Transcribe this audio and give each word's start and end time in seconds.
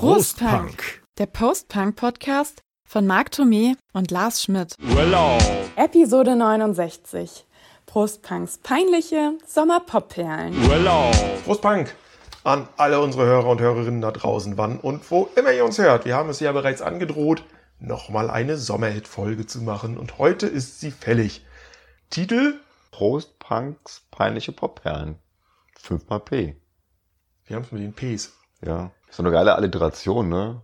Prostpunk, 0.00 1.02
der 1.18 1.26
Postpunk-Podcast 1.26 2.62
von 2.84 3.06
Marc 3.06 3.34
Thomé 3.34 3.76
und 3.92 4.10
Lars 4.10 4.42
Schmidt. 4.42 4.74
Hello. 4.80 5.36
Episode 5.76 6.36
69. 6.36 7.44
Prostpunks 7.84 8.56
peinliche 8.62 9.36
Sommerpopperlen. 9.46 10.54
Hello. 10.70 11.10
Prostpunk 11.44 11.94
an 12.44 12.66
alle 12.78 12.98
unsere 13.02 13.26
Hörer 13.26 13.50
und 13.50 13.60
Hörerinnen 13.60 14.00
da 14.00 14.10
draußen, 14.10 14.56
wann 14.56 14.80
und 14.80 15.10
wo 15.10 15.28
immer 15.36 15.52
ihr 15.52 15.66
uns 15.66 15.76
hört. 15.76 16.06
Wir 16.06 16.16
haben 16.16 16.30
es 16.30 16.40
ja 16.40 16.50
bereits 16.52 16.80
angedroht, 16.80 17.44
nochmal 17.78 18.30
eine 18.30 18.56
Sommerhit-Folge 18.56 19.46
zu 19.46 19.60
machen 19.60 19.98
und 19.98 20.16
heute 20.16 20.46
ist 20.46 20.80
sie 20.80 20.92
fällig. 20.92 21.44
Titel? 22.08 22.54
Prostpunks 22.90 24.06
peinliche 24.10 24.52
Popperlen. 24.52 25.18
5 25.78 26.08
mal 26.08 26.20
P. 26.20 26.56
Wir 27.44 27.56
haben 27.56 27.64
es 27.64 27.72
mit 27.72 27.82
den 27.82 27.92
Ps. 27.92 28.32
Ja. 28.64 28.92
So 29.10 29.22
eine 29.22 29.32
geile 29.32 29.54
Alliteration, 29.54 30.28
ne? 30.28 30.62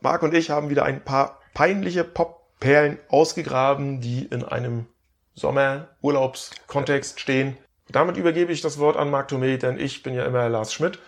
Marc 0.00 0.22
und 0.22 0.34
ich 0.34 0.50
haben 0.50 0.70
wieder 0.70 0.84
ein 0.84 1.04
paar 1.04 1.38
peinliche 1.54 2.04
Popperlen 2.04 2.98
ausgegraben, 3.08 4.00
die 4.00 4.24
in 4.24 4.44
einem 4.44 4.86
Sommerurlaubskontext 5.34 7.20
stehen. 7.20 7.56
Damit 7.88 8.16
übergebe 8.16 8.52
ich 8.52 8.62
das 8.62 8.78
Wort 8.78 8.96
an 8.96 9.10
Marc 9.10 9.30
Thomé, 9.30 9.58
denn 9.58 9.78
ich 9.78 10.02
bin 10.02 10.14
ja 10.14 10.24
immer 10.24 10.48
Lars 10.48 10.72
Schmidt. 10.72 10.98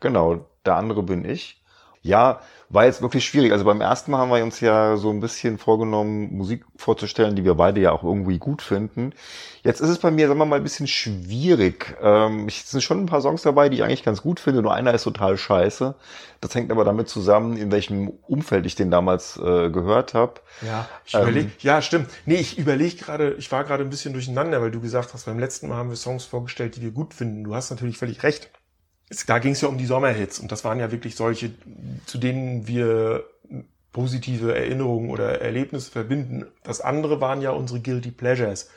Genau, 0.00 0.46
der 0.64 0.76
andere 0.76 1.02
bin 1.02 1.24
ich. 1.24 1.59
Ja, 2.02 2.40
war 2.70 2.84
jetzt 2.86 3.02
wirklich 3.02 3.26
schwierig. 3.26 3.52
Also 3.52 3.64
beim 3.64 3.80
ersten 3.80 4.10
Mal 4.12 4.18
haben 4.18 4.30
wir 4.30 4.42
uns 4.42 4.60
ja 4.60 4.96
so 4.96 5.10
ein 5.10 5.20
bisschen 5.20 5.58
vorgenommen, 5.58 6.34
Musik 6.34 6.64
vorzustellen, 6.76 7.34
die 7.34 7.44
wir 7.44 7.54
beide 7.54 7.80
ja 7.80 7.92
auch 7.92 8.04
irgendwie 8.04 8.38
gut 8.38 8.62
finden. 8.62 9.12
Jetzt 9.62 9.80
ist 9.80 9.90
es 9.90 9.98
bei 9.98 10.10
mir, 10.10 10.28
sagen 10.28 10.38
wir 10.38 10.46
mal, 10.46 10.56
ein 10.56 10.62
bisschen 10.62 10.86
schwierig. 10.86 11.96
Ähm, 12.00 12.46
es 12.46 12.70
sind 12.70 12.80
schon 12.80 13.00
ein 13.02 13.06
paar 13.06 13.20
Songs 13.20 13.42
dabei, 13.42 13.68
die 13.68 13.76
ich 13.76 13.82
eigentlich 13.82 14.04
ganz 14.04 14.22
gut 14.22 14.40
finde. 14.40 14.62
Nur 14.62 14.72
einer 14.72 14.94
ist 14.94 15.02
total 15.02 15.36
scheiße. 15.36 15.94
Das 16.40 16.54
hängt 16.54 16.70
aber 16.70 16.84
damit 16.84 17.08
zusammen, 17.08 17.56
in 17.56 17.70
welchem 17.70 18.08
Umfeld 18.08 18.64
ich 18.64 18.76
den 18.76 18.90
damals 18.90 19.36
äh, 19.36 19.68
gehört 19.68 20.14
habe. 20.14 20.34
Ja, 20.62 20.88
ich 21.04 21.14
ähm, 21.14 21.52
ja, 21.58 21.82
stimmt. 21.82 22.08
Nee, 22.24 22.36
ich 22.36 22.56
überlege 22.56 22.96
gerade, 22.96 23.34
ich 23.34 23.50
war 23.52 23.64
gerade 23.64 23.84
ein 23.84 23.90
bisschen 23.90 24.14
durcheinander, 24.14 24.62
weil 24.62 24.70
du 24.70 24.80
gesagt 24.80 25.12
hast, 25.12 25.26
beim 25.26 25.38
letzten 25.38 25.68
Mal 25.68 25.76
haben 25.76 25.90
wir 25.90 25.96
Songs 25.96 26.24
vorgestellt, 26.24 26.76
die 26.76 26.82
wir 26.82 26.92
gut 26.92 27.12
finden. 27.12 27.44
Du 27.44 27.54
hast 27.54 27.70
natürlich 27.70 27.98
völlig 27.98 28.22
recht 28.22 28.48
es, 29.10 29.26
da 29.26 29.38
ging 29.38 29.52
es 29.52 29.60
ja 29.60 29.68
um 29.68 29.76
die 29.76 29.86
Sommerhits 29.86 30.38
und 30.38 30.50
das 30.50 30.64
waren 30.64 30.78
ja 30.78 30.90
wirklich 30.90 31.16
solche, 31.16 31.50
zu 32.06 32.16
denen 32.16 32.66
wir 32.66 33.24
positive 33.92 34.54
Erinnerungen 34.54 35.10
oder 35.10 35.40
Erlebnisse 35.40 35.90
verbinden. 35.90 36.46
Das 36.62 36.80
andere 36.80 37.20
waren 37.20 37.42
ja 37.42 37.50
unsere 37.50 37.80
Guilty 37.80 38.12
Pleasures. 38.12 38.70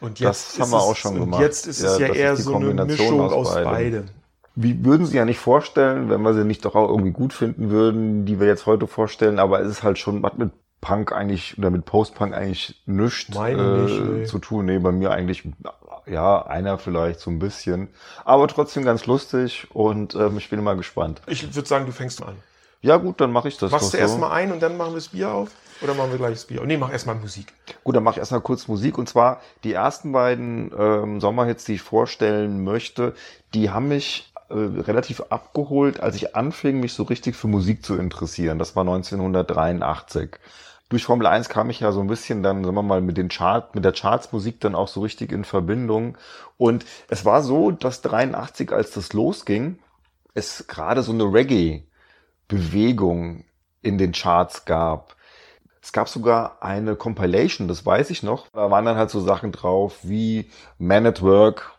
Und 0.00 0.20
jetzt 0.20 0.58
das 0.58 0.60
haben 0.60 0.72
wir 0.72 0.82
auch 0.82 0.94
schon 0.94 1.18
gemacht. 1.18 1.40
Jetzt 1.40 1.66
ist 1.66 1.82
ja, 1.82 1.92
es 1.92 1.98
ja 1.98 2.08
eher 2.08 2.36
so 2.36 2.54
eine 2.54 2.84
Mischung 2.84 3.20
aus, 3.20 3.32
aus 3.32 3.54
beidem. 3.54 3.70
beidem. 3.70 4.04
Wie 4.54 4.84
würden 4.84 5.06
Sie 5.06 5.16
ja 5.16 5.24
nicht 5.24 5.38
vorstellen, 5.38 6.10
wenn 6.10 6.22
wir 6.22 6.34
sie 6.34 6.44
nicht 6.44 6.64
doch 6.64 6.74
auch 6.74 6.88
irgendwie 6.88 7.12
gut 7.12 7.32
finden 7.32 7.70
würden, 7.70 8.24
die 8.24 8.40
wir 8.40 8.46
jetzt 8.46 8.66
heute 8.66 8.86
vorstellen, 8.86 9.38
aber 9.38 9.60
es 9.60 9.70
ist 9.70 9.82
halt 9.82 9.98
schon, 9.98 10.22
was 10.22 10.34
mit 10.36 10.50
Punk 10.80 11.12
eigentlich 11.12 11.58
oder 11.58 11.70
mit 11.70 11.84
Post-Punk 11.84 12.34
eigentlich 12.34 12.80
nichts 12.86 13.34
äh, 13.34 13.54
nicht, 13.54 14.00
nee. 14.00 14.24
zu 14.24 14.38
tun. 14.38 14.66
Nee, 14.66 14.78
bei 14.78 14.92
mir 14.92 15.10
eigentlich 15.10 15.48
ja, 16.06 16.46
einer 16.46 16.78
vielleicht 16.78 17.20
so 17.20 17.30
ein 17.30 17.38
bisschen. 17.38 17.88
Aber 18.24 18.46
trotzdem 18.48 18.84
ganz 18.84 19.06
lustig 19.06 19.66
und 19.72 20.14
ähm, 20.14 20.38
ich 20.38 20.48
bin 20.48 20.62
mal 20.62 20.76
gespannt. 20.76 21.20
Ich 21.26 21.54
würde 21.54 21.68
sagen, 21.68 21.86
du 21.86 21.92
fängst 21.92 22.20
mal 22.20 22.28
an. 22.28 22.36
Ja, 22.82 22.98
gut, 22.98 23.20
dann 23.20 23.32
mache 23.32 23.48
ich 23.48 23.58
das. 23.58 23.72
Machst 23.72 23.92
du 23.92 23.96
so. 23.96 23.98
erstmal 23.98 24.30
ein 24.32 24.52
und 24.52 24.62
dann 24.62 24.76
machen 24.76 24.92
wir 24.92 24.96
das 24.96 25.08
Bier 25.08 25.32
auf? 25.32 25.50
Oder 25.80 25.94
machen 25.94 26.10
wir 26.10 26.18
gleich 26.18 26.34
das 26.34 26.44
Bier 26.44 26.60
auf? 26.60 26.66
Nee, 26.66 26.76
mach 26.76 26.92
erstmal 26.92 27.16
Musik. 27.16 27.52
Gut, 27.82 27.96
dann 27.96 28.02
mache 28.02 28.14
ich 28.14 28.18
erstmal 28.18 28.40
kurz 28.40 28.68
Musik. 28.68 28.96
Und 28.96 29.08
zwar 29.08 29.40
die 29.64 29.72
ersten 29.72 30.12
beiden 30.12 30.72
ähm, 30.78 31.20
Sommerhits, 31.20 31.64
die 31.64 31.74
ich 31.74 31.82
vorstellen 31.82 32.64
möchte, 32.64 33.14
die 33.54 33.70
haben 33.70 33.88
mich 33.88 34.32
äh, 34.48 34.54
relativ 34.54 35.22
abgeholt, 35.30 36.00
als 36.00 36.16
ich 36.16 36.36
anfing, 36.36 36.80
mich 36.80 36.94
so 36.94 37.04
richtig 37.04 37.36
für 37.36 37.48
Musik 37.48 37.84
zu 37.84 37.96
interessieren. 37.96 38.58
Das 38.58 38.76
war 38.76 38.82
1983 38.82 40.38
durch 40.88 41.04
Formel 41.04 41.26
1 41.26 41.48
kam 41.48 41.68
ich 41.70 41.80
ja 41.80 41.90
so 41.90 42.00
ein 42.00 42.06
bisschen 42.06 42.42
dann, 42.42 42.62
sagen 42.62 42.76
wir 42.76 42.82
mal, 42.82 43.00
mit 43.00 43.16
den 43.16 43.28
Chart, 43.28 43.74
mit 43.74 43.84
der 43.84 43.92
Chartsmusik 43.92 44.60
dann 44.60 44.76
auch 44.76 44.88
so 44.88 45.00
richtig 45.00 45.32
in 45.32 45.44
Verbindung. 45.44 46.16
Und 46.56 46.84
es 47.08 47.24
war 47.24 47.42
so, 47.42 47.72
dass 47.72 48.02
83, 48.02 48.72
als 48.72 48.92
das 48.92 49.12
losging, 49.12 49.80
es 50.34 50.66
gerade 50.68 51.02
so 51.02 51.12
eine 51.12 51.24
Reggae-Bewegung 51.24 53.44
in 53.82 53.98
den 53.98 54.12
Charts 54.12 54.64
gab. 54.64 55.16
Es 55.82 55.92
gab 55.92 56.08
sogar 56.08 56.62
eine 56.62 56.94
Compilation, 56.96 57.68
das 57.68 57.84
weiß 57.86 58.10
ich 58.10 58.22
noch. 58.22 58.46
Da 58.52 58.70
waren 58.70 58.84
dann 58.84 58.96
halt 58.96 59.10
so 59.10 59.20
Sachen 59.20 59.50
drauf 59.52 59.98
wie 60.02 60.50
Man 60.78 61.06
at 61.06 61.22
Work, 61.22 61.72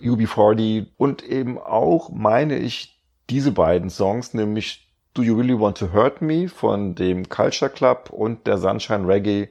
UB40 0.00 0.86
und 0.96 1.22
eben 1.22 1.58
auch, 1.58 2.10
meine 2.10 2.58
ich, 2.58 2.98
diese 3.28 3.52
beiden 3.52 3.90
Songs, 3.90 4.34
nämlich 4.34 4.88
Do 5.14 5.22
You 5.22 5.36
Really 5.36 5.58
Want 5.58 5.78
to 5.78 5.92
Hurt 5.92 6.22
Me 6.22 6.48
von 6.48 6.94
dem 6.94 7.28
Culture 7.28 7.70
Club 7.70 8.10
und 8.10 8.46
der 8.46 8.58
Sunshine 8.58 9.06
Reggae 9.06 9.48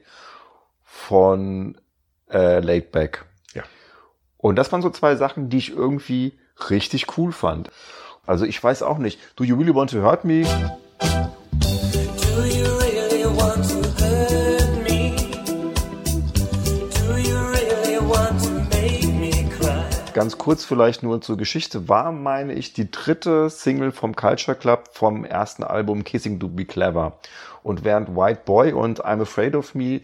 von 0.82 1.76
äh, 2.30 2.60
Laid 2.60 2.92
Back. 2.92 3.24
Ja. 3.54 3.62
Und 4.36 4.56
das 4.56 4.72
waren 4.72 4.82
so 4.82 4.90
zwei 4.90 5.16
Sachen, 5.16 5.50
die 5.50 5.58
ich 5.58 5.70
irgendwie 5.70 6.38
richtig 6.68 7.18
cool 7.18 7.32
fand. 7.32 7.70
Also 8.26 8.44
ich 8.44 8.62
weiß 8.62 8.82
auch 8.82 8.98
nicht. 8.98 9.18
Do 9.36 9.44
You 9.44 9.56
Really 9.56 9.74
Want 9.74 9.90
to 9.90 10.02
Hurt 10.02 10.24
Me? 10.24 10.44
Ganz 20.20 20.36
kurz 20.36 20.66
vielleicht 20.66 21.02
nur 21.02 21.22
zur 21.22 21.38
Geschichte, 21.38 21.88
war, 21.88 22.12
meine 22.12 22.52
ich, 22.52 22.74
die 22.74 22.90
dritte 22.90 23.48
Single 23.48 23.90
vom 23.90 24.14
Culture 24.14 24.54
Club 24.54 24.90
vom 24.92 25.24
ersten 25.24 25.64
Album 25.64 26.04
Kissing 26.04 26.38
to 26.38 26.46
Be 26.46 26.66
Clever. 26.66 27.14
Und 27.62 27.84
während 27.84 28.14
White 28.14 28.42
Boy 28.44 28.74
und 28.74 29.02
I'm 29.02 29.22
Afraid 29.22 29.56
of 29.56 29.74
Me 29.74 30.02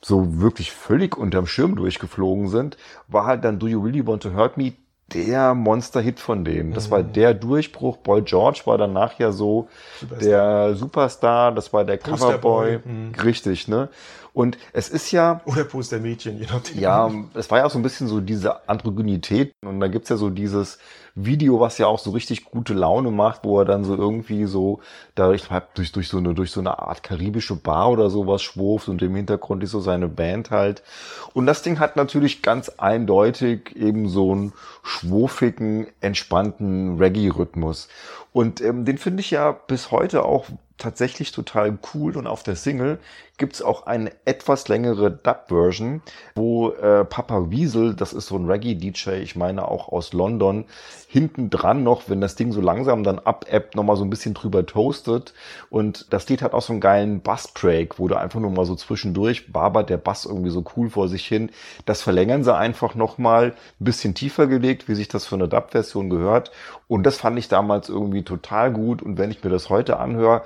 so 0.00 0.40
wirklich 0.40 0.72
völlig 0.72 1.16
unterm 1.16 1.46
Schirm 1.46 1.76
durchgeflogen 1.76 2.48
sind, 2.48 2.76
war 3.06 3.24
halt 3.24 3.44
dann 3.44 3.60
Do 3.60 3.68
You 3.68 3.80
Really 3.80 4.04
Want 4.04 4.24
to 4.24 4.34
Hurt 4.34 4.56
Me 4.56 4.72
der 5.14 5.54
Monster-Hit 5.54 6.18
von 6.18 6.44
denen. 6.44 6.72
Das 6.72 6.90
war 6.90 7.00
mhm. 7.00 7.12
der 7.12 7.32
Durchbruch. 7.32 7.98
Boy 7.98 8.22
George 8.22 8.62
war 8.64 8.78
danach 8.78 9.16
ja 9.20 9.30
so 9.30 9.68
Superstar. 10.00 10.28
der 10.28 10.74
Superstar, 10.74 11.52
das 11.52 11.72
war 11.72 11.84
der 11.84 11.98
Coverboy. 11.98 12.80
Mhm. 12.84 13.12
Richtig, 13.22 13.68
ne? 13.68 13.90
Und 14.34 14.56
es 14.72 14.88
ist 14.88 15.10
ja. 15.12 15.42
Oder 15.44 15.64
Postermädchen, 15.64 16.38
je 16.38 16.46
nachdem. 16.46 16.78
Ja, 16.78 17.10
es 17.34 17.50
war 17.50 17.58
ja 17.58 17.66
auch 17.66 17.70
so 17.70 17.78
ein 17.78 17.82
bisschen 17.82 18.08
so 18.08 18.20
diese 18.20 18.68
Androgynität. 18.68 19.52
Und 19.62 19.80
da 19.80 19.88
gibt's 19.88 20.08
ja 20.08 20.16
so 20.16 20.30
dieses 20.30 20.78
Video, 21.14 21.60
was 21.60 21.76
ja 21.76 21.86
auch 21.86 21.98
so 21.98 22.10
richtig 22.10 22.46
gute 22.46 22.72
Laune 22.72 23.10
macht, 23.10 23.44
wo 23.44 23.58
er 23.58 23.66
dann 23.66 23.84
so 23.84 23.94
irgendwie 23.94 24.46
so, 24.46 24.80
da 25.14 25.32
ich 25.32 25.48
durch, 25.74 25.92
durch 25.92 26.08
so 26.08 26.16
eine, 26.16 26.32
durch 26.32 26.50
so 26.50 26.60
eine 26.60 26.78
Art 26.78 27.02
karibische 27.02 27.56
Bar 27.56 27.90
oder 27.90 28.08
sowas 28.08 28.42
schwurft 28.42 28.88
und 28.88 29.02
im 29.02 29.14
Hintergrund 29.14 29.62
ist 29.62 29.72
so 29.72 29.80
seine 29.80 30.08
Band 30.08 30.50
halt. 30.50 30.82
Und 31.34 31.44
das 31.44 31.62
Ding 31.62 31.78
hat 31.78 31.96
natürlich 31.96 32.40
ganz 32.40 32.70
eindeutig 32.70 33.76
eben 33.76 34.08
so 34.08 34.32
einen 34.32 34.52
schwurfigen, 34.82 35.88
entspannten 36.00 36.96
Reggae-Rhythmus. 36.96 37.88
Und 38.32 38.62
ähm, 38.62 38.86
den 38.86 38.96
finde 38.96 39.20
ich 39.20 39.30
ja 39.30 39.52
bis 39.52 39.90
heute 39.90 40.24
auch 40.24 40.46
tatsächlich 40.78 41.32
total 41.32 41.78
cool 41.94 42.16
und 42.16 42.26
auf 42.26 42.42
der 42.42 42.56
Single 42.56 42.98
gibt's 43.38 43.62
auch 43.62 43.86
eine 43.86 44.12
etwas 44.24 44.68
längere 44.68 45.10
Dub-Version, 45.10 46.02
wo 46.34 46.70
äh, 46.70 47.04
Papa 47.04 47.50
Wiesel, 47.50 47.94
das 47.94 48.12
ist 48.12 48.26
so 48.26 48.36
ein 48.36 48.48
Reggae-DJ, 48.48 49.22
ich 49.22 49.36
meine 49.36 49.66
auch 49.68 49.88
aus 49.88 50.12
London, 50.12 50.66
hinten 51.08 51.50
dran 51.50 51.82
noch, 51.82 52.08
wenn 52.08 52.20
das 52.20 52.36
Ding 52.36 52.52
so 52.52 52.60
langsam 52.60 53.04
dann 53.04 53.18
abebbt, 53.18 53.74
nochmal 53.74 53.96
so 53.96 54.04
ein 54.04 54.10
bisschen 54.10 54.34
drüber 54.34 54.64
toastet. 54.64 55.34
Und 55.70 56.12
das 56.12 56.28
Lied 56.28 56.40
hat 56.40 56.54
auch 56.54 56.62
so 56.62 56.72
einen 56.72 56.80
geilen 56.80 57.20
Bass-Break, 57.20 57.98
wo 57.98 58.08
du 58.08 58.16
einfach 58.16 58.40
nur 58.40 58.50
mal 58.50 58.64
so 58.64 58.76
zwischendurch 58.76 59.52
barbert 59.52 59.90
der 59.90 59.98
Bass 59.98 60.24
irgendwie 60.24 60.50
so 60.50 60.64
cool 60.76 60.88
vor 60.88 61.08
sich 61.08 61.26
hin. 61.26 61.50
Das 61.84 62.00
verlängern 62.00 62.44
sie 62.44 62.54
einfach 62.54 62.94
nochmal 62.94 63.54
ein 63.80 63.84
bisschen 63.84 64.14
tiefer 64.14 64.46
gelegt, 64.46 64.88
wie 64.88 64.94
sich 64.94 65.08
das 65.08 65.26
für 65.26 65.34
eine 65.34 65.48
Dub-Version 65.48 66.10
gehört. 66.10 66.50
Und 66.88 67.04
das 67.04 67.16
fand 67.16 67.38
ich 67.38 67.48
damals 67.48 67.88
irgendwie 67.88 68.22
total 68.22 68.72
gut. 68.72 69.02
Und 69.02 69.18
wenn 69.18 69.30
ich 69.30 69.42
mir 69.42 69.50
das 69.50 69.68
heute 69.68 69.98
anhöre, 69.98 70.42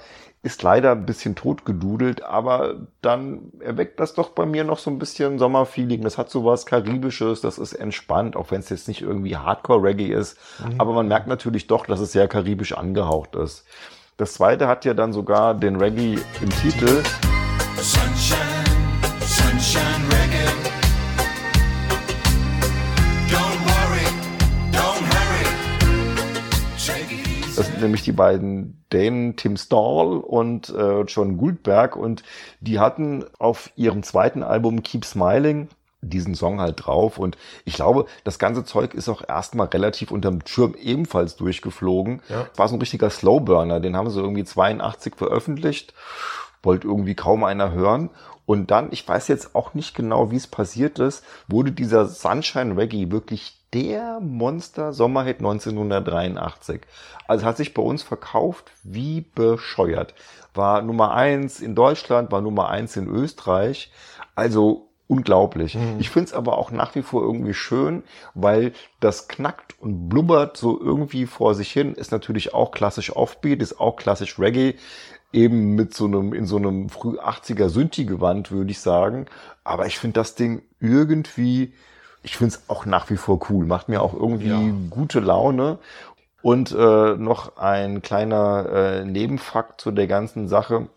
ist 0.47 0.63
leider 0.63 0.93
ein 0.93 1.05
bisschen 1.05 1.35
totgedudelt, 1.35 2.23
aber 2.23 2.87
dann 3.03 3.53
erweckt 3.59 3.99
das 3.99 4.15
doch 4.15 4.31
bei 4.31 4.47
mir 4.47 4.63
noch 4.63 4.79
so 4.79 4.91
ein 4.91 4.99
bisschen 4.99 5.39
Sommerfeeling. 5.39 6.03
Das 6.03 6.17
hat 6.17 6.31
so 6.31 6.45
was 6.45 6.65
Karibisches, 6.65 7.41
das 7.41 7.59
ist 7.59 7.73
entspannt, 7.73 8.37
auch 8.37 8.53
wenn 8.53 8.61
es 8.61 8.69
jetzt 8.69 8.87
nicht 8.87 9.03
irgendwie 9.03 9.37
Hardcore-Reggae 9.37 10.13
ist. 10.13 10.39
Mhm. 10.61 10.81
Aber 10.81 10.93
man 10.93 11.09
merkt 11.09 11.27
natürlich 11.27 11.67
doch, 11.67 11.85
dass 11.85 11.99
es 11.99 12.13
sehr 12.13 12.29
karibisch 12.29 12.73
angehaucht 12.73 13.35
ist. 13.35 13.67
Das 14.17 14.35
zweite 14.35 14.69
hat 14.69 14.85
ja 14.85 14.95
dann 14.95 15.13
sogar 15.13 15.53
den 15.53 15.77
Reggae 15.77 16.19
im 16.41 16.51
Titel. 16.51 17.03
Nämlich 27.79 28.03
die 28.03 28.13
beiden 28.13 28.85
Dänen 28.93 29.37
Tim 29.37 29.57
Stahl 29.57 30.19
und 30.19 30.69
äh, 30.71 31.03
John 31.03 31.37
Goldberg 31.37 31.97
und 31.97 32.23
die 32.61 32.79
hatten 32.79 33.25
auf 33.39 33.71
ihrem 33.77 34.03
zweiten 34.03 34.43
Album 34.43 34.83
Keep 34.83 35.05
Smiling 35.05 35.69
diesen 36.01 36.35
Song 36.35 36.61
halt 36.61 36.87
drauf. 36.87 37.19
Und 37.19 37.37
ich 37.65 37.75
glaube, 37.75 38.07
das 38.25 38.39
ganze 38.39 38.65
Zeug 38.65 38.95
ist 38.95 39.09
auch 39.09 39.27
erstmal 39.27 39.67
relativ 39.69 40.11
unterm 40.11 40.41
Schirm 40.47 40.75
ebenfalls 40.81 41.37
durchgeflogen. 41.37 42.23
Ja. 42.29 42.47
War 42.57 42.69
so 42.69 42.77
ein 42.77 42.81
richtiger 42.81 43.11
Slowburner. 43.11 43.81
Den 43.81 43.97
haben 43.97 44.11
sie 44.11 44.21
irgendwie 44.21 44.45
82 44.45 45.17
veröffentlicht. 45.17 45.95
Wollte 46.63 46.87
irgendwie 46.87 47.15
kaum 47.15 47.45
einer 47.45 47.73
hören. 47.73 48.11
Und 48.45 48.71
dann, 48.71 48.89
ich 48.93 49.07
weiß 49.07 49.29
jetzt 49.29 49.55
auch 49.57 49.75
nicht 49.75 49.95
genau, 49.95 50.31
wie 50.31 50.37
es 50.37 50.47
passiert 50.47 50.99
ist, 51.01 51.25
wurde 51.49 51.73
dieser 51.73 52.07
Sunshine 52.07 52.77
Reggae 52.77 53.11
wirklich 53.11 53.56
der 53.75 54.21
Monster 54.21 54.93
Sommerhit 54.93 55.39
1983. 55.39 56.83
Also 57.27 57.45
hat 57.45 57.57
sich 57.57 57.75
bei 57.75 57.83
uns 57.83 58.03
verkauft 58.03 58.73
wie 58.83 59.23
bescheuert. 59.23 60.15
War 60.55 60.83
Nummer 60.83 61.13
eins 61.13 61.61
in 61.61 61.75
Deutschland, 61.75 62.31
war 62.33 62.41
Nummer 62.41 62.69
eins 62.69 62.97
in 62.97 63.09
Österreich. 63.09 63.93
Also 64.35 64.89
unglaublich. 65.09 65.75
Mhm. 65.75 65.97
Ich 65.99 66.11
finde 66.11 66.29
es 66.29 66.35
aber 66.35 66.59
auch 66.59 66.71
nach 66.71 66.95
wie 66.95 67.03
vor 67.03 67.23
irgendwie 67.23 67.55
schön, 67.55 68.03
weil 68.35 68.73
das 69.01 69.29
knackt 69.29 69.75
und 69.81 70.09
blubbert 70.09 70.57
so 70.57 70.81
irgendwie 70.81 71.27
vor 71.27 71.55
sich 71.55 71.71
hin. 71.71 71.95
Ist 71.95 72.13
natürlich 72.13 72.55
auch 72.55 72.71
klassisch 72.71 73.15
Offbeat, 73.15 73.63
ist 73.63 73.81
auch 73.81 73.97
klassisch 73.97 74.39
Reggae. 74.39 74.75
Eben 75.33 75.75
mit 75.75 75.93
so 75.93 76.07
einem, 76.07 76.33
in 76.33 76.47
so 76.47 76.57
einem 76.57 76.89
früh 76.89 77.19
80er 77.19 77.69
Synthi-Gewand, 77.69 78.53
würde 78.53 78.71
ich 78.71 78.81
sagen. 78.81 79.27
Aber 79.65 79.87
ich 79.87 79.99
finde 79.99 80.15
das 80.21 80.35
Ding 80.35 80.63
irgendwie, 80.81 81.75
ich 82.27 82.37
finde 82.37 82.55
es 82.57 82.63
auch 82.69 82.87
nach 82.87 83.09
wie 83.09 83.17
vor 83.17 83.39
cool. 83.49 83.65
Macht 83.67 83.89
mir 83.89 84.03
auch 84.03 84.13
irgendwie 84.13 84.49
Ja. 84.49 84.61
gute 84.91 85.21
Laune. 85.21 85.79
Und 86.43 86.73
äh, 86.73 87.15
noch 87.17 87.57
ein 87.57 88.03
kleiner 88.03 88.67
äh, 88.73 89.05
Nebenfakt 89.05 89.81
zu 89.81 89.91
der 89.93 90.07
ganzen 90.09 90.49
Sache. 90.49 90.89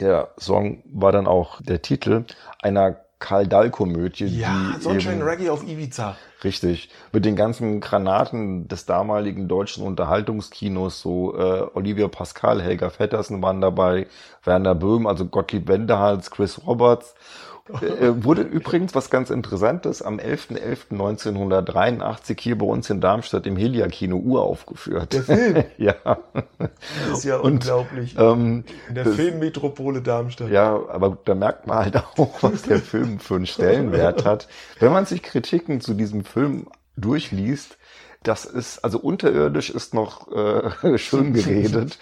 Der 0.00 0.28
Song 0.38 0.82
war 0.92 1.12
dann 1.12 1.26
auch 1.26 1.60
der 1.60 1.82
Titel 1.82 2.24
einer 2.62 2.96
Karl 3.18 3.48
Dahl-Komödie. 3.48 4.26
Ja, 4.26 4.76
Sunshine 4.80 5.24
Reggae 5.26 5.50
auf 5.50 5.64
Ibiza. 5.66 6.16
Richtig. 6.44 6.88
Mit 7.12 7.24
den 7.24 7.34
ganzen 7.34 7.80
Granaten 7.80 8.68
des 8.68 8.86
damaligen 8.86 9.48
deutschen 9.48 9.84
Unterhaltungskinos, 9.84 11.00
so 11.00 11.36
äh, 11.36 11.66
Olivia 11.74 12.06
Pascal, 12.06 12.62
Helga 12.62 12.90
Fettersen 12.90 13.42
waren 13.42 13.60
dabei, 13.60 14.06
Werner 14.44 14.76
Böhm, 14.76 15.08
also 15.08 15.26
Gottlieb 15.26 15.66
Wendehals, 15.66 16.30
Chris 16.30 16.60
Roberts. 16.64 17.14
Äh, 17.82 18.24
wurde 18.24 18.42
übrigens 18.42 18.94
was 18.94 19.10
ganz 19.10 19.30
Interessantes 19.30 20.02
am 20.02 20.18
11.11.1983 20.18 22.40
hier 22.40 22.58
bei 22.58 22.66
uns 22.66 22.88
in 22.90 23.00
Darmstadt 23.00 23.46
im 23.46 23.56
Helia-Kino 23.56 24.16
uraufgeführt. 24.16 25.12
Der 25.12 25.22
Film. 25.22 25.64
ja. 25.78 25.94
Das 25.98 27.18
ist 27.18 27.24
ja 27.24 27.38
Und, 27.38 27.52
unglaublich. 27.54 28.16
Ähm, 28.18 28.64
In 28.88 28.94
der 28.94 29.04
das- 29.04 29.16
Filmmetropole 29.16 30.02
Darmstadt. 30.02 30.50
ja, 30.50 30.74
aber 30.88 31.18
da 31.24 31.34
merkt 31.34 31.66
man 31.66 31.78
halt 31.78 31.96
auch, 31.96 32.38
was 32.42 32.62
der 32.62 32.78
Film 32.78 33.18
für 33.20 33.36
einen 33.36 33.46
Stellenwert 33.46 34.24
hat. 34.24 34.48
Wenn 34.78 34.92
man 34.92 35.06
sich 35.06 35.22
Kritiken 35.22 35.80
zu 35.80 35.94
diesem 35.94 36.24
Film 36.24 36.68
durchliest, 36.96 37.78
das 38.22 38.44
ist, 38.44 38.84
also 38.84 38.98
unterirdisch 38.98 39.70
ist 39.70 39.94
noch 39.94 40.30
äh, 40.32 40.70
schön 40.98 41.32
geredet. 41.32 41.98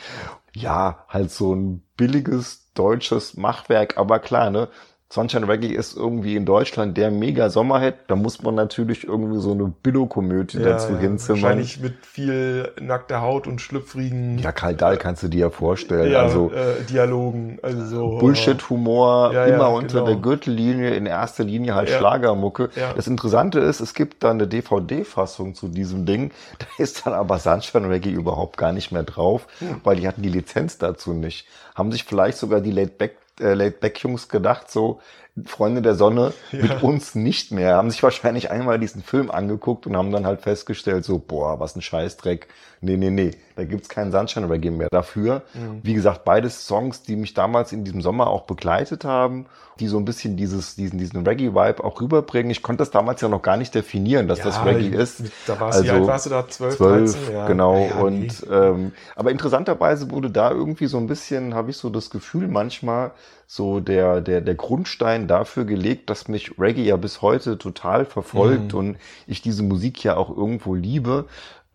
Ja, 0.54 1.04
halt 1.08 1.30
so 1.30 1.54
ein 1.54 1.82
billiges 1.96 2.72
deutsches 2.72 3.36
Machwerk, 3.36 3.98
aber 3.98 4.18
klar, 4.20 4.50
ne? 4.50 4.68
Sunshine 5.08 5.46
Reggae 5.46 5.68
ist 5.72 5.96
irgendwie 5.96 6.34
in 6.34 6.44
Deutschland 6.44 6.96
der 6.96 7.12
mega 7.12 7.48
Sommerhit. 7.48 7.94
Da 8.08 8.16
muss 8.16 8.42
man 8.42 8.56
natürlich 8.56 9.04
irgendwie 9.06 9.38
so 9.40 9.52
eine 9.52 9.72
Billo-Komödie 9.82 10.58
dazu 10.58 10.98
hinzimmern. 10.98 11.42
Wahrscheinlich 11.42 11.80
mit 11.80 12.04
viel 12.04 12.72
nackter 12.80 13.20
Haut 13.22 13.46
und 13.46 13.60
schlüpfrigen 13.60 14.38
Ja, 14.38 14.50
Karl 14.50 14.74
Dahl 14.74 14.96
kannst 14.96 15.22
du 15.22 15.28
dir 15.28 15.40
ja 15.42 15.50
vorstellen. 15.50 16.10
ja, 16.10 16.22
also 16.22 16.50
äh, 16.50 16.82
Dialogen. 16.90 17.60
Also 17.62 17.84
so, 17.86 18.18
Bullshit-Humor, 18.18 19.32
Ja, 19.32 19.44
immer 19.44 19.58
ja, 19.58 19.66
unter 19.68 19.94
genau. 20.00 20.06
der 20.06 20.16
Gürtellinie, 20.16 20.94
in 20.96 21.06
erster 21.06 21.44
Linie 21.44 21.76
halt 21.76 21.88
Ja. 21.88 21.98
Schlagermucke. 21.98 22.70
Ja. 22.74 22.92
Das 22.94 23.06
Interessante 23.06 23.60
ist, 23.60 23.78
es 23.78 23.94
gibt 23.94 24.24
da 24.24 24.32
eine 24.32 24.48
DVD-Fassung 24.48 25.54
zu 25.54 25.68
diesem 25.68 26.04
Ding. 26.04 26.32
Da 26.58 26.66
ist 26.78 27.06
dann 27.06 27.12
aber 27.14 27.38
Sunshine 27.38 27.88
Reggae 27.88 28.10
überhaupt 28.10 28.56
gar 28.56 28.72
nicht 28.72 28.90
mehr 28.90 29.04
drauf, 29.04 29.46
Hm. 29.60 29.80
weil 29.84 29.96
die 29.96 30.08
hatten 30.08 30.22
die 30.22 30.28
Lizenz 30.30 30.78
dazu 30.78 31.12
nicht. 31.12 31.46
Haben 31.76 31.92
sich 31.92 32.02
vielleicht 32.04 32.38
sogar 32.38 32.60
die 32.60 32.72
Late 32.72 32.92
Back 32.98 33.16
äh, 33.40 33.54
Late 33.54 33.78
Back 33.78 33.98
Jungs 34.02 34.28
gedacht, 34.28 34.70
so 34.70 35.00
Freunde 35.44 35.82
der 35.82 35.94
Sonne 35.94 36.32
mit 36.52 36.82
uns 36.82 37.14
nicht 37.14 37.52
mehr. 37.52 37.76
Haben 37.76 37.90
sich 37.90 38.02
wahrscheinlich 38.02 38.50
einmal 38.50 38.78
diesen 38.78 39.02
Film 39.02 39.30
angeguckt 39.30 39.86
und 39.86 39.96
haben 39.96 40.10
dann 40.10 40.26
halt 40.26 40.40
festgestellt, 40.40 41.04
so, 41.04 41.18
boah, 41.18 41.60
was 41.60 41.76
ein 41.76 41.82
Scheißdreck. 41.82 42.48
Nee, 42.80 42.96
nee, 42.96 43.10
nee, 43.10 43.30
da 43.54 43.64
gibt's 43.64 43.88
keinen 43.88 44.12
Sunshine 44.12 44.48
Reggae 44.48 44.70
mehr 44.70 44.88
dafür. 44.90 45.42
Mhm. 45.54 45.80
Wie 45.82 45.94
gesagt, 45.94 46.24
beides 46.24 46.66
Songs, 46.66 47.02
die 47.02 47.16
mich 47.16 47.34
damals 47.34 47.72
in 47.72 47.84
diesem 47.84 48.00
Sommer 48.00 48.28
auch 48.28 48.42
begleitet 48.42 49.04
haben, 49.04 49.46
die 49.80 49.88
so 49.88 49.98
ein 49.98 50.04
bisschen 50.04 50.36
dieses, 50.36 50.74
diesen, 50.74 50.98
diesen 50.98 51.26
Reggae-Vibe 51.26 51.84
auch 51.84 52.00
rüberbringen. 52.00 52.50
Ich 52.50 52.62
konnte 52.62 52.78
das 52.80 52.90
damals 52.90 53.20
ja 53.20 53.28
noch 53.28 53.42
gar 53.42 53.56
nicht 53.56 53.74
definieren, 53.74 54.28
dass 54.28 54.40
das 54.40 54.64
Reggae 54.64 54.88
ist. 54.88 55.22
Da 55.46 55.58
warst 55.60 55.80
du, 55.80 55.84
wie 55.84 55.90
alt 55.90 56.06
warst 56.06 56.26
du 56.26 56.30
da? 56.30 56.48
12, 56.48 56.76
12, 56.76 57.12
13? 57.14 57.34
Ja. 57.34 57.46
genau. 57.46 57.76
Ja, 57.76 57.86
ja, 57.86 57.94
und 57.96 58.20
nee. 58.20 58.54
ähm, 58.54 58.92
aber 59.14 59.30
interessanterweise 59.30 60.10
wurde 60.10 60.30
da 60.30 60.50
irgendwie 60.50 60.86
so 60.86 60.98
ein 60.98 61.06
bisschen, 61.06 61.54
habe 61.54 61.70
ich 61.70 61.76
so 61.76 61.90
das 61.90 62.10
Gefühl, 62.10 62.48
manchmal 62.48 63.12
so 63.46 63.80
der, 63.80 64.20
der, 64.20 64.40
der 64.40 64.54
Grundstein 64.54 65.28
dafür 65.28 65.64
gelegt, 65.64 66.10
dass 66.10 66.28
mich 66.28 66.58
Reggae 66.58 66.82
ja 66.82 66.96
bis 66.96 67.22
heute 67.22 67.58
total 67.58 68.04
verfolgt 68.04 68.72
Mhm. 68.72 68.78
und 68.78 68.96
ich 69.26 69.40
diese 69.42 69.62
Musik 69.62 70.02
ja 70.04 70.16
auch 70.16 70.36
irgendwo 70.36 70.74
liebe. 70.74 71.26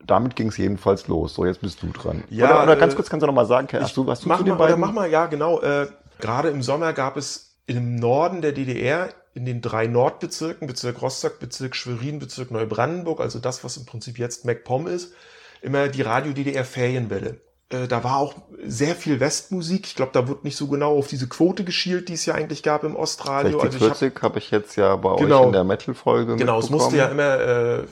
Damit 0.06 0.36
ging 0.36 0.48
es 0.48 0.58
jedenfalls 0.58 1.08
los. 1.08 1.36
So, 1.36 1.46
jetzt 1.46 1.62
bist 1.62 1.84
du 1.84 1.88
dran. 1.88 2.24
Ja, 2.30 2.46
oder, 2.48 2.64
oder 2.64 2.76
ganz 2.76 2.94
äh, 2.94 2.96
kurz 2.96 3.10
kannst 3.10 3.22
du 3.24 3.28
noch 3.28 3.34
mal 3.36 3.46
sagen, 3.46 3.68
hast 3.80 3.96
du, 3.96 4.10
hast 4.10 4.26
du 4.26 4.30
mach 4.30 4.40
zu 4.40 4.44
den 4.44 4.54
mal, 4.54 4.58
beiden? 4.58 4.80
mach 4.80 4.92
mal, 4.92 5.10
ja, 5.10 5.28
genau. 5.28 5.62
Äh, 5.62 5.88
Gerade 6.20 6.50
im 6.50 6.62
Sommer 6.64 6.94
gab 6.94 7.18
es 7.18 7.56
im 7.68 7.96
Norden 7.96 8.42
der 8.42 8.52
DDR, 8.52 9.10
in 9.34 9.46
den 9.46 9.62
drei 9.62 9.88
Nordbezirken, 9.88 10.68
Bezirk 10.68 11.02
Rostock, 11.02 11.40
Bezirk 11.40 11.76
Schwerin, 11.76 12.20
Bezirk 12.20 12.52
Neubrandenburg, 12.52 13.22
also 13.22 13.40
das, 13.40 13.64
was 13.64 13.78
im 13.78 13.86
Prinzip 13.86 14.18
jetzt 14.20 14.44
MacPom 14.44 14.88
ist, 14.88 15.14
immer 15.62 15.88
die 15.88 16.02
Radio 16.02 16.34
DDR 16.34 16.66
Ferienwelle. 16.66 17.40
Äh, 17.74 17.88
Da 17.88 18.04
war 18.04 18.18
auch 18.18 18.36
sehr 18.64 18.96
viel 18.96 19.20
Westmusik. 19.20 19.88
Ich 19.88 19.96
glaube, 19.96 20.12
da 20.14 20.28
wird 20.28 20.44
nicht 20.44 20.56
so 20.56 20.68
genau 20.68 20.98
auf 20.98 21.08
diese 21.08 21.28
Quote 21.28 21.64
geschielt, 21.64 22.10
die 22.10 22.14
es 22.14 22.26
ja 22.26 22.36
eigentlich 22.36 22.64
gab 22.64 22.84
im 22.84 22.96
Ostradio. 22.96 23.60
60, 23.60 23.64
Also 23.66 23.78
ich 23.86 23.90
hab, 23.92 23.98
40 23.98 24.22
habe 24.24 24.40
ich 24.40 24.52
jetzt 24.52 24.76
ja 24.76 24.96
bei 24.96 25.16
Genau. 25.18 25.42
euch 25.42 25.46
in 25.48 25.52
der 25.54 25.64
Metal-Folge 25.64 26.36
Genau, 26.36 26.60
es 26.60 26.70
musste 26.70 26.98
ja 26.98 27.08
immer 27.08 27.40
äh, 27.40 27.84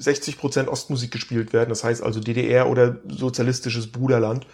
60% 0.00 0.68
Ostmusik 0.68 1.10
gespielt 1.12 1.52
werden, 1.52 1.68
das 1.68 1.84
heißt 1.84 2.02
also 2.02 2.20
DDR 2.20 2.68
oder 2.68 2.96
sozialistisches 3.08 3.92
Bruderland. 3.92 4.46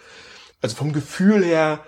Also 0.61 0.75
vom 0.75 0.93
Gefühl 0.93 1.43
her 1.43 1.79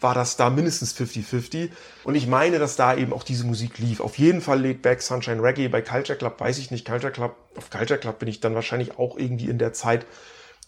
war 0.00 0.14
das 0.14 0.36
da 0.36 0.48
mindestens 0.50 0.94
50-50. 0.94 1.70
Und 2.04 2.14
ich 2.14 2.26
meine, 2.26 2.58
dass 2.58 2.76
da 2.76 2.94
eben 2.96 3.12
auch 3.12 3.22
diese 3.22 3.44
Musik 3.46 3.78
lief. 3.78 4.00
Auf 4.00 4.18
jeden 4.18 4.40
Fall 4.40 4.60
Laid 4.62 4.80
Back, 4.82 5.02
Sunshine 5.02 5.42
Reggae. 5.42 5.68
Bei 5.68 5.82
Culture 5.82 6.16
Club 6.18 6.40
weiß 6.40 6.58
ich 6.58 6.70
nicht. 6.70 6.86
Culture 6.86 7.12
Club, 7.12 7.36
auf 7.56 7.68
Culture 7.70 7.98
Club 7.98 8.18
bin 8.18 8.28
ich 8.28 8.40
dann 8.40 8.54
wahrscheinlich 8.54 8.98
auch 8.98 9.18
irgendwie 9.18 9.48
in 9.50 9.58
der 9.58 9.72
Zeit 9.74 10.06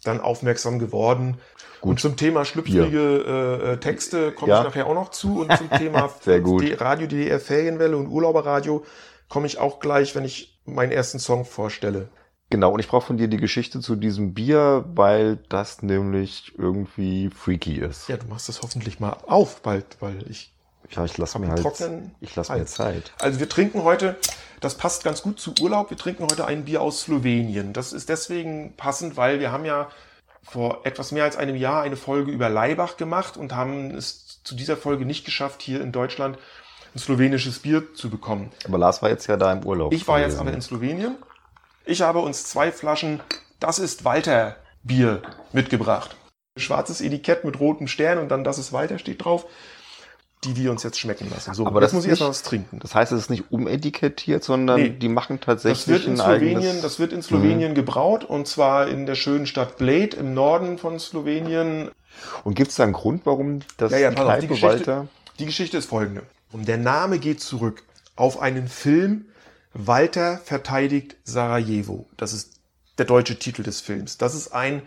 dann 0.04 0.20
aufmerksam 0.20 0.78
geworden. 0.78 1.38
Und 1.80 1.99
zum 2.00 2.16
Thema 2.16 2.44
schlüpfrige 2.44 3.73
äh, 3.73 3.76
Texte 3.78 4.32
komme 4.32 4.52
Ja. 4.52 4.59
ich 4.61 4.64
nachher 4.64 4.87
auch 4.87 4.94
noch 4.94 5.11
zu. 5.11 5.40
Und 5.40 5.56
zum 5.56 5.68
Thema 5.71 6.09
gut. 6.42 6.80
Radio 6.80 7.06
DDR 7.09 7.40
Ferienwelle 7.40 7.97
und 7.97 8.06
Urlauberradio 8.06 8.85
komme 9.28 9.47
ich 9.47 9.59
auch 9.59 9.80
gleich, 9.80 10.14
wenn 10.14 10.25
ich 10.25 10.61
meinen 10.64 10.92
ersten 10.92 11.18
Song 11.18 11.44
vorstelle. 11.44 12.09
Genau, 12.50 12.71
und 12.73 12.80
ich 12.80 12.87
brauche 12.88 13.06
von 13.06 13.16
dir 13.16 13.28
die 13.28 13.38
Geschichte 13.38 13.80
zu 13.80 13.97
diesem 13.97 14.35
Bier, 14.35 14.85
weil 14.94 15.38
das 15.49 15.82
nämlich 15.82 16.52
irgendwie 16.59 17.30
freaky 17.30 17.78
ist. 17.78 18.09
Ja, 18.09 18.18
du 18.18 18.26
machst 18.26 18.49
das 18.49 18.61
hoffentlich 18.62 19.00
mal 19.00 19.16
auf 19.26 19.62
bald, 19.62 19.97
weil 20.00 20.23
ich 20.30 20.51
Ja, 20.94 21.04
ich 21.04 21.16
lasse 21.18 21.38
mir 21.38 21.49
halt, 21.49 21.62
trockenen 21.62 22.14
ich 22.20 22.34
lasse 22.37 22.52
mir. 22.54 22.66
Zeit. 22.66 23.12
Also 23.20 23.40
wir 23.40 23.49
trinken 23.49 23.82
heute, 23.82 24.16
das 24.61 24.76
passt 24.76 25.04
ganz 25.04 25.22
gut 25.22 25.40
zu 25.40 25.54
Urlaub, 25.61 25.90
wir 25.90 25.96
trinken 25.96 26.25
heute 26.25 26.44
ein 26.46 26.64
Bier 26.64 26.82
aus 26.82 27.02
Slowenien. 27.02 27.72
Das 27.72 27.92
ist 27.92 28.08
deswegen 28.08 28.75
passend, 28.76 29.16
weil 29.16 29.40
wir 29.40 29.52
haben 29.52 29.64
ja 29.64 29.90
vor 30.42 30.80
etwas 30.84 31.12
mehr 31.12 31.25
als 31.25 31.37
einem 31.37 31.56
Jahr 31.56 31.82
eine 31.82 31.96
Folge 31.96 32.30
über 32.30 32.49
Leibach 32.49 32.96
gemacht 32.96 33.37
und 33.37 33.54
haben 33.54 33.94
es 33.94 34.40
zu 34.42 34.54
dieser 34.54 34.76
Folge 34.76 35.04
nicht 35.04 35.25
geschafft, 35.25 35.62
hier 35.62 35.80
in 35.80 35.92
Deutschland 35.92 36.38
ein 36.94 36.99
slowenisches 36.99 37.61
Bier 37.61 37.94
zu 37.94 38.11
bekommen. 38.11 38.50
Aber 38.66 38.78
Lars 38.78 39.02
war 39.02 39.08
jetzt 39.08 39.26
ja 39.26 39.37
da 39.37 39.52
im 39.52 39.64
Urlaub. 39.64 39.92
Ich 39.92 40.06
war 40.08 40.18
jetzt 40.18 40.32
gewesen. 40.32 40.40
aber 40.40 40.52
in 40.52 40.62
Slowenien. 40.62 41.16
Ich 41.84 42.02
habe 42.02 42.18
uns 42.18 42.44
zwei 42.44 42.70
Flaschen, 42.70 43.20
das 43.61 43.78
ist 43.78 44.04
Walter 44.04 44.56
Bier 44.82 45.22
mitgebracht. 45.52 46.16
Schwarzes 46.56 47.00
Etikett 47.00 47.44
mit 47.44 47.61
rotem 47.61 47.87
Stern 47.87 48.18
und 48.18 48.28
dann 48.28 48.44
das 48.44 48.58
ist 48.58 48.72
Walter 48.72 48.99
steht 48.99 49.25
drauf, 49.25 49.46
die 50.44 50.56
wir 50.56 50.70
uns 50.72 50.82
jetzt 50.82 50.99
schmecken 50.99 51.28
lassen. 51.30 51.54
So, 51.54 51.66
Aber 51.66 51.80
jetzt 51.80 51.90
das 51.90 51.92
muss 51.94 52.04
ich 52.04 52.11
erst 52.11 52.20
mal 52.22 52.28
was 52.28 52.42
trinken. 52.42 52.78
Das 52.80 52.94
heißt, 52.94 53.12
es 53.12 53.20
ist 53.20 53.30
nicht 53.30 53.44
umetikettiert, 53.50 54.42
sondern 54.42 54.80
Nee. 54.80 54.88
die 54.90 55.08
machen 55.08 55.38
Das 55.38 55.46
tatsächlich 55.46 55.87
wird 55.88 56.06
in 56.06 56.16
Slowenien. 56.16 56.78
Mhm. 56.78 56.82
das 56.82 56.99
wird 56.99 57.12
in 57.12 57.22
Slowenien 57.22 57.75
gebraut 57.75 58.25
und 58.25 58.49
zwar 58.49 58.88
in 58.88 59.06
der 59.06 59.14
schönen 59.14 59.46
Stadt 59.46 59.76
Bled 59.78 60.14
im 60.14 60.34
Norden 60.34 60.78
von 60.78 60.99
Slowenien. 60.99 61.90
Und 62.44 62.54
gibt 62.54 62.70
es 62.70 62.76
da 62.76 62.82
einen 62.84 62.92
Grund, 62.92 63.22
warum 63.25 63.61
das 63.76 63.92
Ja, 63.92 63.99
ja, 63.99 64.11
pass 64.11 64.26
auf, 64.26 64.38
die 64.40 64.49
Geschichte, 64.49 64.66
Walter? 64.68 65.08
die 65.38 65.46
Geschichte 65.46 65.76
ist 65.78 65.87
folgende. 65.88 66.22
Und 66.50 66.66
der 66.68 66.76
Name 66.78 67.18
geht 67.18 67.40
zurück 67.40 67.82
auf 68.16 68.40
einen 68.40 68.68
Film 68.68 69.26
Walter 69.75 70.38
verteidigt 70.44 71.16
Sarajevo. 71.25 72.06
Das 72.18 72.32
ist 72.32 72.54
der 72.99 73.06
deutsche 73.06 73.38
Titel 73.38 73.62
des 73.62 73.80
Films. 73.80 74.18
Das 74.18 74.34
ist 74.34 74.49
ein 74.52 74.82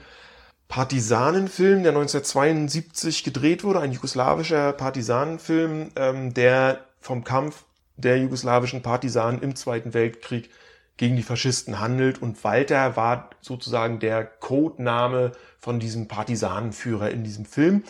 Partisanenfilm, 0.67 1.83
der 1.83 1.91
1972 1.91 3.23
gedreht 3.23 3.63
wurde, 3.63 3.79
ein 3.79 3.91
jugoslawischer 3.91 4.73
Partisanenfilm, 4.73 5.91
ähm, 5.95 6.33
der 6.33 6.85
vom 6.99 7.23
Kampf 7.23 7.65
der 7.97 8.17
jugoslawischen 8.17 8.81
Partisanen 8.81 9.41
im 9.41 9.55
Zweiten 9.55 9.93
Weltkrieg 9.93 10.49
gegen 10.97 11.15
die 11.15 11.23
Faschisten 11.23 11.79
handelt. 11.79 12.21
Und 12.21 12.43
Walter 12.43 12.95
war 12.95 13.29
sozusagen 13.41 13.99
der 13.99 14.25
Codename 14.25 15.31
von 15.59 15.79
diesem 15.79 16.07
Partisanenführer 16.07 17.11
in 17.11 17.23
diesem 17.23 17.45
Film. 17.45 17.83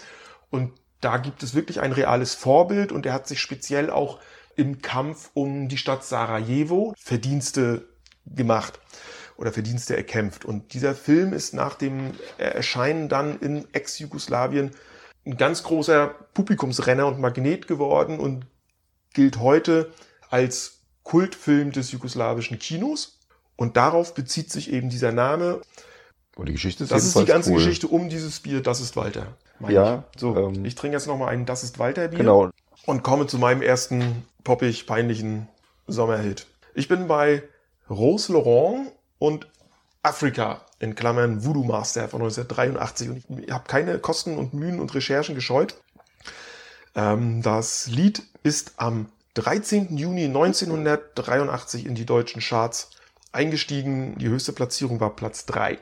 Und 0.50 0.74
da 1.01 1.17
gibt 1.17 1.44
es 1.44 1.55
wirklich 1.55 1.82
ein 1.82 1.91
reales 1.91 2.34
Vorbild 2.34 2.91
und 2.91 3.05
er 3.05 3.13
hat 3.13 3.27
sich 3.27 3.39
speziell 3.39 3.89
auch 3.89 4.20
im 4.55 4.82
Kampf 4.82 5.29
um 5.34 5.67
die 5.67 5.77
Stadt 5.77 6.03
Sarajevo 6.03 6.94
Verdienste 6.98 7.88
gemacht 8.25 8.79
oder 9.38 9.51
Verdienste 9.51 9.96
erkämpft. 9.98 10.46
Und 10.46 10.74
dieser 10.74 10.96
Film 10.96 11.34
ist 11.34 11.54
nach 11.54 11.75
dem 11.75 12.12
Erscheinen 12.38 13.10
dann 13.10 13.39
in 13.39 13.65
Ex-Jugoslawien 13.74 14.72
ein 15.25 15.38
ganz 15.38 15.63
großer 15.63 16.08
Publikumsrenner 16.34 17.08
und 17.08 17.20
Magnet 17.20 17.68
geworden 17.68 18.20
und 18.20 18.46
gilt 19.13 19.39
heute 19.39 19.92
als 20.30 20.80
Kultfilm 21.04 21.72
des 21.72 21.92
jugoslawischen 21.92 22.60
Kinos. 22.60 23.20
Und 23.56 23.77
darauf 23.77 24.13
bezieht 24.13 24.51
sich 24.51 24.72
eben 24.72 24.89
dieser 24.89 25.12
Name. 25.12 25.62
Und 26.36 26.48
die 26.48 26.54
Geschichte 26.54 26.84
ist 26.84 26.92
Das 26.92 27.06
ist 27.06 27.18
die 27.18 27.25
ganze 27.25 27.51
cool. 27.51 27.58
Geschichte 27.58 27.88
um 27.88 28.10
dieses 28.10 28.42
Bier, 28.42 28.62
das 28.62 28.82
ist 28.82 28.96
Walter. 28.98 29.27
Ja, 29.70 30.04
ich. 30.13 30.20
so. 30.20 30.36
ähm, 30.36 30.65
ich 30.65 30.75
trinke 30.75 30.98
jetzt 30.98 31.08
nochmal 31.08 31.30
ein 31.30 31.46
Das 31.46 31.63
ist 31.63 31.80
Walter 31.80 32.10
Bier 32.10 32.20
Genau. 32.20 32.50
und 32.86 33.04
komme 33.04 33.25
zu 33.27 33.38
meinem 33.38 33.62
ersten 33.62 34.25
poppig 34.44 34.86
peinlichen 34.86 35.48
Sommerhit. 35.88 36.46
Ich 36.74 36.89
bin 36.89 37.08
bei 37.08 37.44
Rose 37.89 38.34
Laurent 38.34 38.92
und 39.19 39.48
Afrika 40.03 40.62
in 40.79 40.95
Klammern 40.95 41.43
Voodoo 41.43 41.63
Master 41.63 42.07
von 42.07 42.22
1983 42.22 43.10
und 43.10 43.39
ich 43.39 43.51
habe 43.51 43.67
keine 43.67 43.98
Kosten 44.00 44.38
und 44.38 44.53
Mühen 44.53 44.79
und 44.79 44.93
Recherchen 44.93 45.36
gescheut. 45.36 45.75
Ähm, 46.95 47.41
das 47.41 47.88
Lied 47.88 48.24
ist 48.43 48.74
am 48.77 49.07
13. 49.34 49.98
Juni 49.98 50.25
1983 50.25 51.86
in 51.86 51.95
die 51.95 52.05
deutschen 52.05 52.41
Charts 52.41 52.91
eingestiegen. 53.31 54.17
Die 54.17 54.29
höchste 54.29 54.53
Platzierung 54.53 55.00
war 55.00 55.15
Platz 55.15 55.45
3. 55.45 55.79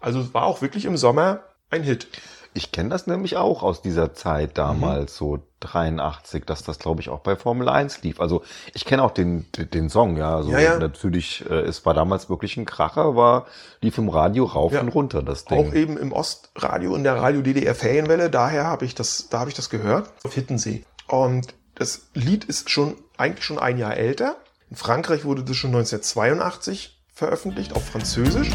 Also 0.00 0.32
war 0.34 0.44
auch 0.44 0.62
wirklich 0.62 0.84
im 0.84 0.96
Sommer 0.96 1.42
ein 1.70 1.82
Hit. 1.82 2.08
Ich 2.56 2.72
kenne 2.72 2.88
das 2.88 3.06
nämlich 3.06 3.36
auch 3.36 3.62
aus 3.62 3.82
dieser 3.82 4.14
Zeit 4.14 4.56
damals, 4.56 5.12
Mhm. 5.12 5.16
so 5.26 5.38
83, 5.60 6.44
dass 6.46 6.62
das, 6.62 6.78
glaube 6.78 7.02
ich, 7.02 7.10
auch 7.10 7.20
bei 7.20 7.36
Formel 7.36 7.68
1 7.68 8.02
lief. 8.02 8.18
Also 8.18 8.42
ich 8.72 8.86
kenne 8.86 9.02
auch 9.02 9.10
den, 9.10 9.44
den 9.56 9.90
Song, 9.90 10.16
ja. 10.16 10.34
Also 10.36 10.50
Ja, 10.52 10.60
ja. 10.60 10.78
natürlich, 10.78 11.44
äh, 11.50 11.54
es 11.60 11.84
war 11.84 11.92
damals 11.92 12.30
wirklich 12.30 12.56
ein 12.56 12.64
Kracher, 12.64 13.14
war, 13.14 13.44
lief 13.82 13.98
im 13.98 14.08
Radio 14.08 14.44
rauf 14.44 14.72
Ja. 14.72 14.80
und 14.80 14.88
runter, 14.88 15.22
das 15.22 15.44
Ding. 15.44 15.68
Auch 15.68 15.74
eben 15.74 15.98
im 15.98 16.12
Ostradio 16.12 16.94
in 16.96 17.04
der 17.04 17.16
Radio 17.16 17.42
DDR 17.42 17.74
Ferienwelle, 17.74 18.30
daher 18.30 18.64
habe 18.64 18.86
ich 18.86 18.94
das, 18.94 19.28
da 19.28 19.40
habe 19.40 19.50
ich 19.50 19.56
das 19.56 19.68
gehört, 19.68 20.08
auf 20.24 20.32
Hittensee. 20.32 20.82
Und 21.08 21.52
das 21.74 22.08
Lied 22.14 22.44
ist 22.44 22.70
schon 22.70 22.96
eigentlich 23.18 23.44
schon 23.44 23.58
ein 23.58 23.76
Jahr 23.76 23.98
älter. 23.98 24.36
In 24.70 24.76
Frankreich 24.76 25.26
wurde 25.26 25.44
das 25.44 25.56
schon 25.56 25.70
1982 25.74 26.98
veröffentlicht, 27.12 27.76
auf 27.76 27.84
Französisch. 27.84 28.48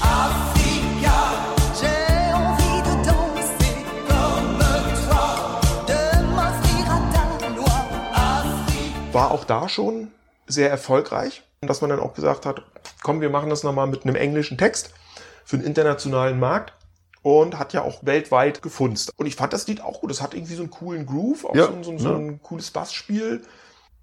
Africa, 0.00 0.53
War 9.14 9.30
auch 9.30 9.44
da 9.44 9.68
schon 9.68 10.08
sehr 10.46 10.70
erfolgreich. 10.70 11.42
Und 11.62 11.68
dass 11.68 11.80
man 11.80 11.88
dann 11.90 12.00
auch 12.00 12.12
gesagt 12.14 12.44
hat, 12.44 12.62
komm, 13.02 13.20
wir 13.22 13.30
machen 13.30 13.48
das 13.48 13.62
nochmal 13.62 13.86
mit 13.86 14.04
einem 14.04 14.16
englischen 14.16 14.58
Text 14.58 14.90
für 15.44 15.56
den 15.56 15.66
internationalen 15.66 16.38
Markt. 16.38 16.74
Und 17.22 17.58
hat 17.58 17.72
ja 17.72 17.80
auch 17.80 18.04
weltweit 18.04 18.60
gefunzt. 18.60 19.10
Und 19.16 19.24
ich 19.24 19.34
fand 19.34 19.54
das 19.54 19.66
Lied 19.66 19.80
auch 19.80 20.02
gut. 20.02 20.10
Es 20.10 20.20
hat 20.20 20.34
irgendwie 20.34 20.56
so 20.56 20.62
einen 20.62 20.70
coolen 20.70 21.06
Groove, 21.06 21.46
auch 21.46 21.54
Ja, 21.54 21.68
so, 21.68 21.72
ein- 21.72 21.82
so, 21.84 21.96
so 21.96 22.10
ja. 22.10 22.16
ein 22.16 22.42
cooles 22.42 22.70
Bassspiel. 22.70 23.40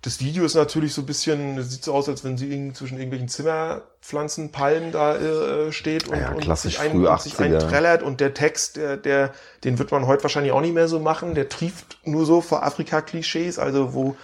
Das 0.02 0.20
Video 0.22 0.44
ist 0.44 0.56
natürlich 0.56 0.96
so 0.96 1.04
ein 1.04 1.06
bisschen, 1.06 1.62
sieht 1.62 1.84
so 1.84 1.94
aus, 1.94 2.10
als 2.10 2.24
wenn 2.24 2.36
sie 2.36 2.74
zwischen 2.74 2.96
irgendwelchen 2.96 3.28
Zimmerpflanzen, 3.28 4.52
Palmen 4.52 4.92
da 4.92 5.18
äh, 5.18 5.72
steht 5.72 6.08
und, 6.08 6.18
Ja, 6.20 6.32
und 6.32 6.58
sich, 6.58 6.80
ein, 6.80 6.94
und 7.06 7.22
sich 7.22 7.34
80er. 7.36 7.44
einträllert. 7.44 8.02
Und 8.02 8.20
der 8.22 8.34
Text, 8.34 8.78
der, 8.78 8.98
der, 8.98 9.34
den 9.64 9.78
wird 9.78 9.92
man 9.92 10.08
heute 10.08 10.24
wahrscheinlich 10.24 10.52
auch 10.54 10.62
nicht 10.62 10.74
mehr 10.74 10.88
so 10.88 11.00
machen. 11.00 11.36
Der 11.36 11.48
trieft 11.48 12.00
nur 12.04 12.26
so 12.26 12.42
vor 12.42 12.64
Afrika-Klischees, 12.64 13.60
also 13.60 13.94
wo, 13.94 14.16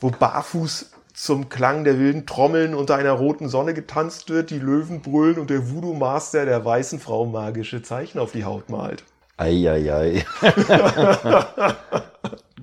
wo 0.00 0.10
barfuß 0.10 0.90
zum 1.14 1.48
Klang 1.48 1.84
der 1.84 1.98
wilden 1.98 2.26
Trommeln 2.26 2.74
unter 2.74 2.94
einer 2.94 3.12
roten 3.12 3.48
Sonne 3.48 3.74
getanzt 3.74 4.30
wird, 4.30 4.50
die 4.50 4.58
Löwen 4.58 5.02
brüllen 5.02 5.38
und 5.38 5.50
der 5.50 5.68
Voodoo-Master 5.70 6.44
der 6.44 6.64
weißen 6.64 7.00
Frau 7.00 7.26
magische 7.26 7.82
Zeichen 7.82 8.20
auf 8.20 8.32
die 8.32 8.44
Haut 8.44 8.70
malt. 8.70 9.02
Eieiei. 9.36 10.24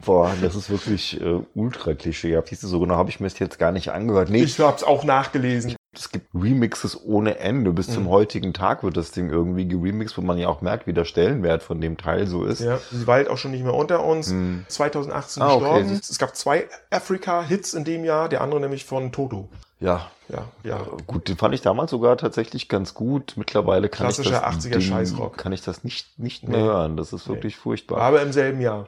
Boah, 0.06 0.32
das 0.42 0.56
ist 0.56 0.70
wirklich 0.70 1.20
äh, 1.20 1.40
ultra 1.56 1.94
klischeehaft. 1.96 2.50
Siehst 2.50 2.64
du, 2.64 2.68
so 2.68 2.80
genau 2.80 2.96
habe 2.96 3.10
ich 3.10 3.20
mir 3.20 3.28
das 3.28 3.40
jetzt 3.40 3.58
gar 3.60 3.72
nicht 3.72 3.90
angehört. 3.90 4.30
Nee, 4.30 4.44
Ich 4.44 4.60
habe 4.60 4.76
es 4.76 4.84
auch 4.84 5.04
nachgelesen. 5.04 5.76
Es 5.98 6.10
gibt 6.12 6.28
Remixes 6.34 7.00
ohne 7.06 7.38
Ende. 7.40 7.72
Bis 7.72 7.88
Mhm. 7.90 7.94
zum 7.94 8.10
heutigen 8.10 8.54
Tag 8.54 8.84
wird 8.84 8.98
das 8.98 9.12
Ding 9.12 9.30
irgendwie 9.30 9.68
geremixed, 9.68 10.18
wo 10.18 10.22
man 10.22 10.38
ja 10.38 10.48
auch 10.48 10.62
merkt, 10.62 10.88
wie 10.88 10.94
der 10.94 11.06
Stellenwert 11.06 11.64
von 11.64 11.82
dem 11.82 11.98
Teil 11.98 12.28
so 12.28 12.44
ist. 12.46 12.62
Ja, 12.62 12.80
sie 12.92 13.06
war 13.08 13.16
halt 13.16 13.30
auch 13.30 13.38
schon 13.38 13.52
nicht 13.52 13.64
mehr 13.64 13.74
unter 13.74 14.04
uns. 14.06 14.30
Hm. 14.32 14.66
2018 14.68 15.42
Ah, 15.44 15.54
okay. 15.54 15.60
gestorben. 15.60 15.92
Es 16.10 16.18
gab 16.18 16.36
zwei 16.36 16.66
Afrika-Hits 16.92 17.74
in 17.74 17.84
dem 17.84 18.04
Jahr, 18.06 18.30
der 18.30 18.42
andere 18.42 18.60
nämlich 18.60 18.86
von 18.86 19.12
Toto. 19.12 19.50
Ja, 19.80 20.10
Ja, 20.28 20.48
ja. 20.64 20.80
Äh, 20.82 20.86
Gut, 21.06 21.28
den 21.30 21.38
fand 21.38 21.54
ich 21.54 21.62
damals 21.62 21.92
sogar 21.92 22.18
tatsächlich 22.18 22.68
ganz 22.68 22.96
gut. 22.96 23.34
Mittlerweile 23.36 23.90
kann 23.90 24.08
ich 24.10 24.16
Klassischer 24.16 24.42
das 24.42 24.56
80er 24.66 24.80
Ding- 24.80 24.82
Scheißrock. 24.82 25.38
kann 25.38 25.54
ich 25.54 25.62
das 25.62 25.84
nicht 25.84 26.18
nicht 26.18 26.44
Nee. 26.44 26.56
mehr 26.58 26.66
hören. 26.66 26.98
Das 26.98 27.14
ist 27.14 27.28
Nee. 27.28 27.36
wirklich 27.36 27.58
furchtbar. 27.58 28.00
Aber 28.02 28.24
im 28.24 28.32
selben 28.32 28.60
Jahr. 28.60 28.88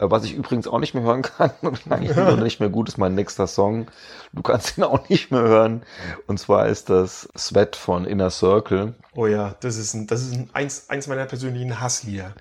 Äh, 0.00 0.10
Was 0.10 0.24
ich 0.24 0.34
übrigens 0.34 0.66
auch 0.66 0.78
nicht 0.78 0.94
mehr 0.94 1.02
hören 1.02 1.22
kann 1.22 1.52
und 1.62 1.80
eigentlich 1.90 2.16
noch 2.16 2.36
nicht 2.36 2.60
mehr 2.60 2.70
gut 2.70 2.88
ist, 2.88 2.98
mein 2.98 3.14
nächster 3.14 3.46
Song. 3.46 3.86
Du 4.32 4.42
kannst 4.42 4.78
ihn 4.78 4.84
auch 4.84 5.08
nicht 5.08 5.30
mehr 5.30 5.42
hören. 5.42 5.82
Und 6.26 6.40
zwar 6.40 6.66
ist 6.66 6.88
das 6.90 7.28
Sweat 7.36 7.76
von 7.76 8.04
Inner 8.04 8.30
Circle. 8.30 8.94
Oh 9.14 9.26
ja, 9.26 9.54
das 9.60 9.76
ist, 9.76 9.94
ein, 9.94 10.06
das 10.06 10.22
ist 10.22 10.34
ein, 10.34 10.50
eins, 10.52 10.88
eins 10.88 11.06
meiner 11.06 11.26
persönlichen 11.26 11.80
Hasslieder. 11.80 12.34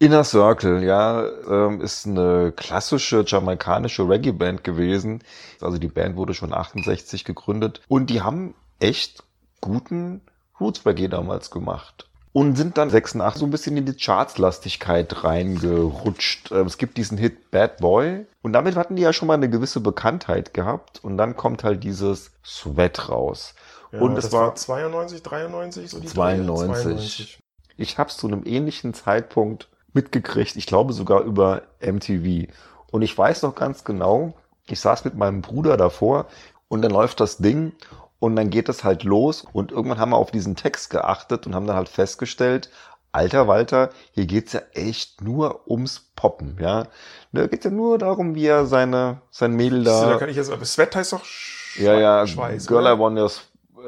Inner 0.00 0.22
Circle, 0.22 0.84
ja, 0.84 1.26
ähm, 1.50 1.80
ist 1.80 2.06
eine 2.06 2.52
klassische 2.52 3.24
jamaikanische 3.26 4.08
Reggae-Band 4.08 4.62
gewesen. 4.62 5.24
Also 5.60 5.78
die 5.78 5.88
Band 5.88 6.14
wurde 6.16 6.34
schon 6.34 6.54
68 6.54 7.24
gegründet 7.24 7.80
und 7.88 8.08
die 8.08 8.22
haben 8.22 8.54
echt 8.78 9.24
guten 9.60 10.20
Roots 10.60 10.86
Reggae 10.86 11.08
damals 11.08 11.50
gemacht. 11.50 12.07
Und 12.32 12.56
sind 12.56 12.76
dann 12.76 12.90
86 12.90 13.40
so 13.40 13.46
ein 13.46 13.50
bisschen 13.50 13.76
in 13.76 13.86
die 13.86 13.94
Chartslastigkeit 13.94 15.24
reingerutscht. 15.24 16.52
Ähm, 16.52 16.66
Es 16.66 16.78
gibt 16.78 16.96
diesen 16.96 17.18
Hit 17.18 17.50
Bad 17.50 17.78
Boy 17.78 18.26
und 18.42 18.52
damit 18.52 18.76
hatten 18.76 18.96
die 18.96 19.02
ja 19.02 19.12
schon 19.12 19.28
mal 19.28 19.34
eine 19.34 19.48
gewisse 19.48 19.80
Bekanntheit 19.80 20.54
gehabt 20.54 21.02
und 21.02 21.16
dann 21.16 21.36
kommt 21.36 21.64
halt 21.64 21.82
dieses 21.84 22.32
Sweat 22.44 23.08
raus. 23.08 23.54
Ja, 23.92 24.00
und 24.00 24.16
es 24.18 24.24
das 24.24 24.32
war 24.32 24.54
92, 24.54 25.22
93, 25.22 25.90
so 25.90 26.00
die 26.00 26.06
92. 26.06 26.66
92. 26.66 27.42
Ich 27.76 27.98
habe 27.98 28.10
es 28.10 28.16
zu 28.16 28.26
einem 28.26 28.42
ähnlichen 28.44 28.92
Zeitpunkt 28.92 29.68
mitgekriegt. 29.92 30.56
Ich 30.56 30.66
glaube 30.66 30.92
sogar 30.92 31.22
über 31.22 31.62
MTV. 31.80 32.52
Und 32.90 33.02
ich 33.02 33.16
weiß 33.16 33.42
noch 33.42 33.54
ganz 33.54 33.84
genau, 33.84 34.34
ich 34.66 34.80
saß 34.80 35.04
mit 35.04 35.14
meinem 35.14 35.40
Bruder 35.40 35.76
davor 35.76 36.26
und 36.68 36.82
dann 36.82 36.92
läuft 36.92 37.20
das 37.20 37.38
Ding 37.38 37.72
und 38.20 38.36
dann 38.36 38.50
geht 38.50 38.68
es 38.68 38.84
halt 38.84 39.04
los 39.04 39.44
und 39.52 39.72
irgendwann 39.72 39.98
haben 39.98 40.10
wir 40.10 40.16
auf 40.16 40.30
diesen 40.30 40.56
Text 40.56 40.90
geachtet 40.90 41.46
und 41.46 41.54
haben 41.54 41.66
dann 41.66 41.76
halt 41.76 41.88
festgestellt, 41.88 42.70
alter 43.12 43.48
Walter, 43.48 43.90
hier 44.12 44.26
geht's 44.26 44.52
ja 44.52 44.60
echt 44.74 45.22
nur 45.22 45.68
ums 45.68 46.10
Poppen, 46.14 46.58
ja. 46.60 46.86
Da 47.32 47.46
geht's 47.46 47.64
ja 47.64 47.70
nur 47.70 47.98
darum, 47.98 48.34
wie 48.34 48.46
er 48.46 48.66
seine, 48.66 49.22
sein 49.30 49.52
Mädel 49.52 49.84
Da, 49.84 50.10
da, 50.10 50.18
kann 50.18 50.28
ich 50.28 50.36
jetzt, 50.36 50.50
aber 50.50 50.64
Sweat 50.64 50.94
heißt 50.96 51.12
doch 51.12 51.24
Sch 51.24 51.78
ja, 51.80 51.94
ja, 51.94 52.26
Schweiß. 52.26 52.66
Girl, 52.66 52.82
oder? 52.82 52.94
I 52.94 52.98
wanna 52.98 53.24
s- 53.26 53.42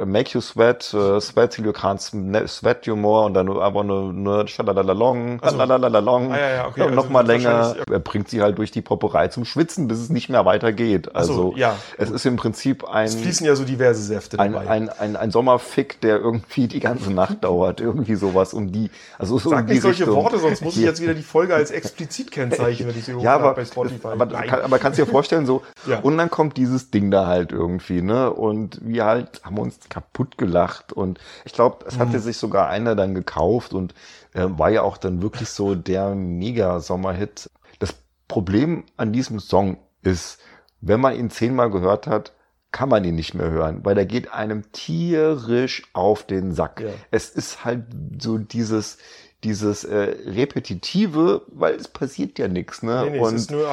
make 0.04 0.30
you 0.32 0.40
sweat, 0.40 0.92
uh, 0.94 1.20
sweat 1.20 1.52
till 1.52 1.64
you 1.66 1.72
can't 1.72 2.00
ne- 2.14 2.46
sweat 2.48 2.86
you 2.86 2.96
more 2.96 3.26
und 3.26 3.34
dann 3.34 3.48
I 3.48 3.50
wanna, 3.74 4.12
ne, 4.12 4.46
schalalalong, 4.48 5.38
Also- 5.42 5.56
schalalalong. 5.58 6.32
Ah, 6.32 6.38
ja, 6.38 6.48
ja, 6.50 6.66
okay, 6.68 6.80
Und 6.82 6.88
also 6.90 6.94
nochmal 7.02 7.26
länger. 7.26 7.74
Er 7.90 7.98
bringt 7.98 8.28
sie 8.28 8.40
halt 8.42 8.58
durch 8.58 8.70
die 8.70 8.82
Popperei 8.82 9.28
zum 9.28 9.44
Schwitzen, 9.44 9.88
bis 9.88 9.98
es 9.98 10.08
nicht 10.10 10.28
mehr 10.28 10.44
weitergeht. 10.44 11.10
Ach 11.14 11.24
so, 11.24 11.30
Also, 11.32 11.54
ja, 11.56 11.76
es 11.98 12.10
ist 12.10 12.24
im 12.26 12.36
Prinzip 12.36 12.82
Es 12.84 12.88
ein, 12.90 13.08
fließen 13.08 13.46
ja 13.46 13.54
so 13.56 13.64
diverse 13.64 14.02
Säfte 14.02 14.38
ein, 14.38 14.52
dabei. 14.52 14.68
ein, 14.68 14.88
ein, 14.88 15.16
ein 15.16 15.30
Sommerfick, 15.30 16.00
der 16.00 16.18
irgendwie 16.18 16.68
die 16.68 16.80
ganze 16.80 17.12
Nacht 17.12 17.38
dauert. 17.44 17.80
Irgendwie 17.80 18.14
sowas 18.14 18.54
um 18.54 18.72
die, 18.72 18.90
also 19.18 19.38
so 19.38 19.50
Sag 19.50 19.60
um 19.60 19.66
nicht 19.66 19.82
solche 19.82 20.04
Richtung. 20.04 20.22
Worte, 20.22 20.38
sonst 20.38 20.62
muss 20.62 20.76
ich 20.76 20.82
Ja. 20.82 20.88
jetzt 20.88 21.02
wieder 21.02 21.14
die 21.14 21.22
Folge 21.22 21.54
als 21.54 21.70
explizit 21.70 22.30
kennzeichnen, 22.30 22.88
wenn 22.88 22.96
ich 22.98 23.04
sie 23.04 23.12
Ja, 23.18 23.34
aber, 23.34 23.54
bei 23.54 23.64
Spotify. 23.64 24.08
aber, 24.08 24.26
kann, 24.26 24.60
aber 24.62 24.78
kannst 24.78 24.98
dir 24.98 25.06
vorstellen, 25.06 25.46
so, 25.46 25.62
Ja. 25.86 25.98
und 26.00 26.16
dann 26.16 26.30
kommt 26.30 26.56
dieses 26.56 26.90
Ding 26.90 27.10
da 27.10 27.26
halt 27.26 27.52
irgendwie, 27.52 28.02
ne, 28.02 28.30
und 28.30 28.78
wir 28.82 29.04
halt 29.04 29.40
haben 29.42 29.58
uns 29.58 29.79
kaputt 29.88 30.36
gelacht 30.38 30.92
und 30.92 31.18
ich 31.44 31.52
glaube, 31.52 31.84
es 31.86 31.96
Mhm. 31.96 32.00
hatte 32.00 32.20
sich 32.20 32.36
sogar 32.36 32.68
einer 32.68 32.94
dann 32.94 33.14
gekauft 33.14 33.72
und 33.72 33.94
äh, 34.34 34.46
war 34.46 34.70
ja 34.70 34.82
auch 34.82 34.96
dann 34.98 35.22
wirklich 35.22 35.48
so 35.48 35.74
der 35.74 36.14
Mega-Sommerhit. 36.14 37.50
Das 37.78 37.94
Problem 38.28 38.84
an 38.96 39.12
diesem 39.12 39.40
Song 39.40 39.78
ist, 40.02 40.38
wenn 40.80 41.00
man 41.00 41.16
ihn 41.16 41.30
zehnmal 41.30 41.70
gehört 41.70 42.06
hat, 42.06 42.32
kann 42.72 42.88
man 42.88 43.04
ihn 43.04 43.16
nicht 43.16 43.34
mehr 43.34 43.50
hören, 43.50 43.80
weil 43.84 43.94
der 43.96 44.06
geht 44.06 44.32
einem 44.32 44.70
tierisch 44.72 45.82
auf 45.92 46.22
den 46.24 46.52
Sack. 46.52 46.80
Ja. 46.80 46.90
Es 47.10 47.30
ist 47.30 47.64
halt 47.64 47.84
so 48.20 48.38
dieses 48.38 48.98
dieses 49.42 49.84
äh, 49.84 50.16
repetitive, 50.26 51.42
weil 51.48 51.74
es 51.74 51.88
passiert 51.88 52.38
ja 52.38 52.46
nichts, 52.46 52.82
ne? 52.82 53.04
Nee, 53.04 53.10
nee, 53.12 53.18
es 53.18 53.28
und 53.28 53.34
ist 53.36 53.50
nur. 53.50 53.68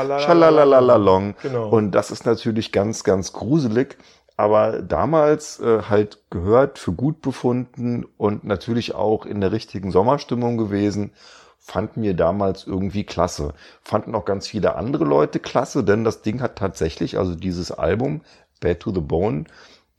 Genau. 1.41 1.69
Und 1.69 1.91
das 1.91 2.09
ist 2.09 2.25
natürlich 2.25 2.71
ganz, 2.71 3.03
ganz 3.03 3.33
gruselig. 3.33 3.97
Aber 4.37 4.83
damals 4.83 5.59
äh, 5.59 5.81
halt 5.89 6.19
gehört, 6.29 6.77
für 6.77 6.93
gut 6.93 7.21
befunden 7.21 8.05
und 8.17 8.43
natürlich 8.43 8.93
auch 8.93 9.25
in 9.25 9.41
der 9.41 9.51
richtigen 9.51 9.91
Sommerstimmung 9.91 10.57
gewesen, 10.57 11.11
fanden 11.59 12.03
wir 12.03 12.13
damals 12.13 12.65
irgendwie 12.65 13.03
klasse. 13.03 13.53
Fanden 13.81 14.15
auch 14.15 14.25
ganz 14.25 14.47
viele 14.47 14.75
andere 14.75 15.03
Leute 15.05 15.39
klasse, 15.39 15.83
denn 15.83 16.03
das 16.03 16.21
Ding 16.21 16.41
hat 16.41 16.55
tatsächlich, 16.57 17.17
also 17.17 17.35
dieses 17.35 17.71
Album, 17.71 18.21
Bad 18.61 18.79
to 18.79 18.93
the 18.93 19.01
Bone, 19.01 19.45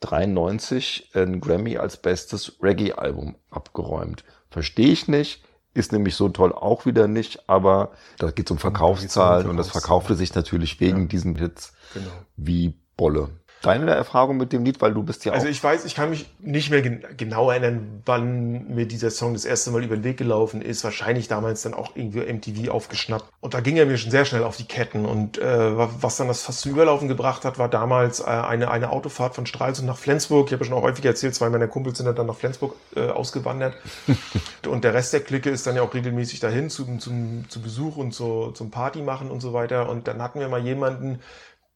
93 0.01 1.11
einen 1.15 1.41
Grammy 1.41 1.77
als 1.77 1.97
bestes 1.97 2.57
Reggae-Album 2.63 3.35
abgeräumt. 3.51 4.25
Verstehe 4.51 4.89
ich 4.89 5.09
nicht, 5.09 5.43
ist 5.75 5.93
nämlich 5.93 6.15
so 6.15 6.29
toll 6.29 6.53
auch 6.53 6.87
wieder 6.87 7.09
nicht, 7.09 7.49
aber 7.49 7.91
da 8.19 8.31
geht 8.31 8.47
es 8.47 8.51
um 8.53 8.59
Verkaufszahlen 8.59 9.49
und 9.49 9.57
das 9.57 9.71
verkaufte 9.71 10.15
sich 10.15 10.35
natürlich 10.35 10.81
wegen 10.81 11.09
diesen 11.09 11.35
Hits 11.37 11.73
Genau. 11.93 12.11
wie 12.37 12.75
Bolle. 12.97 13.31
Deine 13.63 13.91
Erfahrung 13.91 14.37
mit 14.37 14.53
dem 14.53 14.65
Lied, 14.65 14.81
weil 14.81 14.95
du 14.95 15.03
bist 15.03 15.25
ja 15.25 15.33
Also 15.33 15.47
auch 15.47 15.51
ich 15.51 15.63
weiß, 15.63 15.85
ich 15.85 15.95
kann 15.97 16.11
mich 16.11 16.31
nicht 16.39 16.71
mehr 16.71 16.81
gen 16.81 17.05
genau 17.17 17.51
erinnern, 17.51 18.03
wann 18.05 18.69
mir 18.75 18.87
dieser 18.87 19.11
Song 19.11 19.33
das 19.33 19.45
erste 19.45 19.71
Mal 19.73 19.83
über 19.83 19.97
den 19.97 20.05
Weg 20.05 20.17
gelaufen 20.17 20.63
ist. 20.63 20.85
Wahrscheinlich 20.85 21.27
damals 21.27 21.63
dann 21.63 21.75
auch 21.75 21.97
irgendwie 21.97 22.21
MTV 22.33 22.71
aufgeschnappt. 22.71 23.25
Und 23.41 23.55
da 23.55 23.61
ging 23.61 23.77
er 23.77 23.87
mir 23.87 23.99
schon 23.99 24.13
sehr 24.13 24.25
schnell 24.25 24.45
auf 24.45 24.57
die 24.57 24.67
Ketten. 24.67 25.07
Und 25.07 25.39
äh, 25.39 25.77
was 25.77 26.17
dann 26.17 26.29
das 26.29 26.43
fast 26.43 26.61
zum 26.61 26.73
Überlaufen 26.73 27.09
gebracht 27.09 27.45
hat, 27.45 27.59
war 27.59 27.69
damals 27.69 28.21
äh, 28.21 28.25
eine, 28.25 28.71
eine 28.71 28.91
Autofahrt 28.91 29.35
von 29.35 29.47
Stralsund 29.47 29.89
nach 29.89 29.99
Flensburg. 29.99 30.47
Ich 30.47 30.53
habe 30.53 30.65
ja 30.65 30.69
schon 30.69 30.79
auch 30.79 30.83
häufig 30.83 31.05
erzählt, 31.05 31.35
zwei 31.35 31.49
meiner 31.51 31.69
Kumpels 31.69 31.99
sind 31.99 32.17
dann 32.17 32.27
nach 32.27 32.37
Flensburg 32.37 32.77
äh, 32.95 33.09
ausgewandert. 33.09 33.75
und 34.69 34.85
der 34.85 34.95
Rest 34.95 35.13
der 35.13 35.21
Clique 35.21 35.51
ist 35.51 35.67
dann 35.67 35.75
ja 35.75 35.83
auch 35.83 35.95
regelmäßig 35.95 36.39
dahin 36.39 36.71
zum, 36.71 37.01
zum, 37.01 37.49
zu 37.49 37.61
Besuch 37.61 37.97
und 37.97 38.15
so, 38.15 38.53
zum 38.53 38.71
Party 38.71 39.03
machen 39.03 39.31
und 39.31 39.41
so 39.41 39.53
weiter. 39.53 39.89
Und 39.89 40.07
dann 40.07 40.23
hatten 40.23 40.39
wir 40.39 40.49
mal 40.49 40.63
jemanden, 40.63 41.21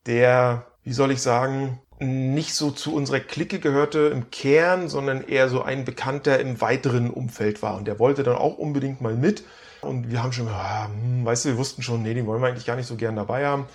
der, 0.07 0.67
wie 0.85 0.93
soll 0.93 1.11
ich 1.13 1.23
sagen, 1.23 1.81
nicht 1.99 2.55
so 2.55 2.71
zu 2.71 2.95
unserer 2.95 3.21
Clique 3.21 3.61
gehörte 3.61 4.11
im 4.13 4.31
Kern, 4.31 4.89
sondern 4.89 5.23
eher 5.23 5.49
so 5.49 5.63
ein 5.63 5.85
Bekannter 5.85 6.41
im 6.41 6.61
weiteren 6.61 7.11
Umfeld 7.11 7.63
war. 7.63 7.77
Und 7.77 7.87
der 7.87 7.99
wollte 7.99 8.23
dann 8.25 8.37
auch 8.37 8.59
unbedingt 8.59 9.01
mal 9.01 9.15
mit. 9.15 9.45
Und 9.83 10.11
wir 10.11 10.23
haben 10.23 10.33
schon, 10.33 10.49
ah, 10.49 10.87
hm, 10.87 11.25
weißt 11.25 11.45
du, 11.45 11.49
wir 11.51 11.59
wussten 11.59 11.83
schon, 11.83 12.03
nee, 12.03 12.15
den 12.15 12.27
wollen 12.27 12.41
wir 12.43 12.49
eigentlich 12.49 12.67
gar 12.67 12.77
nicht 12.77 12.87
so 12.89 12.97
gern 12.97 13.15
dabei 13.17 13.47
haben. 13.47 13.67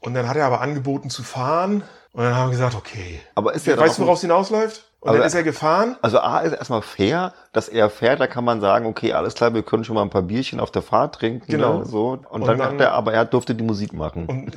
Und 0.00 0.14
dann 0.14 0.28
hat 0.28 0.36
er 0.36 0.46
aber 0.46 0.60
angeboten 0.60 1.10
zu 1.10 1.22
fahren. 1.22 1.82
Und 2.12 2.24
dann 2.24 2.34
haben 2.34 2.48
wir 2.48 2.52
gesagt, 2.52 2.74
okay. 2.74 3.20
Aber 3.34 3.54
ist 3.54 3.66
dann 3.66 3.78
weißt 3.78 3.98
du, 3.98 4.02
auch- 4.02 4.06
woraus 4.06 4.20
hinausläuft? 4.22 4.84
Und 5.06 5.10
Aber- 5.10 5.18
dann 5.18 5.26
ist 5.28 5.34
er 5.34 5.44
gefahren. 5.44 5.96
Also 6.02 6.18
A 6.18 6.40
ist 6.40 6.52
erstmal 6.52 6.82
fair, 6.82 7.32
dass 7.52 7.68
er 7.68 7.88
fährt, 7.90 8.18
da 8.18 8.26
kann 8.26 8.44
man 8.44 8.60
sagen, 8.60 8.86
okay, 8.86 9.12
alles 9.12 9.34
klar, 9.34 9.54
wir 9.54 9.62
können 9.62 9.84
schon 9.84 9.94
mal 9.94 10.02
ein 10.02 10.10
paar 10.10 10.22
Bierchen 10.22 10.58
auf 10.58 10.72
der 10.72 10.82
Fahrt 10.82 11.14
trinken. 11.14 11.46
Genau. 11.46 11.78
Ne, 11.78 11.84
so. 11.84 12.08
Und, 12.08 12.26
Und 12.28 12.46
dann, 12.46 12.58
dann- 12.58 12.80
er, 12.80 12.92
aber 12.92 13.12
er 13.12 13.24
durfte 13.24 13.54
die 13.54 13.62
Musik 13.62 13.92
machen. 13.92 14.26
Und 14.26 14.52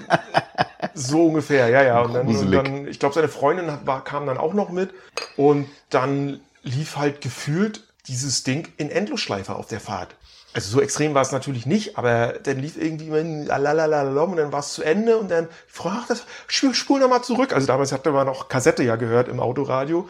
so 0.96 1.28
ungefähr, 1.28 1.70
ja, 1.70 1.84
ja. 1.84 2.02
Und 2.02 2.14
dann, 2.16 2.28
und 2.28 2.52
dann 2.52 2.88
ich 2.88 3.00
glaube, 3.00 3.14
seine 3.14 3.28
Freundin 3.28 3.72
hat, 3.72 3.86
war, 3.86 4.04
kam 4.04 4.26
dann 4.26 4.40
auch 4.40 4.54
noch 4.56 4.70
mit. 4.70 4.90
Und 5.38 5.68
dann 5.92 6.40
lief 6.64 6.98
halt 6.98 7.22
gefühlt 7.22 7.84
dieses 8.08 8.44
Ding 8.44 8.68
in 8.78 8.90
Endlosschleife 8.90 9.54
auf 9.56 9.68
der 9.68 9.80
Fahrt. 9.80 10.10
Also 10.56 10.72
so 10.72 10.82
extrem 10.82 11.14
war 11.14 11.22
es 11.22 11.32
natürlich 11.32 11.68
nicht, 11.68 11.96
aber 12.00 12.34
dann 12.44 12.58
lief 12.58 12.76
irgendwie 12.76 13.06
immer 13.08 13.18
und 13.20 14.36
dann 14.38 14.52
war 14.52 14.60
es 14.62 14.74
zu 14.74 14.82
Ende 14.82 15.18
und 15.18 15.30
dann, 15.30 15.48
ach, 15.84 16.08
das, 16.08 16.24
spul, 16.48 16.74
spul 16.74 17.00
noch 17.00 17.08
mal 17.08 17.22
zurück. 17.22 17.54
Also 17.54 17.68
damals 17.68 17.92
hatte 17.92 18.12
man 18.12 18.26
noch 18.26 18.50
Kassette 18.50 18.82
ja 18.84 18.96
gehört 18.96 19.28
im 19.28 19.40
Autoradio. 19.40 20.10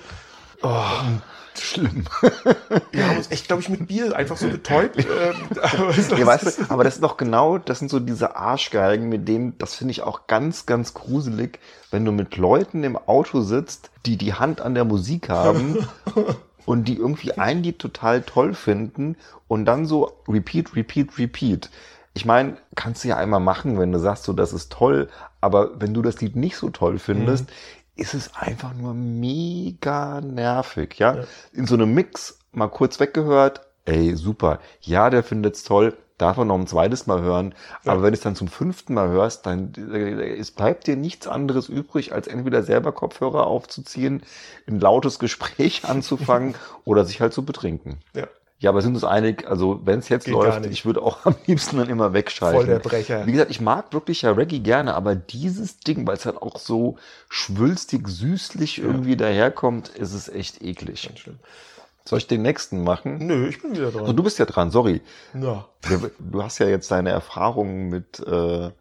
Schlimm. 1.60 2.06
Wir 2.92 3.08
haben 3.08 3.18
uns 3.18 3.32
echt, 3.32 3.48
glaube 3.48 3.62
ich, 3.62 3.70
mit 3.70 3.88
Bier 3.88 4.16
einfach 4.16 4.38
so 4.38 4.48
betäubt. 4.48 4.98
Ähm, 4.98 5.36
aber 5.62 5.94
Ja, 6.18 6.26
weißt 6.26 6.60
du, 6.60 6.72
aber 6.72 6.84
das 6.84 6.96
ist 6.96 7.04
doch 7.04 7.18
genau, 7.18 7.58
das 7.58 7.80
sind 7.80 7.90
so 7.90 8.00
diese 8.00 8.36
Arschgeigen, 8.36 9.10
mit 9.10 9.28
dem, 9.28 9.58
das 9.58 9.76
finde 9.76 9.92
ich 9.92 10.02
auch 10.02 10.28
ganz, 10.28 10.66
ganz 10.66 10.94
gruselig, 10.94 11.60
wenn 11.92 12.06
du 12.06 12.12
mit 12.12 12.38
Leuten 12.38 12.84
im 12.84 12.98
Auto 12.98 13.42
sitzt, 13.42 13.92
die 14.06 14.18
die 14.18 14.34
Hand 14.34 14.62
an 14.62 14.74
der 14.74 14.86
Musik 14.86 15.30
haben 15.30 15.88
und 16.66 16.88
die 16.88 16.98
irgendwie 16.98 17.34
ein 17.34 17.64
Lied 17.64 17.80
total 17.80 18.22
toll 18.22 18.54
finden 18.54 19.18
und 19.48 19.66
dann 19.66 19.86
so 19.86 20.14
repeat, 20.28 20.76
repeat, 20.76 21.18
repeat. 21.18 21.70
Ich 22.14 22.26
meine, 22.26 22.58
kannst 22.76 23.04
du 23.04 23.08
ja 23.08 23.18
einmal 23.18 23.40
machen, 23.40 23.80
wenn 23.80 23.92
du 23.92 24.00
sagst, 24.00 24.24
so, 24.24 24.34
das 24.34 24.52
ist 24.52 24.72
toll, 24.72 25.10
aber 25.42 25.80
wenn 25.80 25.94
du 25.94 26.02
das 26.02 26.20
Lied 26.22 26.36
nicht 26.36 26.58
so 26.58 26.70
toll 26.70 27.00
findest, 27.00 27.50
ist 28.00 28.14
es 28.14 28.34
einfach 28.36 28.74
nur 28.74 28.94
mega 28.94 30.22
nervig, 30.22 30.98
ja? 31.00 31.16
Ja. 31.16 31.24
In 31.54 31.68
so 31.68 31.76
einem 31.76 31.94
Mix 31.94 32.40
mal 32.52 32.68
kurz 32.68 33.00
weggehört, 33.00 33.62
ey, 33.86 34.16
super. 34.16 34.60
Ja, 34.82 35.10
der 35.10 35.24
findet's 35.24 35.64
toll, 35.64 35.96
darf 36.18 36.38
er 36.38 36.46
noch 36.46 36.60
ein 36.60 36.68
zweites 36.68 37.08
Mal 37.08 37.22
hören. 37.22 37.56
Ja. 37.84 37.94
Aber 37.94 38.04
wenn 38.04 38.12
du 38.12 38.18
es 38.18 38.24
dann 38.24 38.36
zum 38.36 38.48
fünften 38.48 38.94
Mal 38.94 39.10
hörst, 39.10 39.46
dann 39.46 39.74
äh, 39.92 40.38
es 40.38 40.52
bleibt 40.52 40.88
dir 40.88 40.96
nichts 40.96 41.28
anderes 41.28 41.70
übrig, 41.70 42.14
als 42.14 42.28
entweder 42.28 42.64
selber 42.64 42.92
Kopfhörer 42.92 43.48
aufzuziehen, 43.48 44.24
ein 44.68 44.80
lautes 44.80 45.20
Gespräch 45.20 45.86
anzufangen 45.88 46.56
oder 46.86 47.06
sich 47.06 47.22
halt 47.22 47.34
zu 47.34 47.44
betrinken. 47.44 48.00
ja, 48.14 48.28
Ja, 48.62 48.72
aber 48.72 48.82
sind 48.82 48.94
uns 48.94 49.06
einig, 49.06 49.48
also 49.48 49.80
wenn 49.86 50.00
es 50.00 50.10
jetzt 50.10 50.26
Geht 50.26 50.34
läuft, 50.34 50.66
ich 50.66 50.86
würde 50.86 51.02
auch 51.02 51.26
am 51.26 51.36
liebsten 51.48 51.78
dann 51.78 51.90
immer 51.90 52.14
wegschalten. 52.14 52.60
voll 52.60 52.68
der 52.68 52.80
Brecher. 52.80 53.26
Wie 53.26 53.32
gesagt, 53.32 53.52
ich 53.52 53.62
mag 53.62 53.94
wirklich 53.94 54.22
ja 54.24 54.32
Reggae 54.32 54.60
gerne, 54.60 54.96
aber 54.96 55.16
dieses 55.16 55.80
Ding, 55.80 56.06
weil 56.06 56.18
es 56.18 56.26
halt 56.26 56.42
auch 56.42 56.60
so 56.60 56.98
schwülstig, 57.30 58.08
süßlich 58.08 58.80
irgendwie 58.80 59.16
daherkommt, 59.16 59.88
ist 59.90 60.14
es 60.14 60.28
echt 60.28 60.62
eklig. 60.62 61.08
Ganz 61.08 61.20
schlimm. 61.20 61.40
Soll 62.04 62.18
ich 62.20 62.28
den 62.28 62.42
nächsten 62.42 62.84
machen? 62.84 63.26
Nö, 63.26 63.48
ich 63.48 63.62
bin 63.62 63.76
wieder 63.76 63.92
dran. 63.92 64.16
du 64.16 64.24
bist 64.24 64.40
ja 64.40 64.46
dran, 64.46 64.72
sorry. 64.72 65.02
Ja. 65.34 65.68
Du 66.20 66.44
hast 66.44 66.58
ja 66.60 66.68
jetzt 66.68 66.92
deine 66.92 67.12
Erfahrungen 67.12 67.90
mit 67.90 68.20
äh, 68.20 68.72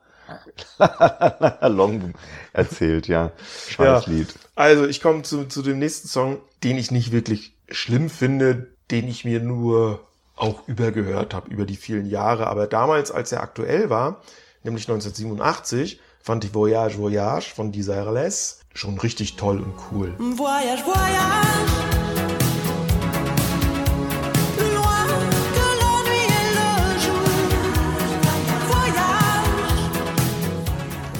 Long 1.68 2.14
erzählt, 2.52 3.06
ja. 3.06 3.32
Scheiß 3.68 4.06
Ja. 4.06 4.12
Lied. 4.12 4.34
Also 4.54 4.86
ich 4.86 5.00
komme 5.00 5.22
zu, 5.22 5.44
zu 5.44 5.62
dem 5.62 5.78
nächsten 5.78 6.08
Song, 6.08 6.38
den 6.64 6.78
ich 6.78 6.90
nicht 6.90 7.12
wirklich 7.12 7.54
schlimm 7.68 8.10
finde, 8.10 8.68
den 8.90 9.08
ich 9.08 9.24
mir 9.24 9.40
nur 9.40 10.00
auch 10.36 10.66
übergehört 10.66 11.34
habe 11.34 11.50
über 11.50 11.64
die 11.64 11.76
vielen 11.76 12.06
Jahre. 12.06 12.46
Aber 12.46 12.66
damals, 12.66 13.10
als 13.10 13.32
er 13.32 13.42
aktuell 13.42 13.90
war, 13.90 14.20
nämlich 14.62 14.88
1987, 14.88 16.00
fand 16.22 16.44
ich 16.44 16.54
Voyage 16.54 16.98
Voyage 16.98 17.54
von 17.54 17.72
Desireless 17.72 18.60
schon 18.74 18.98
richtig 18.98 19.36
toll 19.36 19.58
und 19.58 19.74
cool. 19.90 20.14
Voyage, 20.18 20.84
voyage. 20.84 21.88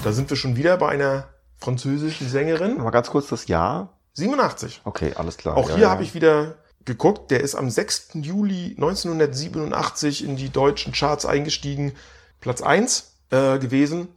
Da 0.04 0.12
sind 0.12 0.30
wir 0.30 0.36
schon 0.38 0.56
wieder 0.56 0.78
bei 0.78 0.88
einer 0.88 1.28
französischen 1.58 2.28
Sängerin. 2.28 2.78
Mal 2.78 2.90
ganz 2.90 3.10
kurz 3.10 3.28
das 3.28 3.46
Jahr. 3.46 3.98
87. 4.14 4.80
Okay, 4.84 5.12
alles 5.16 5.36
klar. 5.36 5.56
Auch 5.56 5.68
Ja, 5.68 5.74
hier 5.74 5.84
ja. 5.84 5.90
habe 5.90 6.02
ich 6.02 6.14
wieder 6.14 6.54
geguckt. 6.84 7.30
Der 7.30 7.40
ist 7.40 7.54
am 7.54 7.70
6. 7.70 8.10
Juli 8.14 8.74
1987 8.76 10.24
in 10.24 10.36
die 10.36 10.50
deutschen 10.50 10.92
Charts 10.92 11.26
eingestiegen. 11.26 11.92
Platz 12.40 12.62
1 12.62 13.12
äh, 13.30 13.58
gewesen. 13.58 14.08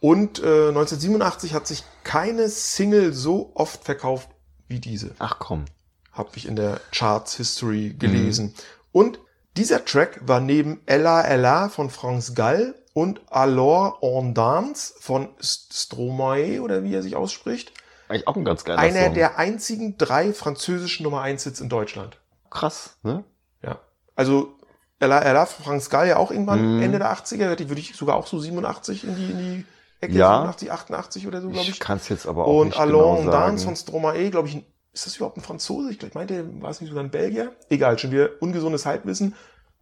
Und 0.00 0.38
äh, 0.38 0.68
1987 0.68 1.52
hat 1.54 1.66
sich 1.66 1.84
keine 2.04 2.48
Single 2.48 3.12
so 3.12 3.50
oft 3.54 3.84
verkauft 3.84 4.28
wie 4.68 4.80
diese. 4.80 5.10
Ach 5.18 5.38
komm. 5.38 5.66
Habe 6.12 6.30
ich 6.36 6.46
in 6.46 6.56
der 6.56 6.80
Charts 6.92 7.36
History 7.36 7.94
gelesen. 7.98 8.54
Und 8.92 9.20
dieser 9.56 9.84
Track 9.84 10.20
war 10.26 10.40
neben 10.40 10.80
Ella 10.86 11.22
Ella 11.22 11.68
von 11.68 11.90
Franz 11.90 12.34
Gall 12.34 12.74
und 12.92 13.20
Alors 13.30 13.98
on 14.00 14.34
Dance 14.34 14.94
von 14.98 15.28
St- 15.40 15.72
Stromae 15.72 16.60
oder 16.60 16.82
wie 16.82 16.94
er 16.94 17.02
sich 17.02 17.14
ausspricht, 17.16 17.72
Eigentlich 18.10 18.26
auch 18.28 18.36
ein 18.36 18.44
ganz 18.44 18.64
geiler 18.64 18.78
einer 18.78 19.04
Song. 19.06 19.14
der 19.14 19.38
einzigen 19.38 19.96
drei 19.96 20.32
französischen 20.32 21.04
Nummer 21.04 21.22
1 21.22 21.44
Hits 21.44 21.60
in 21.60 21.68
Deutschland. 21.68 22.20
Krass, 22.50 22.98
ne? 23.02 23.24
Ja. 23.62 23.78
Also 24.16 24.54
Ella 24.98 25.20
Ella, 25.22 25.46
Franz 25.46 25.88
Gall 25.88 26.08
ja 26.08 26.16
auch 26.18 26.30
irgendwann 26.30 26.76
Mhm. 26.76 26.82
Ende 26.82 26.98
der 26.98 27.10
80er, 27.12 27.54
die 27.54 27.68
würde 27.70 27.80
ich 27.80 27.94
sogar 27.96 28.16
auch 28.16 28.26
so 28.26 28.38
87 28.38 29.04
in 29.04 29.16
die, 29.16 29.30
in 29.30 29.38
die 29.38 29.64
Ecke, 30.00 30.12
Ja. 30.14 30.32
87, 30.38 30.70
88 30.72 31.26
oder 31.26 31.40
so, 31.40 31.48
glaube 31.48 31.62
Ich 31.62 31.70
ich. 31.70 31.80
kann 31.80 31.96
es 31.98 32.08
jetzt 32.08 32.26
aber 32.26 32.44
auch 32.46 32.60
Und 32.60 32.66
nicht 32.68 32.78
Allons 32.80 33.20
genau. 33.20 33.32
Dance 33.32 33.64
von 33.64 33.76
Stromae, 33.76 34.30
glaube 34.30 34.48
ich, 34.48 34.64
ist 34.92 35.06
das 35.06 35.16
überhaupt 35.16 35.36
ein 35.36 35.42
Franzose? 35.42 35.90
Ich 35.92 35.98
glaub, 35.98 36.08
ich 36.10 36.14
meinte, 36.14 36.44
war 36.60 36.70
es 36.70 36.80
nicht 36.80 36.90
sogar 36.90 37.04
ein 37.04 37.10
Belgier? 37.10 37.52
Egal, 37.68 37.98
schon 37.98 38.10
wieder 38.10 38.30
ungesundes 38.40 38.84
Halbwissen. 38.86 39.34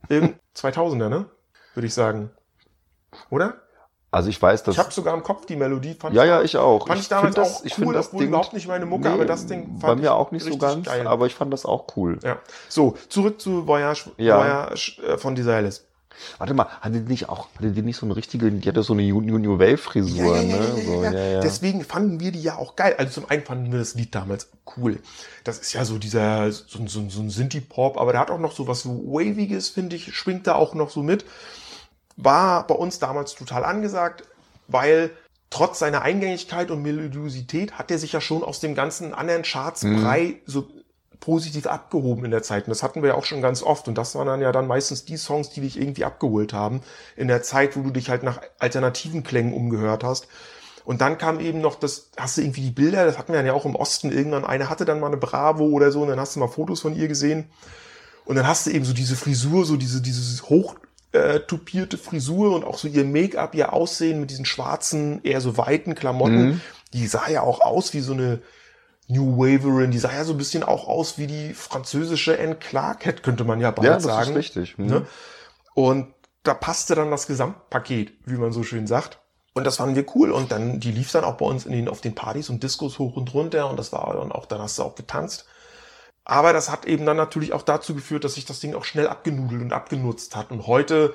Irgend 0.09 0.37
2000er, 0.57 1.09
ne? 1.09 1.27
Würde 1.75 1.87
ich 1.87 1.95
sagen. 1.95 2.31
Oder? 3.31 3.63
Also 4.11 4.31
ich 4.31 4.41
weiß, 4.41 4.63
dass 4.63 4.75
Ich 4.75 4.79
habe 4.79 4.93
sogar 4.93 5.15
im 5.15 5.23
Kopf 5.23 5.45
die 5.45 5.57
Melodie. 5.57 5.95
Fand 5.95 6.15
ja, 6.15 6.25
ja, 6.25 6.43
ich 6.43 6.57
auch. 6.57 6.87
Fand 6.87 7.01
ich 7.01 7.09
damals 7.09 7.35
find 7.35 7.47
das, 7.47 7.57
auch 7.57 7.65
ich 7.65 7.79
cool, 7.79 7.93
das 7.93 8.07
obwohl 8.07 8.21
Ding 8.21 8.29
überhaupt 8.29 8.53
nicht 8.55 8.67
meine 8.67 8.87
Mucke, 8.87 9.11
aber 9.11 9.27
das 9.27 9.47
Ding 9.47 9.79
fand 9.79 9.83
bei 9.83 9.95
mir 9.97 10.03
ich 10.03 10.09
auch 10.09 10.31
nicht 10.31 10.45
so 10.45 10.57
ganz, 10.57 10.87
geil. 10.87 11.07
aber 11.07 11.27
ich 11.27 11.35
fand 11.35 11.53
das 11.53 11.67
auch 11.67 11.85
cool. 11.97 12.19
Ja. 12.23 12.39
So, 12.69 12.97
zurück 13.09 13.41
zu 13.41 13.67
Voyage, 13.67 14.11
Ja. 14.17 14.39
Voyage 14.39 15.03
äh, 15.07 15.19
von 15.19 15.35
Desireless. 15.35 15.85
Warte 16.39 16.55
mal, 16.55 16.67
hatte 16.81 17.01
die 17.01 17.09
nicht 17.09 17.29
auch, 17.29 17.49
hatte 17.57 17.71
die 17.71 17.83
nicht 17.83 17.97
so 17.97 18.07
eine 18.07 18.17
richtige, 18.17 18.51
die 18.51 18.69
hatte 18.69 18.83
so 18.83 18.93
eine 18.93 19.03
New, 19.03 19.21
New, 19.21 19.59
Wave 19.59 19.79
Frisur, 19.79 20.37
ne? 20.43 20.61
So, 20.85 21.05
ja, 21.05 21.13
ja. 21.13 21.41
Deswegen 21.41 21.85
fanden 21.85 22.19
wir 22.21 22.33
die 22.33 22.43
ja 22.43 22.57
auch 22.57 22.77
geil. 22.77 22.95
Also 22.99 23.21
zum 23.21 23.31
einen 23.31 23.45
fanden 23.45 23.71
wir 23.71 23.79
das 23.79 23.95
Lied 23.95 24.15
damals 24.15 24.49
cool. 24.77 24.99
Das 25.45 25.59
ist 25.59 25.73
ja 25.73 25.85
so 25.85 25.99
dieser, 25.99 26.51
so, 26.51 26.87
so, 26.87 27.09
so 27.09 27.21
ein 27.21 27.31
Synthie-Pop, 27.31 27.99
aber 27.99 28.13
der 28.13 28.21
hat 28.21 28.31
auch 28.31 28.39
noch 28.39 28.53
so 28.53 28.67
was 28.67 28.83
so 28.83 28.91
Waviges, 28.91 29.69
finde 29.69 29.97
ich, 29.97 30.15
schwingt 30.15 30.47
da 30.47 30.55
auch 30.55 30.75
noch 30.75 30.91
so 30.91 31.03
mit. 31.03 31.25
War 32.21 32.67
bei 32.67 32.75
uns 32.75 32.99
damals 32.99 33.35
total 33.35 33.65
angesagt, 33.65 34.25
weil 34.67 35.11
trotz 35.51 35.79
seiner 35.79 36.03
Eingängigkeit 36.03 36.71
und 36.71 36.83
Melodiosität 36.83 37.79
hat 37.79 37.91
er 37.91 37.99
sich 37.99 38.13
ja 38.13 38.21
schon 38.21 38.43
aus 38.43 38.61
dem 38.61 38.75
ganzen 38.75 39.15
anderen 39.15 39.43
Charts-Brei 39.43 40.41
so 40.45 40.69
positiv 41.21 41.67
abgehoben 41.67 42.25
in 42.25 42.33
der 42.33 42.43
Zeit. 42.43 42.65
Und 42.65 42.71
das 42.71 42.83
hatten 42.83 43.03
wir 43.03 43.11
ja 43.11 43.15
auch 43.15 43.25
schon 43.25 43.41
ganz 43.41 43.63
oft. 43.63 43.89
Und 43.89 43.97
das 43.97 44.15
waren 44.15 44.27
dann 44.27 44.41
ja 44.41 44.53
dann 44.53 44.67
meistens 44.67 45.05
die 45.05 45.17
Songs, 45.17 45.51
die 45.51 45.61
dich 45.61 45.79
irgendwie 45.79 46.05
abgeholt 46.05 46.53
haben. 46.53 46.83
In 47.17 47.29
der 47.29 47.43
Zeit, 47.43 47.77
wo 47.77 47.83
du 47.83 47.91
dich 47.91 48.11
halt 48.11 48.25
nach 48.25 48.41
alternativen 48.59 49.23
Klängen 49.23 49.55
umgehört 49.55 50.05
hast. 50.05 50.27
Und 50.85 51.01
dann 51.01 51.19
kam 51.19 51.39
eben 51.39 51.61
noch 51.61 51.75
das, 51.75 52.11
hast 52.17 52.39
du 52.39 52.41
irgendwie 52.41 52.63
die 52.63 52.71
Bilder, 52.71 53.05
das 53.05 53.19
hatten 53.19 53.33
wir 53.33 53.37
dann 53.37 53.47
ja 53.47 53.53
auch 53.53 53.67
im 53.67 53.77
Osten 53.77 54.11
irgendwann. 54.11 54.45
Eine 54.45 54.71
hatte 54.71 54.85
dann 54.85 55.01
mal 55.01 55.09
eine 55.09 55.19
Bravo 55.19 55.65
oder 55.67 55.93
so 55.93 56.03
und 56.03 56.09
dann 56.09 56.19
hast 56.19 56.35
du 56.35 56.41
mal 56.41 56.49
Fotos 56.49 56.81
von 56.81 56.97
ihr 56.97 57.09
gesehen. 57.09 57.51
Und 58.25 58.37
dann 58.37 58.47
hast 58.47 58.67
du 58.67 58.71
eben 58.71 58.85
so 58.85 58.95
diese 58.95 59.17
Frisur, 59.17 59.65
so 59.65 59.77
diese, 59.77 60.01
dieses 60.01 60.49
hoch 60.49 60.77
äh, 61.13 61.41
tupierte 61.41 61.99
Frisur 61.99 62.55
und 62.55 62.65
auch 62.65 62.79
so 62.79 62.89
ihr 62.89 63.05
Make-up, 63.05 63.55
ihr 63.55 63.73
Aussehen 63.73 64.21
mit 64.21 64.31
diesen 64.31 64.45
schwarzen, 64.45 65.23
eher 65.23 65.41
so 65.41 65.57
weiten 65.57 65.95
Klamotten. 65.95 66.47
Mhm. 66.47 66.61
Die 66.93 67.07
sah 67.07 67.29
ja 67.29 67.43
auch 67.43 67.61
aus 67.61 67.95
wie 67.95 68.01
so 68.01 68.13
eine 68.13 68.41
New 69.09 69.39
Waverin, 69.39 69.91
die 69.91 69.99
sah 69.99 70.13
ja 70.13 70.25
so 70.25 70.35
ein 70.35 70.39
bisschen 70.39 70.63
auch 70.63 70.87
aus 70.87 71.17
wie 71.17 71.27
die 71.27 71.55
französische 71.55 72.39
Anne 72.39 72.57
Clark, 72.57 73.23
könnte 73.23 73.45
man 73.45 73.61
ja 73.61 73.71
bald 73.71 73.87
ja, 73.87 73.95
das 73.95 74.03
sagen. 74.05 74.31
ist 74.31 74.37
richtig. 74.37 74.77
Hm. 74.77 74.87
Ne? 74.87 75.07
Und 75.75 76.09
da 76.43 76.55
passte 76.55 76.95
dann 76.95 77.11
das 77.11 77.27
Gesamtpaket, 77.27 78.13
wie 78.27 78.37
man 78.37 78.53
so 78.53 78.63
schön 78.63 78.87
sagt. 78.87 79.19
Und 79.55 79.65
das 79.65 79.77
fanden 79.77 79.97
wir 79.97 80.07
cool. 80.15 80.31
Und 80.31 80.53
dann, 80.53 80.79
die 80.79 80.93
lief 80.93 81.11
dann 81.11 81.25
auch 81.25 81.37
bei 81.37 81.47
uns 81.47 81.67
in 81.67 81.73
den, 81.73 81.89
auf 81.89 82.01
den 82.01 82.15
Partys 82.15 82.49
und 82.49 82.63
Discos 82.63 82.99
hoch 82.99 83.17
und 83.17 83.35
runter. 83.35 83.69
Und 83.69 83.79
das 83.79 83.93
war 83.93 84.15
dann 84.15 84.31
auch, 84.31 84.47
dann 84.47 84.61
hast 84.61 84.79
du 84.79 84.83
auch 84.83 84.95
getanzt. 84.95 85.47
Aber 86.29 86.53
das 86.53 86.71
hat 86.71 86.85
eben 86.85 87.07
dann 87.07 87.17
natürlich 87.17 87.55
auch 87.55 87.63
dazu 87.63 87.95
geführt, 87.95 88.23
dass 88.23 88.35
sich 88.35 88.45
das 88.45 88.61
Ding 88.61 88.75
auch 88.75 88.85
schnell 88.85 89.09
abgenudelt 89.09 89.63
und 89.63 89.73
abgenutzt 89.73 90.37
hat. 90.37 90.51
Und 90.51 90.67
heute, 90.67 91.15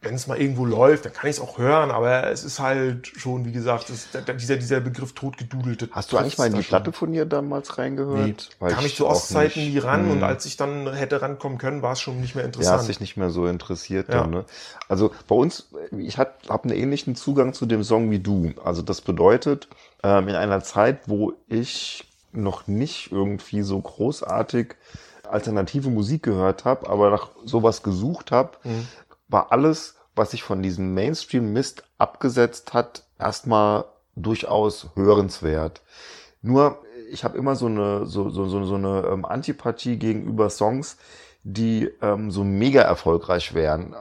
wenn 0.00 0.14
es 0.14 0.26
mal 0.28 0.40
irgendwo 0.40 0.64
läuft, 0.64 1.04
dann 1.04 1.12
kann 1.12 1.28
ich 1.28 1.36
es 1.36 1.42
auch 1.42 1.58
hören. 1.58 1.90
Aber 1.90 2.30
es 2.30 2.42
ist 2.42 2.58
halt 2.58 3.06
schon, 3.06 3.44
wie 3.44 3.52
gesagt, 3.52 3.90
es, 3.90 4.08
dieser, 4.40 4.56
dieser 4.56 4.80
Begriff 4.80 5.12
totgedudelte. 5.12 5.90
Hast 5.92 6.10
du 6.10 6.16
eigentlich 6.16 6.38
mal 6.38 6.46
in 6.46 6.54
die 6.54 6.62
Platte 6.62 6.92
von 6.92 7.12
ihr 7.12 7.26
damals 7.26 7.76
reingehört? 7.76 8.16
Nee, 8.16 8.34
Weil 8.58 8.72
kam 8.72 8.86
ich 8.86 8.96
zu 8.96 9.06
Ostzeiten 9.06 9.60
nie 9.62 9.76
ran 9.76 10.04
Hm. 10.04 10.10
und 10.12 10.22
als 10.22 10.46
ich 10.46 10.56
dann 10.56 10.90
hätte 10.90 11.20
rankommen 11.20 11.58
können, 11.58 11.82
war 11.82 11.92
es 11.92 12.00
schon 12.00 12.18
nicht 12.22 12.34
mehr 12.34 12.44
Ja, 12.44 12.46
interessant. 12.46 12.78
hat 12.78 12.86
sich 12.86 13.00
nicht 13.00 13.18
mehr 13.18 13.28
so 13.28 13.46
interessiert 13.46 14.08
Ja. 14.08 14.22
dann, 14.22 14.30
ne? 14.30 14.44
Also 14.88 15.12
bei 15.28 15.34
uns, 15.34 15.68
ich 15.98 16.16
habe 16.16 16.30
hab 16.48 16.64
einen 16.64 16.74
ähnlichen 16.74 17.14
Zugang 17.14 17.52
zu 17.52 17.66
dem 17.66 17.84
Song 17.84 18.10
wie 18.10 18.20
du. 18.20 18.54
Also 18.64 18.80
das 18.80 19.02
bedeutet, 19.02 19.68
ähm, 20.02 20.28
in 20.28 20.34
einer 20.34 20.62
Zeit, 20.62 21.00
wo 21.08 21.34
ich 21.46 22.04
noch 22.36 22.66
nicht 22.66 23.12
irgendwie 23.12 23.62
so 23.62 23.80
großartig 23.80 24.74
alternative 25.24 25.90
Musik 25.90 26.22
gehört 26.22 26.64
habe, 26.64 26.88
aber 26.88 27.10
nach 27.10 27.30
sowas 27.44 27.82
gesucht 27.82 28.30
habe, 28.30 28.52
Mhm. 28.64 28.86
war 29.28 29.52
alles, 29.52 29.96
was 30.14 30.30
sich 30.30 30.42
von 30.42 30.62
diesem 30.62 30.94
Mainstream-Mist 30.94 31.82
abgesetzt 31.98 32.74
hat, 32.74 33.04
erstmal 33.18 33.84
durchaus 34.14 34.88
hörenswert. 34.94 35.82
Nur, 36.42 36.78
ich 37.10 37.24
habe 37.24 37.36
immer 37.36 37.56
so 37.56 37.66
eine, 37.66 38.06
so, 38.06 38.30
so, 38.30 38.46
so, 38.46 38.64
so 38.64 38.76
eine 38.76 39.06
ähm, 39.10 39.24
Antipathie 39.24 39.96
gegenüber 39.98 40.48
Songs, 40.48 40.96
die 41.42 41.90
ähm, 42.02 42.30
so 42.30 42.44
mega 42.44 42.82
erfolgreich 42.82 43.54
wären. 43.54 43.94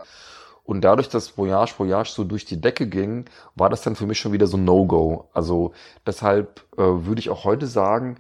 Und 0.66 0.82
dadurch, 0.82 1.10
dass 1.10 1.38
Voyage 1.38 1.76
Voyage 1.78 2.10
so 2.10 2.24
durch 2.24 2.44
die 2.44 2.60
Decke 2.60 2.88
ging, 2.88 3.26
war 3.54 3.70
das 3.70 3.84
dann 3.84 3.96
für 3.96 4.08
mich 4.08 4.20
schon 4.20 4.32
wieder 4.32 4.48
so 4.48 4.58
ein 4.58 4.66
No-Go. 4.66 5.30
Also 5.32 5.74
deshalb 6.08 6.66
äh, 6.76 6.82
würde 6.82 7.20
ich 7.20 7.30
auch 7.30 7.44
heute 7.44 7.68
sagen, 7.68 8.18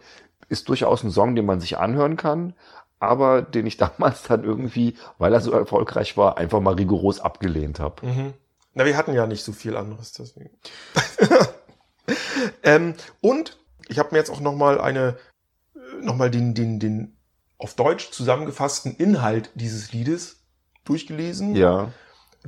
ist 0.47 0.69
durchaus 0.69 1.03
ein 1.03 1.09
Song, 1.09 1.35
den 1.35 1.47
man 1.47 1.59
sich 1.59 1.79
anhören 1.79 2.17
kann, 2.17 2.53
aber 2.99 3.41
den 3.41 3.65
ich 3.65 3.77
damals 3.77 4.23
dann 4.23 4.43
irgendwie, 4.43 4.95
weil 5.17 5.33
er 5.33 5.41
so 5.41 5.51
erfolgreich 5.51 6.17
war, 6.17 6.37
einfach 6.37 6.59
mal 6.59 6.75
rigoros 6.75 7.19
abgelehnt 7.19 7.79
habe. 7.79 8.05
Mhm. 8.05 8.33
Na, 8.75 8.85
wir 8.85 8.95
hatten 8.95 9.13
ja 9.13 9.25
nicht 9.25 9.43
so 9.43 9.51
viel 9.51 9.75
anderes, 9.75 10.13
deswegen. 10.13 10.51
ähm, 12.63 12.93
und 13.21 13.57
ich 13.87 13.97
habe 13.97 14.09
mir 14.11 14.19
jetzt 14.19 14.29
auch 14.29 14.41
noch 14.41 14.53
mal 14.53 14.79
eine, 14.79 15.17
noch 15.99 16.15
mal 16.15 16.29
den, 16.29 16.53
den, 16.53 16.79
den 16.79 17.15
auf 17.57 17.73
Deutsch 17.73 18.11
zusammengefassten 18.11 18.95
Inhalt 18.95 19.49
dieses 19.55 19.93
Liedes 19.93 20.43
durchgelesen. 20.83 21.55
Ja, 21.55 21.91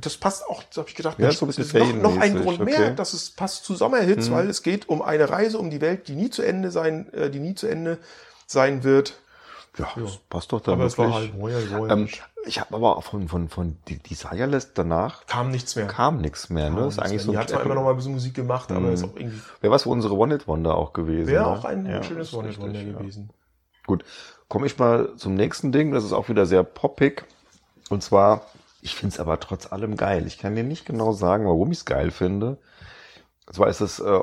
Das 0.00 0.16
passt 0.16 0.46
auch, 0.48 0.62
da 0.72 0.80
habe 0.82 0.88
ich 0.88 0.94
gedacht, 0.94 1.18
Ja, 1.18 1.30
so 1.32 1.44
ein 1.46 1.48
bisschen 1.52 2.00
noch, 2.02 2.12
noch 2.14 2.20
ein 2.20 2.34
Grund 2.40 2.60
okay. 2.60 2.70
mehr, 2.78 2.90
dass 2.90 3.12
es 3.14 3.30
passt 3.30 3.64
zu 3.64 3.74
Sommerhits, 3.74 4.28
Mhm. 4.28 4.34
weil 4.34 4.48
es 4.50 4.62
geht 4.62 4.88
um 4.88 5.02
eine 5.02 5.28
Reise 5.28 5.58
um 5.58 5.70
die 5.70 5.80
Welt, 5.80 6.06
die 6.08 6.14
nie 6.14 6.30
zu 6.30 6.42
Ende 6.42 6.70
sein, 6.70 7.12
äh, 7.12 7.30
die 7.30 7.40
nie 7.40 7.54
zu 7.54 7.66
Ende 7.66 7.98
sein 8.46 8.84
wird. 8.84 9.18
ja, 9.76 9.88
Ja. 9.96 10.02
das 10.02 10.16
passt 10.30 10.52
doch 10.52 10.60
dann 10.60 10.74
Aber 10.74 10.84
es 10.84 10.98
war 10.98 11.06
wirklich. 11.10 11.32
halt 11.32 11.40
Voyage. 11.68 11.92
ähm, 11.92 12.08
ich 12.46 12.60
habe 12.60 12.74
aber 12.76 12.96
auch 12.96 13.02
von, 13.02 13.28
von, 13.28 13.48
von 13.48 13.76
die 13.88 14.00
List 14.46 14.70
danach 14.74 15.26
kam 15.26 15.50
nichts 15.50 15.74
mehr. 15.76 15.86
kam 15.86 16.20
nichts 16.20 16.48
mehr. 16.48 16.70
Ne? 16.70 16.76
Kam 16.76 16.88
ist 16.88 16.98
eigentlich 16.98 17.12
mehr. 17.12 17.20
so 17.24 17.30
die 17.32 17.38
hat 17.38 17.50
zwar 17.50 17.62
immer 17.62 17.74
noch 17.74 17.82
mal 17.82 17.90
ein 17.90 17.96
bisschen 17.96 18.12
Musik 18.12 18.34
gemacht, 18.34 18.70
aber 18.70 18.80
Mhm. 18.86 18.92
ist 18.92 19.04
auch 19.04 19.16
irgendwie 19.16 19.40
Wäre 19.60 19.72
was 19.72 19.82
für 19.82 19.88
unsere 19.90 20.14
One-Hit-Wonder 20.14 20.74
auch 20.76 20.92
gewesen. 20.92 21.26
wäre 21.26 21.42
ne? 21.44 21.48
auch 21.48 21.64
ein 21.64 21.86
Ja, 21.86 22.02
schönes 22.02 22.32
One 22.32 22.48
richtig, 22.48 22.62
Wonder 22.64 22.82
gewesen. 22.84 23.30
Gut, 23.86 24.04
komme 24.48 24.66
ich 24.66 24.78
mal 24.78 25.10
zum 25.16 25.34
nächsten 25.34 25.72
Ding. 25.72 25.92
Das 25.92 26.04
ist 26.04 26.12
auch 26.12 26.28
wieder 26.28 26.46
sehr 26.46 26.62
poppig. 26.62 27.24
Und 27.90 28.02
zwar, 28.02 28.42
ich 28.88 28.94
finde 28.96 29.14
es 29.14 29.20
aber 29.20 29.38
trotz 29.40 29.70
allem 29.72 29.96
geil. 29.96 30.26
Ich 30.26 30.38
kann 30.38 30.54
dir 30.56 30.64
nicht 30.64 30.86
genau 30.86 31.12
sagen, 31.12 31.44
warum 31.46 31.70
ich 31.72 31.78
es 31.78 31.84
geil 31.84 32.10
finde. 32.10 32.56
Und 33.46 33.54
zwar 33.54 33.68
ist 33.68 33.80
es 33.80 34.00
äh, 34.00 34.20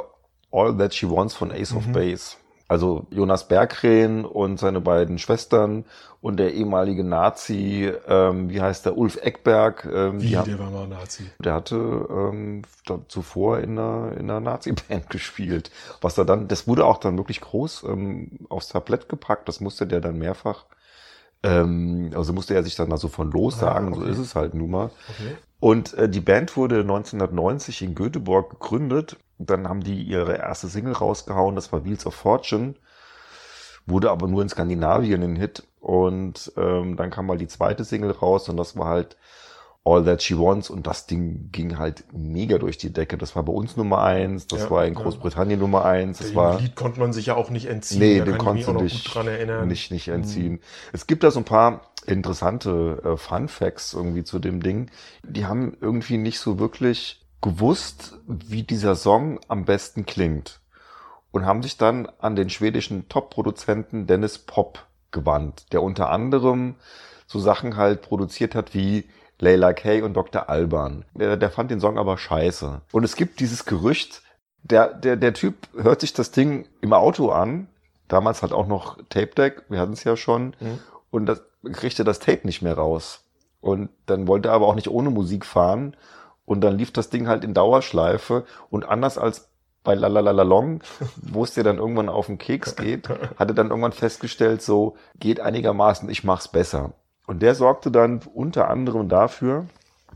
All 0.52 0.78
That 0.78 0.94
She 0.94 1.10
Wants 1.10 1.36
von 1.36 1.52
Ace 1.52 1.74
of 1.76 1.86
Mhm. 1.88 1.94
Base. 1.94 2.36
Also 2.68 3.06
Jonas 3.12 3.48
Berggren 3.48 4.26
und 4.26 4.60
seine 4.60 4.82
beiden 4.82 5.20
Schwestern 5.20 5.86
und 6.20 6.38
der 6.38 6.56
ehemalige 6.56 7.04
Nazi, 7.04 7.92
ähm, 8.08 8.50
wie 8.50 8.60
heißt 8.60 8.88
der, 8.88 8.98
Ulf 8.98 9.18
Eckberg. 9.22 9.86
Ähm, 9.86 10.20
Wie, 10.20 10.36
haben, 10.36 10.50
der 10.50 10.58
war 10.58 10.72
mal 10.72 10.88
Nazi. 10.88 11.30
der 11.38 11.54
hatte 11.54 11.76
ähm, 11.78 12.64
zuvor 13.08 13.60
in 13.60 13.78
einer, 13.78 14.14
in 14.18 14.32
einer 14.32 14.40
Nazi-Band 14.40 15.10
gespielt. 15.12 15.70
Was 16.02 16.18
er 16.18 16.26
dann, 16.26 16.48
das 16.48 16.68
wurde 16.68 16.86
auch 16.86 16.98
dann 16.98 17.18
wirklich 17.18 17.40
groß 17.42 17.84
ähm, 17.84 18.32
aufs 18.50 18.70
Tablett 18.70 19.10
gepackt. 19.10 19.48
Das 19.48 19.60
musste 19.60 19.86
der 19.86 20.02
dann 20.02 20.18
mehrfach, 20.18 20.66
ähm, 21.46 22.12
also 22.16 22.34
musste 22.34 22.56
er 22.56 22.64
sich 22.64 22.76
dann 22.76 22.92
also 22.92 23.08
von 23.08 23.32
lossagen. 23.32 23.94
Ah, 23.94 23.98
okay. 23.98 24.06
So 24.06 24.12
ist 24.12 24.18
es 24.18 24.36
halt 24.36 24.54
nun 24.54 24.72
mal. 24.72 24.92
Okay. 25.10 25.36
Und 25.60 25.94
äh, 25.94 26.10
die 26.10 26.22
Band 26.22 26.56
wurde 26.58 26.80
1990 26.82 27.82
in 27.84 27.96
Göteborg 27.96 28.50
gegründet. 28.52 29.18
Dann 29.38 29.68
haben 29.68 29.82
die 29.82 30.02
ihre 30.04 30.38
erste 30.38 30.68
Single 30.68 30.94
rausgehauen. 30.94 31.56
Das 31.56 31.72
war 31.72 31.86
Wheels 31.86 32.06
of 32.06 32.16
Fortune. 32.16 32.76
Wurde 33.86 34.10
aber 34.10 34.28
nur 34.28 34.42
in 34.42 34.50
Skandinavien 34.50 35.22
ein 35.22 35.36
Hit. 35.36 35.64
Und 35.80 36.52
ähm, 36.58 36.96
dann 36.96 37.12
kam 37.12 37.28
mal 37.28 37.38
die 37.38 37.48
zweite 37.48 37.84
Single 37.84 38.12
raus 38.12 38.50
und 38.50 38.58
das 38.58 38.76
war 38.76 38.88
halt 38.88 39.18
All 39.88 40.04
That 40.04 40.24
She 40.24 40.38
Wants 40.38 40.70
und 40.72 40.88
das 40.88 41.06
Ding 41.06 41.50
ging 41.52 41.78
halt 41.78 42.06
mega 42.12 42.58
durch 42.58 42.78
die 42.78 42.92
Decke. 42.92 43.18
Das 43.18 43.36
war 43.36 43.44
bei 43.44 43.54
uns 43.54 43.78
Nummer 43.78 44.02
eins, 44.02 44.48
das 44.48 44.64
Ja, 44.64 44.72
war 44.72 44.86
in 44.86 44.96
ja. 44.96 45.00
Großbritannien 45.00 45.60
Nummer 45.60 45.86
eins, 45.86 46.18
das 46.18 46.28
Dem 46.30 46.36
war 46.38 46.60
Lied 46.60 46.76
konnte 46.76 47.00
man 47.00 47.14
sich 47.14 47.28
ja 47.28 47.36
auch 47.36 47.52
nicht 47.52 47.68
entziehen. 47.68 48.00
nee, 48.00 48.20
da 48.20 48.26
dich 48.26 49.04
gut 49.04 49.16
dran 49.16 49.28
erinnern. 49.28 49.68
nicht 49.68 49.92
nicht 49.92 50.08
entziehen. 50.08 50.60
Es 50.92 51.06
gibt 51.06 51.24
da 51.24 51.30
so 51.32 51.40
ein 51.40 51.46
paar 51.46 51.82
interessante 52.08 53.02
äh, 53.04 53.18
Fun 53.18 53.48
Facts 53.48 53.94
irgendwie 53.94 54.24
zu 54.24 54.40
dem 54.40 54.62
Ding. 54.62 54.90
Die 55.24 55.46
haben 55.46 55.78
irgendwie 55.80 56.18
nicht 56.18 56.40
so 56.40 56.58
wirklich 56.60 57.22
gewusst, 57.42 58.18
wie 58.28 58.64
dieser 58.64 58.96
Song 58.96 59.40
am 59.48 59.66
besten 59.66 60.06
klingt 60.08 60.62
und 61.32 61.46
haben 61.46 61.62
sich 61.62 61.78
dann 61.78 62.08
an 62.20 62.36
den 62.36 62.50
schwedischen 62.50 63.08
Top-Produzenten 63.10 64.08
Dennis 64.08 64.40
Pop 64.40 64.86
gewandt, 65.12 65.66
der 65.74 65.84
unter 65.84 66.10
anderem 66.10 66.76
so 67.28 67.40
Sachen 67.40 67.76
halt 67.78 68.02
produziert 68.02 68.56
hat 68.56 68.74
wie 68.74 69.06
Layla 69.40 69.74
Kay 69.74 70.02
und 70.02 70.14
Dr. 70.14 70.50
Alban. 70.50 71.06
Der, 71.14 71.38
der 71.38 71.50
fand 71.52 71.72
den 71.72 71.80
Song 71.80 71.98
aber 71.98 72.18
scheiße. 72.18 72.82
Und 72.92 73.04
es 73.04 73.16
gibt 73.16 73.40
dieses 73.40 73.66
Gerücht, 73.66 74.22
der, 74.64 74.94
der, 74.94 75.16
der 75.16 75.34
Typ 75.34 75.56
hört 75.76 76.02
sich 76.02 76.14
das 76.14 76.32
Ding 76.32 76.68
im 76.82 76.94
Auto 76.94 77.30
an, 77.30 77.68
damals 78.08 78.42
halt 78.42 78.54
auch 78.54 78.68
noch 78.68 78.98
Tape 79.10 79.36
Deck, 79.36 79.64
wir 79.70 79.80
hatten 79.80 79.94
es 79.94 80.04
ja 80.04 80.16
schon, 80.18 80.56
Mhm. 80.60 80.80
und 81.12 81.26
das 81.26 81.42
kriegte 81.74 82.04
das 82.04 82.20
Tape 82.20 82.42
nicht 82.46 82.62
mehr 82.62 82.76
raus. 82.76 83.24
Und 83.62 83.90
dann 84.06 84.28
wollte 84.28 84.50
er 84.50 84.54
aber 84.56 84.68
auch 84.68 84.76
nicht 84.76 84.90
ohne 84.90 85.10
Musik 85.10 85.44
fahren. 85.46 85.96
Und 86.46 86.62
dann 86.62 86.78
lief 86.78 86.94
das 86.94 87.10
Ding 87.10 87.28
halt 87.28 87.44
in 87.44 87.56
Dauerschleife. 87.56 88.46
Und 88.70 88.86
anders 88.86 89.18
als 89.18 89.50
bei 89.84 89.96
Lalalalalong, 89.96 90.82
wo 91.18 91.44
es 91.44 91.56
dir 91.56 91.64
dann 91.64 91.80
irgendwann 91.80 92.08
auf 92.10 92.28
den 92.28 92.38
Keks 92.38 92.76
geht, 92.76 93.10
hatte 93.38 93.56
dann 93.56 93.70
irgendwann 93.70 93.92
festgestellt, 93.92 94.62
so 94.62 94.96
geht 95.20 95.40
einigermaßen, 95.40 96.08
ich 96.10 96.24
mach's 96.24 96.48
besser. 96.48 96.94
Und 97.28 97.42
der 97.42 97.56
sorgte 97.56 97.92
dann 97.92 98.22
unter 98.34 98.70
anderem 98.70 99.10
dafür, 99.10 99.68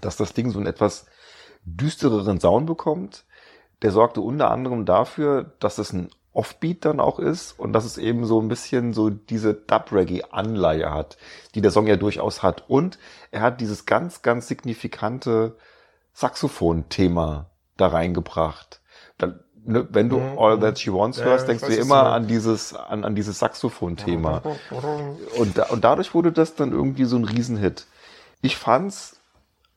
dass 0.01 0.17
das 0.17 0.33
Ding 0.33 0.51
so 0.51 0.59
einen 0.59 0.67
etwas 0.67 1.05
düstereren 1.65 2.39
Sound 2.39 2.65
bekommt. 2.65 3.25
Der 3.81 3.91
sorgte 3.91 4.21
unter 4.21 4.51
anderem 4.51 4.85
dafür, 4.85 5.53
dass 5.59 5.77
es 5.77 5.93
ein 5.93 6.09
Offbeat 6.33 6.85
dann 6.85 6.99
auch 6.99 7.19
ist 7.19 7.59
und 7.59 7.73
dass 7.73 7.85
es 7.85 7.97
eben 7.97 8.25
so 8.25 8.39
ein 8.39 8.47
bisschen 8.47 8.93
so 8.93 9.09
diese 9.09 9.53
Dub-Reggae-Anleihe 9.53 10.91
hat, 10.91 11.17
die 11.55 11.61
der 11.61 11.71
Song 11.71 11.87
ja 11.87 11.95
durchaus 11.95 12.43
hat. 12.43 12.69
Und 12.69 12.99
er 13.31 13.41
hat 13.41 13.61
dieses 13.61 13.85
ganz, 13.85 14.21
ganz 14.21 14.47
signifikante 14.47 15.57
Saxophon-Thema 16.13 17.49
da 17.77 17.87
reingebracht. 17.87 18.81
Ne, 19.65 19.87
wenn 19.91 20.09
du 20.09 20.19
Mhm. 20.19 20.39
All 20.39 20.59
That 20.59 20.79
She 20.79 20.93
Wants 20.93 21.19
Ja, 21.19 21.25
hörst, 21.25 21.47
denkst 21.47 21.63
du 21.63 21.73
immer 21.75 22.11
an 22.11 22.27
dieses, 22.27 22.75
an, 22.75 23.03
an 23.03 23.15
dieses 23.15 23.39
Saxophon-Thema. 23.39 24.41
Und, 25.37 25.57
da, 25.57 25.67
und 25.67 25.83
dadurch 25.83 26.13
wurde 26.13 26.31
das 26.31 26.55
dann 26.55 26.71
irgendwie 26.71 27.05
so 27.05 27.17
ein 27.17 27.25
Riesenhit. 27.25 27.85
Ich 28.41 28.57
fand's 28.57 29.17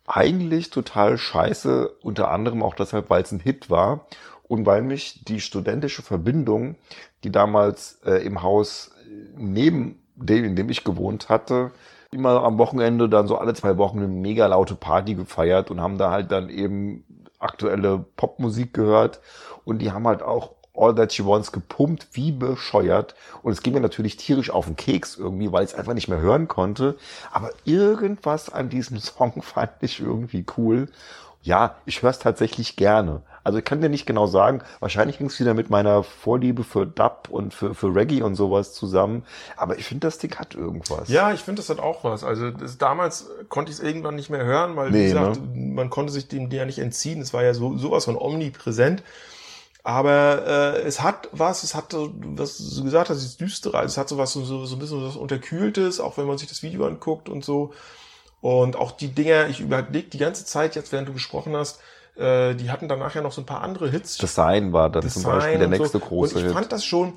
eigentlich 0.07 0.71
total 0.71 1.16
scheiße, 1.18 1.90
unter 2.03 2.31
anderem 2.31 2.62
auch 2.62 2.75
deshalb, 2.75 3.09
weil 3.11 3.23
es 3.23 3.33
ein 3.33 3.40
Hit 3.40 3.71
war 3.71 4.07
und 4.49 4.66
weil 4.66 4.83
mich 4.83 5.25
die 5.25 5.40
studentische 5.40 6.03
Verbindung, 6.03 6.77
die 7.25 7.31
damals 7.31 8.01
äh, 8.05 8.25
im 8.25 8.42
Haus 8.42 8.90
neben 9.37 9.99
dem, 10.16 10.45
in 10.45 10.57
dem 10.57 10.68
ich 10.71 10.85
gewohnt 10.85 11.29
hatte, 11.29 11.71
immer 12.11 12.42
am 12.45 12.59
Wochenende 12.59 13.09
dann 13.09 13.27
so 13.27 13.38
alle 13.38 13.55
zwei 13.55 13.79
Wochen 13.79 13.99
eine 13.99 14.09
mega 14.09 14.47
laute 14.47 14.75
Party 14.75 15.14
gefeiert 15.14 15.71
und 15.71 15.81
haben 15.81 15.97
da 15.99 16.11
halt 16.11 16.31
dann 16.31 16.51
eben 16.51 17.05
aktuelle 17.42 18.05
Popmusik 18.16 18.74
gehört 18.74 19.20
und 19.64 19.78
die 19.81 19.92
haben 19.92 20.07
halt 20.07 20.22
auch 20.22 20.52
All 20.74 20.94
That 20.94 21.12
She 21.12 21.24
Wants 21.24 21.52
gepumpt, 21.52 22.09
wie 22.12 22.33
bescheuert. 22.33 23.14
Und 23.42 23.52
es 23.52 23.62
ging 23.62 23.74
mir 23.74 23.81
natürlich 23.81 24.16
tierisch 24.16 24.50
auf 24.50 24.66
den 24.66 24.76
Keks 24.76 25.16
irgendwie, 25.16 25.52
weil 25.52 25.64
ich 25.64 25.72
es 25.72 25.78
einfach 25.78 25.94
nicht 25.94 26.09
mehr 26.09 26.20
hören 26.20 26.48
konnte. 26.48 26.96
Aber 27.31 27.50
irgendwas 27.64 28.48
an 28.48 28.70
diesem 28.70 28.98
Song 29.00 29.42
fand 29.42 29.72
ich 29.81 30.00
irgendwie 30.00 30.46
cool. 30.57 30.88
Ja, 31.42 31.76
ich 31.85 32.02
höre 32.02 32.11
es 32.11 32.20
tatsächlich 32.20 32.76
gerne. 32.76 33.22
Also 33.44 33.59
ich 33.59 33.64
kann 33.64 33.81
dir 33.81 33.88
nicht 33.88 34.07
genau 34.07 34.26
sagen, 34.26 34.62
wahrscheinlich 34.81 35.18
hängt 35.18 35.33
es 35.33 35.40
wieder 35.40 35.55
mit 35.55 35.70
meiner 35.70 36.02
Vorliebe 36.02 36.64
für 36.64 36.87
Dub 36.87 37.28
und 37.31 37.55
für, 37.55 37.74
für 37.74 37.94
Reggae 37.94 38.22
und 38.22 38.35
sowas 38.35 38.72
zusammen. 38.72 39.24
Aber 39.57 39.78
ich 39.78 39.85
finde, 39.85 40.07
das 40.07 40.18
Ding 40.18 40.37
hat 40.37 40.55
irgendwas. 40.55 41.09
Ja, 41.09 41.33
ich 41.33 41.40
finde, 41.40 41.61
das 41.61 41.68
hat 41.68 41.81
auch 41.81 42.05
was. 42.05 42.24
Also 42.24 42.50
das, 42.50 42.78
damals 42.78 43.28
konnte 43.48 43.72
ich 43.72 43.78
es 43.78 43.85
irgendwann 43.85 44.14
nicht 44.14 44.31
mehr 44.31 44.44
hören, 44.44 44.76
weil, 44.76 44.90
Nee, 44.90 45.00
wie 45.00 45.12
gesagt, 45.12 45.40
ne? 45.55 45.74
man 45.74 45.90
konnte 45.90 46.12
sich 46.12 46.28
dem 46.28 46.50
ja 46.50 46.64
nicht 46.64 46.78
entziehen. 46.78 47.20
Es 47.20 47.33
war 47.33 47.42
ja 47.42 47.55
so 47.55 47.76
sowas 47.78 48.05
von 48.05 48.16
omnipräsent. 48.16 49.02
Aber 49.85 50.46
äh, 50.46 50.83
es 50.83 51.02
hat 51.02 51.28
was, 51.33 51.64
es 51.64 51.74
hat, 51.74 51.90
so, 51.90 52.12
was 52.14 52.57
du 52.59 52.85
gesagt 52.85 53.11
hast, 53.11 53.18
es 53.18 53.37
düstere, 53.37 53.78
also 53.78 53.90
es 53.90 53.98
hat 53.98 54.09
so 54.09 54.16
was, 54.16 54.33
so, 54.33 54.44
so 54.44 54.64
so 54.64 54.76
ein 54.76 54.78
bisschen 54.78 55.05
was 55.05 55.16
Unterkühltes, 55.16 55.98
auch 55.98 56.16
wenn 56.18 56.26
man 56.26 56.38
sich 56.38 56.48
das 56.48 56.62
Video 56.62 56.87
anguckt 56.87 57.28
und 57.28 57.44
so. 57.44 57.72
Und 58.40 58.76
auch 58.76 58.92
die 58.92 59.09
Dinger, 59.09 59.48
ich 59.48 59.61
überleg 59.61 60.11
die 60.11 60.18
ganze 60.18 60.44
Zeit 60.44 60.76
jetzt, 60.76 60.92
während 60.92 61.09
du 61.09 61.12
gesprochen 61.12 61.57
hast, 61.57 61.81
äh, 62.16 62.55
die 62.55 62.70
hatten 62.70 62.88
danach 62.88 63.14
ja 63.14 63.22
noch 63.22 63.33
so 63.33 63.42
ein 63.42 63.46
paar 63.46 63.62
andere 63.62 63.90
Hits. 63.90 64.18
Design 64.18 64.72
war 64.72 64.90
dann 64.90 65.09
zum 65.09 65.22
Beispiel 65.22 65.59
der 65.59 65.68
nächste 65.68 65.98
so. 65.98 66.01
große 66.01 66.35
Und 66.35 66.40
ich 66.40 66.46
Hit. 66.46 66.55
fand 66.55 66.72
das 66.72 66.85
schon, 66.85 67.14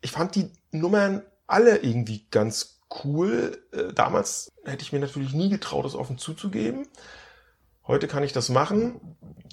ich 0.00 0.12
fand 0.12 0.34
die 0.34 0.50
Nummern 0.70 1.22
alle 1.46 1.78
irgendwie 1.78 2.26
ganz 2.30 2.80
cool. 3.04 3.58
Äh, 3.72 3.92
damals 3.92 4.52
hätte 4.64 4.82
ich 4.82 4.92
mir 4.92 5.00
natürlich 5.00 5.32
nie 5.32 5.48
getraut, 5.48 5.84
das 5.84 5.94
offen 5.94 6.18
zuzugeben. 6.18 6.86
Heute 7.86 8.08
kann 8.08 8.22
ich 8.22 8.32
das 8.32 8.48
machen. 8.48 9.00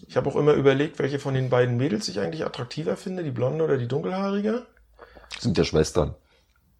Ich 0.07 0.17
habe 0.17 0.29
auch 0.29 0.35
immer 0.35 0.53
überlegt, 0.53 0.99
welche 0.99 1.19
von 1.19 1.33
den 1.33 1.49
beiden 1.49 1.77
Mädels 1.77 2.07
ich 2.07 2.19
eigentlich 2.19 2.45
attraktiver 2.45 2.97
finde, 2.97 3.23
die 3.23 3.31
blonde 3.31 3.63
oder 3.63 3.77
die 3.77 3.87
dunkelhaarige. 3.87 4.65
Sind 5.39 5.57
ja 5.57 5.63
Schwestern. 5.63 6.15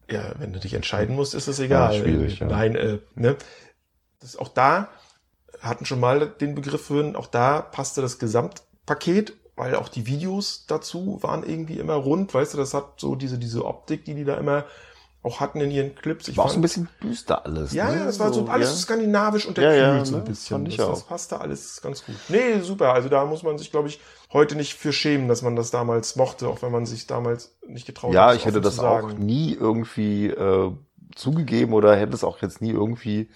Ja, 0.09 0.33
wenn 0.37 0.51
du 0.51 0.59
dich 0.59 0.73
entscheiden 0.73 1.15
musst, 1.15 1.33
ist 1.33 1.47
es 1.47 1.59
egal. 1.59 1.95
Ja, 1.95 2.01
schwierig, 2.01 2.39
ja. 2.39 2.47
Nein, 2.47 2.75
äh, 2.75 2.99
ne? 3.15 3.37
Das, 4.19 4.35
auch 4.35 4.49
da 4.49 4.89
hatten 5.63 5.85
schon 5.85 5.99
mal 5.99 6.27
den 6.27 6.55
Begriff 6.55 6.85
für, 6.87 7.17
auch 7.17 7.27
da 7.27 7.61
passte 7.61 8.01
das 8.01 8.19
Gesamtpaket, 8.19 9.33
weil 9.55 9.75
auch 9.75 9.89
die 9.89 10.05
Videos 10.07 10.65
dazu 10.67 11.19
waren 11.21 11.43
irgendwie 11.43 11.79
immer 11.79 11.93
rund, 11.95 12.33
weißt 12.33 12.53
du, 12.53 12.57
das 12.57 12.73
hat 12.73 12.99
so 12.99 13.15
diese, 13.15 13.37
diese 13.37 13.65
Optik, 13.65 14.05
die 14.05 14.13
die 14.15 14.25
da 14.25 14.35
immer 14.37 14.65
auch 15.25 15.39
hatten 15.39 15.61
in 15.61 15.71
ihren 15.71 15.95
Clips. 15.95 16.27
Ich 16.27 16.35
War 16.35 16.45
auch 16.45 16.49
so 16.49 16.57
ein 16.57 16.61
bisschen 16.61 16.89
düster 17.01 17.45
alles. 17.45 17.71
ja, 17.71 17.89
ne? 17.89 17.99
ja, 17.99 18.05
das 18.05 18.19
war 18.19 18.33
so 18.33 18.45
alles 18.47 18.71
ja. 18.71 18.75
skandinavisch 18.75 19.45
und 19.45 19.57
Ja, 19.57 19.63
der 19.63 19.75
ja, 19.75 20.05
so 20.05 20.15
ein 20.15 20.23
ne? 20.23 20.29
bisschen. 20.29 20.57
Fand 20.57 20.67
ich 20.67 20.75
das, 20.75 20.85
auch. 20.87 20.93
das 20.95 21.03
passte 21.03 21.39
alles 21.39 21.79
ganz 21.81 22.05
gut. 22.05 22.15
Nee, 22.27 22.59
super. 22.59 22.93
Also 22.93 23.07
da 23.07 23.23
muss 23.23 23.41
man 23.41 23.57
sich, 23.57 23.71
glaube 23.71 23.87
ich, 23.87 24.01
heute 24.33 24.57
nicht 24.57 24.73
für 24.73 24.91
schämen, 24.91 25.29
dass 25.29 25.41
man 25.41 25.55
das 25.55 25.71
damals 25.71 26.17
mochte, 26.17 26.49
auch 26.49 26.61
wenn 26.61 26.73
man 26.73 26.85
sich 26.85 27.07
damals 27.07 27.55
nicht 27.65 27.85
getraut 27.85 28.13
Ja, 28.13 28.27
hat. 28.27 28.35
ich 28.35 28.45
hätte 28.45 28.59
das 28.59 28.79
auch 28.79 29.13
nie 29.13 29.53
irgendwie 29.53 30.27
äh, 30.27 30.71
zugegeben 31.15 31.71
oder 31.71 31.95
hätte 31.95 32.15
es 32.15 32.25
auch 32.25 32.41
jetzt 32.41 32.61
nie 32.61 32.71
irgendwie 32.71 33.29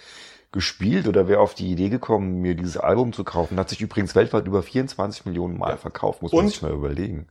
gespielt 0.51 1.07
oder 1.07 1.27
wäre 1.27 1.39
auf 1.41 1.53
die 1.53 1.71
Idee 1.71 1.89
gekommen, 1.89 2.41
mir 2.41 2.55
dieses 2.55 2.77
Album 2.77 3.13
zu 3.13 3.23
kaufen. 3.23 3.59
Hat 3.59 3.69
sich 3.69 3.81
übrigens 3.81 4.15
weltweit 4.15 4.47
über 4.47 4.63
24 4.63 5.25
Millionen 5.25 5.57
Mal 5.57 5.71
Ja. 5.71 5.77
verkauft, 5.77 6.21
muss 6.21 6.31
man 6.31 6.45
Und- 6.45 6.49
sich 6.51 6.61
mal 6.61 6.71
überlegen. 6.71 7.27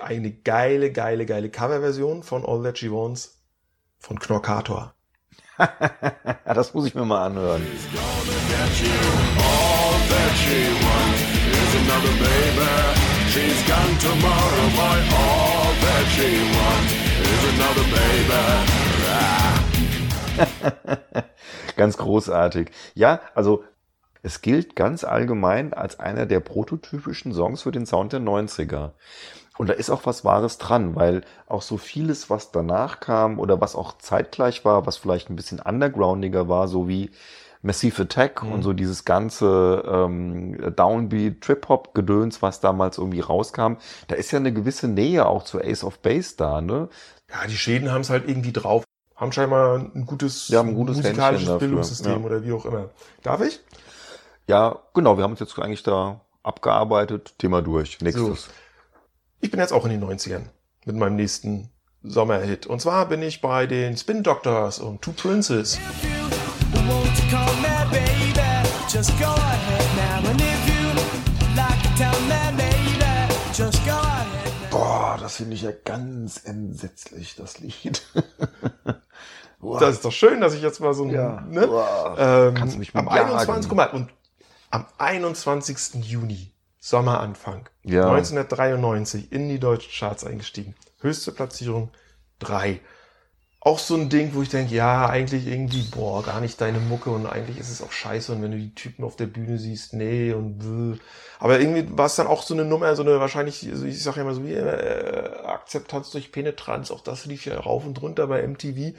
eine 0.00 0.30
geile, 0.30 0.92
geile, 0.92 1.26
geile 1.26 1.50
Coverversion 1.50 2.22
von 2.22 2.44
All 2.46 2.62
That 2.62 2.78
She 2.78 2.90
Wants 2.92 3.40
von 3.98 4.18
Knorkator. 4.18 4.94
Das 6.44 6.74
muss 6.74 6.86
ich 6.86 6.94
mir 6.94 7.04
mal 7.04 7.26
anhören. 7.26 7.62
Ganz 21.76 21.96
großartig. 21.96 22.70
Ja, 22.94 23.20
also 23.34 23.64
es 24.22 24.42
gilt 24.42 24.76
ganz 24.76 25.04
allgemein 25.04 25.72
als 25.72 25.98
einer 25.98 26.26
der 26.26 26.40
prototypischen 26.40 27.32
Songs 27.32 27.62
für 27.62 27.72
den 27.72 27.86
Sound 27.86 28.12
der 28.12 28.20
90er. 28.20 28.92
Und 29.58 29.68
da 29.68 29.74
ist 29.74 29.90
auch 29.90 30.06
was 30.06 30.24
Wahres 30.24 30.58
dran, 30.58 30.94
weil 30.96 31.22
auch 31.46 31.62
so 31.62 31.76
vieles, 31.78 32.30
was 32.30 32.50
danach 32.50 33.00
kam 33.00 33.38
oder 33.38 33.60
was 33.60 33.76
auch 33.76 33.98
zeitgleich 33.98 34.64
war, 34.64 34.86
was 34.86 34.96
vielleicht 34.96 35.30
ein 35.30 35.36
bisschen 35.36 35.60
undergroundiger 35.60 36.48
war, 36.48 36.68
so 36.68 36.88
wie 36.88 37.10
Massive 37.62 38.02
Attack 38.02 38.42
Mhm. 38.42 38.52
und 38.52 38.62
so 38.62 38.72
dieses 38.72 39.04
ganze 39.04 39.82
ähm, 39.86 40.74
Downbeat, 40.76 41.42
Trip-Hop-Gedöns, 41.42 42.40
was 42.42 42.60
damals 42.60 42.96
irgendwie 42.98 43.20
rauskam, 43.20 43.74
da 44.08 44.16
ist 44.16 44.30
ja 44.32 44.38
eine 44.38 44.52
gewisse 44.52 44.88
Nähe 44.88 45.26
auch 45.26 45.44
zu 45.44 45.60
Ace 45.60 45.84
of 45.84 45.98
Base 46.00 46.36
da, 46.38 46.60
ne? 46.62 46.88
Ja, 47.30 47.46
die 47.46 47.56
Schäden 47.56 47.92
haben 47.92 48.00
es 48.00 48.10
halt 48.10 48.28
irgendwie 48.28 48.52
drauf. 48.52 48.84
Haben 49.20 49.32
scheinbar 49.32 49.76
ein 49.78 50.06
gutes, 50.06 50.48
Ja, 50.48 50.62
ein 50.62 50.74
gutes 50.74 50.96
musikalisches 50.96 51.58
Bildungssystem 51.58 52.20
ja. 52.20 52.26
oder 52.26 52.42
wie 52.42 52.52
auch 52.52 52.64
immer. 52.64 52.88
Darf 53.22 53.42
ich? 53.42 53.60
Ja, 54.46 54.78
genau, 54.94 55.18
wir 55.18 55.24
haben 55.24 55.32
uns 55.32 55.40
jetzt 55.40 55.58
eigentlich 55.58 55.82
da 55.82 56.22
abgearbeitet. 56.42 57.34
Thema 57.36 57.60
durch. 57.60 58.00
Nächstes. 58.00 58.48
Ich 59.42 59.50
bin 59.50 59.60
jetzt 59.60 59.74
auch 59.74 59.84
in 59.84 59.90
den 59.90 60.02
90ern 60.02 60.46
mit 60.86 60.96
meinem 60.96 61.16
nächsten 61.16 61.68
Sommerhit. 62.02 62.66
Und 62.66 62.80
zwar 62.80 63.06
bin 63.10 63.20
ich 63.20 63.42
bei 63.42 63.66
den 63.66 63.94
Spin 63.98 64.22
Doctors 64.22 64.78
und 64.78 65.02
Two 65.02 65.12
Princes. 65.12 65.78
Boah, 74.70 75.18
das 75.20 75.36
finde 75.36 75.54
ich 75.54 75.62
ja 75.62 75.72
ganz 75.84 76.40
entsetzlich, 76.44 77.34
das 77.36 77.58
Lied. 77.58 78.00
Boah. 79.60 79.78
Das 79.78 79.96
ist 79.96 80.04
doch 80.04 80.12
schön, 80.12 80.40
dass 80.40 80.54
ich 80.54 80.62
jetzt 80.62 80.80
mal 80.80 80.94
so 80.94 81.04
ein, 81.04 81.10
Ja. 81.10 81.42
ne? 81.48 81.66
Boah. 81.66 82.16
Ähm, 82.18 82.54
Kannst 82.54 82.74
du 82.74 82.78
mich 82.78 82.94
am 82.94 83.04
mit 83.04 83.14
jagen. 83.14 83.30
21. 83.32 83.68
Guck 83.68 83.76
mal, 83.76 83.90
und 83.90 84.10
am 84.70 84.86
21. 84.98 86.02
Juni, 86.04 86.52
Sommeranfang, 86.78 87.68
Ja. 87.84 88.08
1993, 88.10 89.32
in 89.32 89.48
die 89.48 89.58
deutschen 89.58 89.92
Charts 89.92 90.24
eingestiegen. 90.24 90.74
Höchste 91.00 91.32
Platzierung 91.32 91.90
3. 92.38 92.80
Auch 93.62 93.78
so 93.78 93.94
ein 93.94 94.08
Ding, 94.08 94.30
wo 94.32 94.40
ich 94.40 94.48
denke, 94.48 94.74
ja, 94.74 95.06
eigentlich 95.06 95.46
irgendwie, 95.46 95.82
boah, 95.82 96.22
gar 96.22 96.40
nicht 96.40 96.58
deine 96.62 96.78
Mucke 96.78 97.10
und 97.10 97.26
eigentlich 97.26 97.58
ist 97.58 97.68
es 97.70 97.82
auch 97.82 97.92
scheiße 97.92 98.32
und 98.32 98.42
wenn 98.42 98.52
du 98.52 98.56
die 98.56 98.74
Typen 98.74 99.04
auf 99.04 99.16
der 99.16 99.26
Bühne 99.26 99.58
siehst, 99.58 99.92
nee 99.92 100.32
und 100.32 100.58
bläh. 100.58 100.98
Aber 101.38 101.60
irgendwie 101.60 101.86
war 101.98 102.06
es 102.06 102.16
dann 102.16 102.26
auch 102.26 102.42
so 102.42 102.54
eine 102.54 102.64
Nummer, 102.64 102.96
so 102.96 103.02
eine 103.02 103.20
wahrscheinlich, 103.20 103.68
ich 103.68 104.02
sag 104.02 104.16
ja 104.16 104.22
immer 104.22 104.32
so 104.32 104.42
wie 104.46 104.54
äh, 104.54 105.44
Akzeptanz 105.44 106.10
durch 106.10 106.32
Penetranz, 106.32 106.90
auch 106.90 107.02
das 107.02 107.26
lief 107.26 107.44
ja 107.44 107.60
rauf 107.60 107.84
und 107.84 108.00
runter 108.00 108.26
bei 108.28 108.46
MTV. 108.46 108.94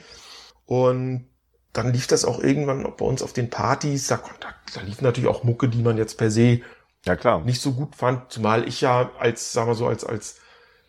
Und 0.72 1.26
dann 1.74 1.92
lief 1.92 2.06
das 2.06 2.24
auch 2.24 2.42
irgendwann 2.42 2.82
bei 2.96 3.04
uns 3.04 3.20
auf 3.20 3.34
den 3.34 3.50
Partys. 3.50 4.06
Da, 4.06 4.22
da, 4.40 4.80
lief 4.80 5.02
natürlich 5.02 5.28
auch 5.28 5.44
Mucke, 5.44 5.68
die 5.68 5.82
man 5.82 5.98
jetzt 5.98 6.16
per 6.16 6.30
se 6.30 6.62
Ja, 7.04 7.14
klar. 7.14 7.42
nicht 7.42 7.60
so 7.60 7.72
gut 7.72 7.94
fand, 7.94 8.32
zumal 8.32 8.66
ich 8.66 8.80
ja 8.80 9.10
als, 9.18 9.52
sagen 9.52 9.68
wir 9.68 9.74
so, 9.74 9.86
als, 9.86 10.02
als 10.02 10.36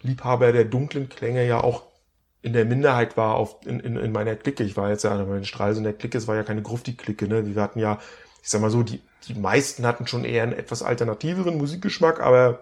Liebhaber 0.01 0.53
der 0.53 0.63
dunklen 0.63 1.09
Klänge 1.09 1.45
ja 1.45 1.61
auch 1.61 1.83
in 2.41 2.53
der 2.53 2.63
Minderheit 2.63 3.17
war 3.17 3.35
auf, 3.35 3.57
in, 3.65 3.81
in, 3.81 3.97
in 3.97 4.13
meiner 4.13 4.37
Clique. 4.37 4.63
Ich 4.63 4.77
war 4.77 4.89
jetzt 4.89 5.03
ja 5.03 5.21
in 5.21 5.43
Stralsund 5.43 5.85
der 5.85 5.93
Clique, 5.93 6.17
es 6.17 6.29
war 6.29 6.37
ja 6.37 6.43
keine 6.43 6.61
Grufti-Clique, 6.61 7.27
ne? 7.27 7.45
Wir 7.45 7.61
hatten 7.61 7.79
ja, 7.79 7.99
ich 8.41 8.49
sag 8.49 8.61
mal 8.61 8.69
so, 8.69 8.83
die, 8.83 9.01
die 9.27 9.33
meisten 9.33 9.85
hatten 9.85 10.07
schon 10.07 10.23
eher 10.23 10.43
einen 10.43 10.53
etwas 10.53 10.81
alternativeren 10.81 11.57
Musikgeschmack, 11.57 12.21
aber 12.21 12.61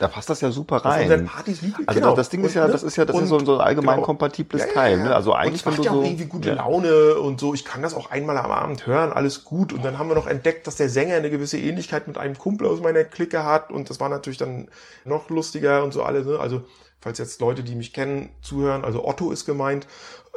Da 0.00 0.08
passt 0.08 0.28
das 0.28 0.40
ja 0.40 0.50
super 0.50 0.76
Auf 0.76 0.84
unseren 0.84 1.10
rein. 1.20 1.24
Partys 1.26 1.62
liegt 1.62 1.76
Also 1.86 2.00
genau. 2.00 2.14
das 2.14 2.28
Ding 2.28 2.42
ist 2.42 2.50
Und, 2.50 2.56
ja, 2.56 2.66
ne? 2.66 2.72
das 2.72 2.82
ist 2.82 2.96
ja, 2.96 3.04
das 3.04 3.14
ist 3.16 3.22
Und- 3.22 3.28
so 3.28 3.38
ein, 3.38 3.46
so 3.46 3.54
ein 3.54 3.60
allgemein 3.60 3.96
genau. 3.96 4.06
kompatibles 4.06 4.62
Ja, 4.66 4.72
Teil. 4.72 4.98
Ne? 4.98 5.14
Also 5.14 5.32
und 5.32 5.38
eigentlich, 5.38 5.60
es 5.60 5.66
wenn 5.66 5.72
macht 5.74 5.84
ja 5.84 5.92
so 5.92 6.00
auch 6.00 6.04
irgendwie 6.04 6.24
gute 6.26 6.48
ja. 6.50 6.54
Laune 6.56 7.14
und 7.18 7.38
so. 7.40 7.54
Ich 7.54 7.64
kann 7.64 7.80
das 7.82 7.94
auch 7.94 8.10
einmal 8.10 8.36
am 8.38 8.50
Abend 8.50 8.86
hören, 8.86 9.12
alles 9.12 9.44
gut. 9.44 9.72
Und 9.72 9.84
dann 9.84 9.98
haben 9.98 10.08
wir 10.08 10.14
noch 10.16 10.26
entdeckt, 10.26 10.66
dass 10.66 10.76
der 10.76 10.88
Sänger 10.88 11.14
eine 11.14 11.30
gewisse 11.30 11.58
Ähnlichkeit 11.58 12.06
mit 12.08 12.18
einem 12.18 12.36
Kumpel 12.36 12.66
aus 12.66 12.80
meiner 12.80 13.04
Clique 13.04 13.44
hat. 13.44 13.70
Und 13.70 13.88
das 13.88 14.00
war 14.00 14.08
natürlich 14.08 14.38
dann 14.38 14.68
noch 15.04 15.30
lustiger 15.30 15.84
und 15.84 15.92
so 15.92 16.02
alle. 16.02 16.24
Ne? 16.24 16.38
Also 16.40 16.62
falls 17.00 17.18
jetzt 17.18 17.40
Leute, 17.40 17.62
die 17.62 17.76
mich 17.76 17.92
kennen, 17.92 18.30
zuhören, 18.42 18.84
also 18.84 19.06
Otto 19.06 19.30
ist 19.30 19.46
gemeint. 19.46 19.86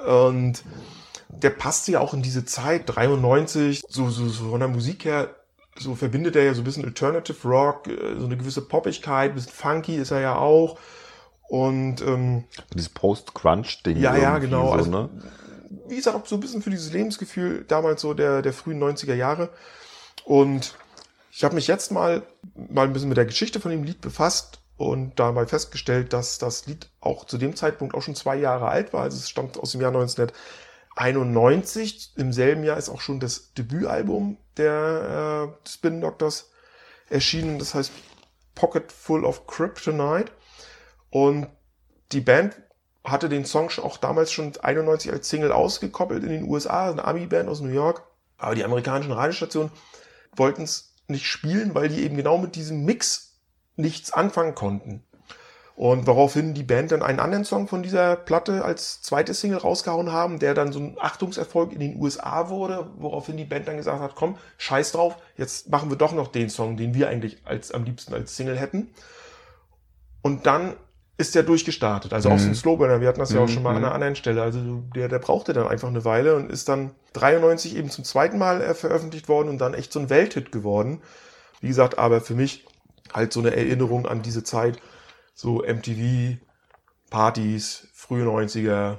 Und 0.08 0.63
der 1.30 1.49
passte 1.49 1.93
ja 1.93 1.99
auch 1.99 2.13
in 2.13 2.21
diese 2.21 2.45
Zeit, 2.45 2.84
93, 2.86 3.82
so, 3.89 4.10
so, 4.10 4.27
so 4.27 4.49
von 4.51 4.60
der 4.60 4.69
Musik 4.69 5.06
her, 5.06 5.30
so 5.77 5.95
verbindet 5.95 6.36
er 6.36 6.43
ja 6.43 6.53
so 6.53 6.62
ein 6.62 6.63
bisschen 6.63 6.86
Alternative 6.86 7.47
Rock, 7.47 7.88
äh, 7.88 8.17
so 8.19 8.25
eine 8.25 8.38
gewisse 8.38 8.62
Poppigkeit, 8.62 9.31
ein 9.31 9.36
bisschen 9.36 9.51
funky 9.53 9.95
ist 9.95 10.12
er 10.12 10.21
ja 10.21 10.36
auch. 10.36 10.77
Und 11.47 12.01
ähm, 12.01 12.45
dieses 12.73 12.89
Post-Crunch-Ding. 12.89 13.97
Ja, 13.97 14.15
ja, 14.15 14.38
genau. 14.38 14.67
So, 14.67 14.71
Also- 14.73 14.91
ne? 14.91 15.10
wie 15.88 15.95
gesagt, 15.95 16.15
auch 16.15 16.25
so 16.25 16.36
ein 16.36 16.39
bisschen 16.41 16.62
für 16.62 16.69
dieses 16.69 16.91
Lebensgefühl 16.93 17.65
damals 17.67 18.01
so 18.01 18.13
der, 18.13 18.41
der 18.41 18.53
frühen 18.53 18.79
90er 18.81 19.13
Jahre. 19.15 19.49
Und 20.25 20.75
ich 21.31 21.43
habe 21.43 21.55
mich 21.55 21.67
jetzt 21.67 21.91
mal, 21.91 22.23
mal 22.55 22.86
ein 22.86 22.93
bisschen 22.93 23.10
mit 23.10 23.17
der 23.17 23.25
Geschichte 23.25 23.60
von 23.60 23.71
dem 23.71 23.84
Lied 23.84 24.01
befasst 24.01 24.60
und 24.77 25.19
dabei 25.19 25.45
festgestellt, 25.45 26.12
dass 26.13 26.38
das 26.39 26.65
Lied 26.67 26.89
auch 26.99 27.25
zu 27.25 27.38
dem 27.38 27.55
Zeitpunkt 27.55 27.95
auch 27.95 28.01
schon 28.01 28.15
zwei 28.15 28.36
Jahre 28.36 28.67
alt 28.67 28.93
war. 28.93 29.03
Also 29.03 29.17
es 29.17 29.29
stammt 29.29 29.57
aus 29.57 29.71
dem 29.71 29.81
Jahr 29.81 29.91
1991. 30.95 32.13
Im 32.17 32.34
selben 32.34 32.63
Jahr 32.63 32.77
ist 32.77 32.89
auch 32.89 33.01
schon 33.01 33.19
das 33.19 33.54
Debütalbum 33.54 34.38
der 34.58 35.54
äh, 35.63 35.69
Spin 35.69 36.01
Doctors 36.01 36.51
erschienen. 37.10 37.60
Das 37.60 37.73
heißt 37.73 37.91
Pocket 38.56 38.91
Full 38.91 39.25
of 39.25 39.47
Kryptonite. 39.47 40.32
Und 41.10 41.47
die 42.12 42.21
Band 42.21 42.62
hatte 43.04 43.30
den 43.30 43.45
Song 43.45 43.69
schon- 43.69 43.84
auch 43.84 43.97
damals 43.97 44.32
schon 44.32 44.54
91 44.62 45.12
als 45.12 45.30
Single 45.30 45.51
ausgekoppelt 45.51 46.23
in 46.23 46.30
den 46.30 46.43
USA, 46.43 46.91
eine 46.91 47.04
Ami-Band 47.06 47.49
aus 47.49 47.62
New 47.62 47.69
York. 47.73 48.04
Aber 48.38 48.56
die 48.56 48.63
amerikanischen 48.63 49.12
Radiostationen 49.12 49.71
wollten 50.36 50.63
es 50.63 50.95
nicht 51.08 51.25
spielen, 51.25 51.75
weil 51.75 51.89
die 51.89 52.04
eben 52.04 52.15
genau 52.15 52.38
mit 52.38 52.56
diesem 52.56 52.86
Mix 52.86 53.39
nichts 53.75 54.12
anfangen 54.12 54.56
konnten. 54.56 55.04
Und 55.82 56.06
woraufhin 56.06 56.54
die 56.54 56.62
Band 56.62 56.91
dann 56.91 57.02
einen 57.02 57.20
anderen 57.20 57.44
Song 57.44 57.67
von 57.67 57.82
dieser 57.82 58.15
Platte 58.15 58.63
als 58.63 59.02
zweite 59.02 59.34
Single 59.34 59.58
rausgehauen 59.58 60.12
haben, 60.12 60.38
der 60.38 60.54
dann 60.54 60.72
so 60.72 60.80
ein 60.80 60.96
Achtungserfolg 61.00 61.74
in 61.74 61.80
den 61.80 62.00
USA 62.00 62.50
wurde, 62.50 62.91
woraufhin 63.00 63.36
die 63.36 63.46
Band 63.46 63.67
dann 63.67 63.78
gesagt 63.78 64.00
hat, 64.00 64.13
komm, 64.13 64.38
scheiß 64.60 64.91
drauf, 64.91 65.17
jetzt 65.38 65.72
machen 65.72 65.89
wir 65.89 65.98
doch 65.98 66.13
noch 66.13 66.28
den 66.28 66.52
Song, 66.52 66.78
den 66.78 66.94
wir 66.94 67.10
eigentlich 67.10 67.39
als 67.46 67.72
am 67.72 67.84
liebsten 67.84 68.13
als 68.13 68.38
Single 68.38 68.60
hätten. 68.60 68.91
Und 70.22 70.46
dann 70.46 70.76
ist 71.17 71.34
der 71.34 71.41
durchgestartet. 71.41 72.13
Also 72.13 72.30
auch 72.30 72.38
so 72.38 72.50
ein 72.50 72.54
Slowburner, 72.54 73.02
wir 73.02 73.08
hatten 73.08 73.20
das 73.20 73.34
ja 73.34 73.39
auch 73.39 73.50
schon 73.50 73.63
mal 73.63 73.72
an 73.72 73.78
einer 73.78 73.96
anderen 73.96 74.15
Stelle. 74.15 74.44
Also 74.44 74.84
der, 74.96 75.08
der 75.08 75.17
brauchte 75.17 75.52
dann 75.52 75.67
einfach 75.67 75.88
eine 75.88 76.06
Weile 76.06 76.36
und 76.36 76.52
ist 76.52 76.70
dann 76.70 76.91
93 77.13 77.76
eben 77.76 77.89
zum 77.89 78.04
zweiten 78.04 78.38
Mal 78.38 78.62
äh, 78.62 78.76
veröffentlicht 78.76 79.28
worden 79.28 79.50
und 79.50 79.58
dann 79.58 79.74
echt 79.74 79.91
so 79.91 80.00
ein 80.00 80.12
Welthit 80.12 80.52
geworden. 80.52 81.02
Wie 81.60 81.70
gesagt, 81.70 81.98
aber 81.98 82.22
für 82.22 82.36
mich 82.36 82.67
halt 83.12 83.34
so 83.34 83.39
eine 83.39 83.56
Erinnerung 83.56 84.06
an 84.06 84.22
diese 84.22 84.44
Zeit, 84.44 84.78
so 85.34 85.62
MTV, 85.63 86.38
Partys, 87.10 87.88
frühe 87.94 88.26
90er, 88.26 88.98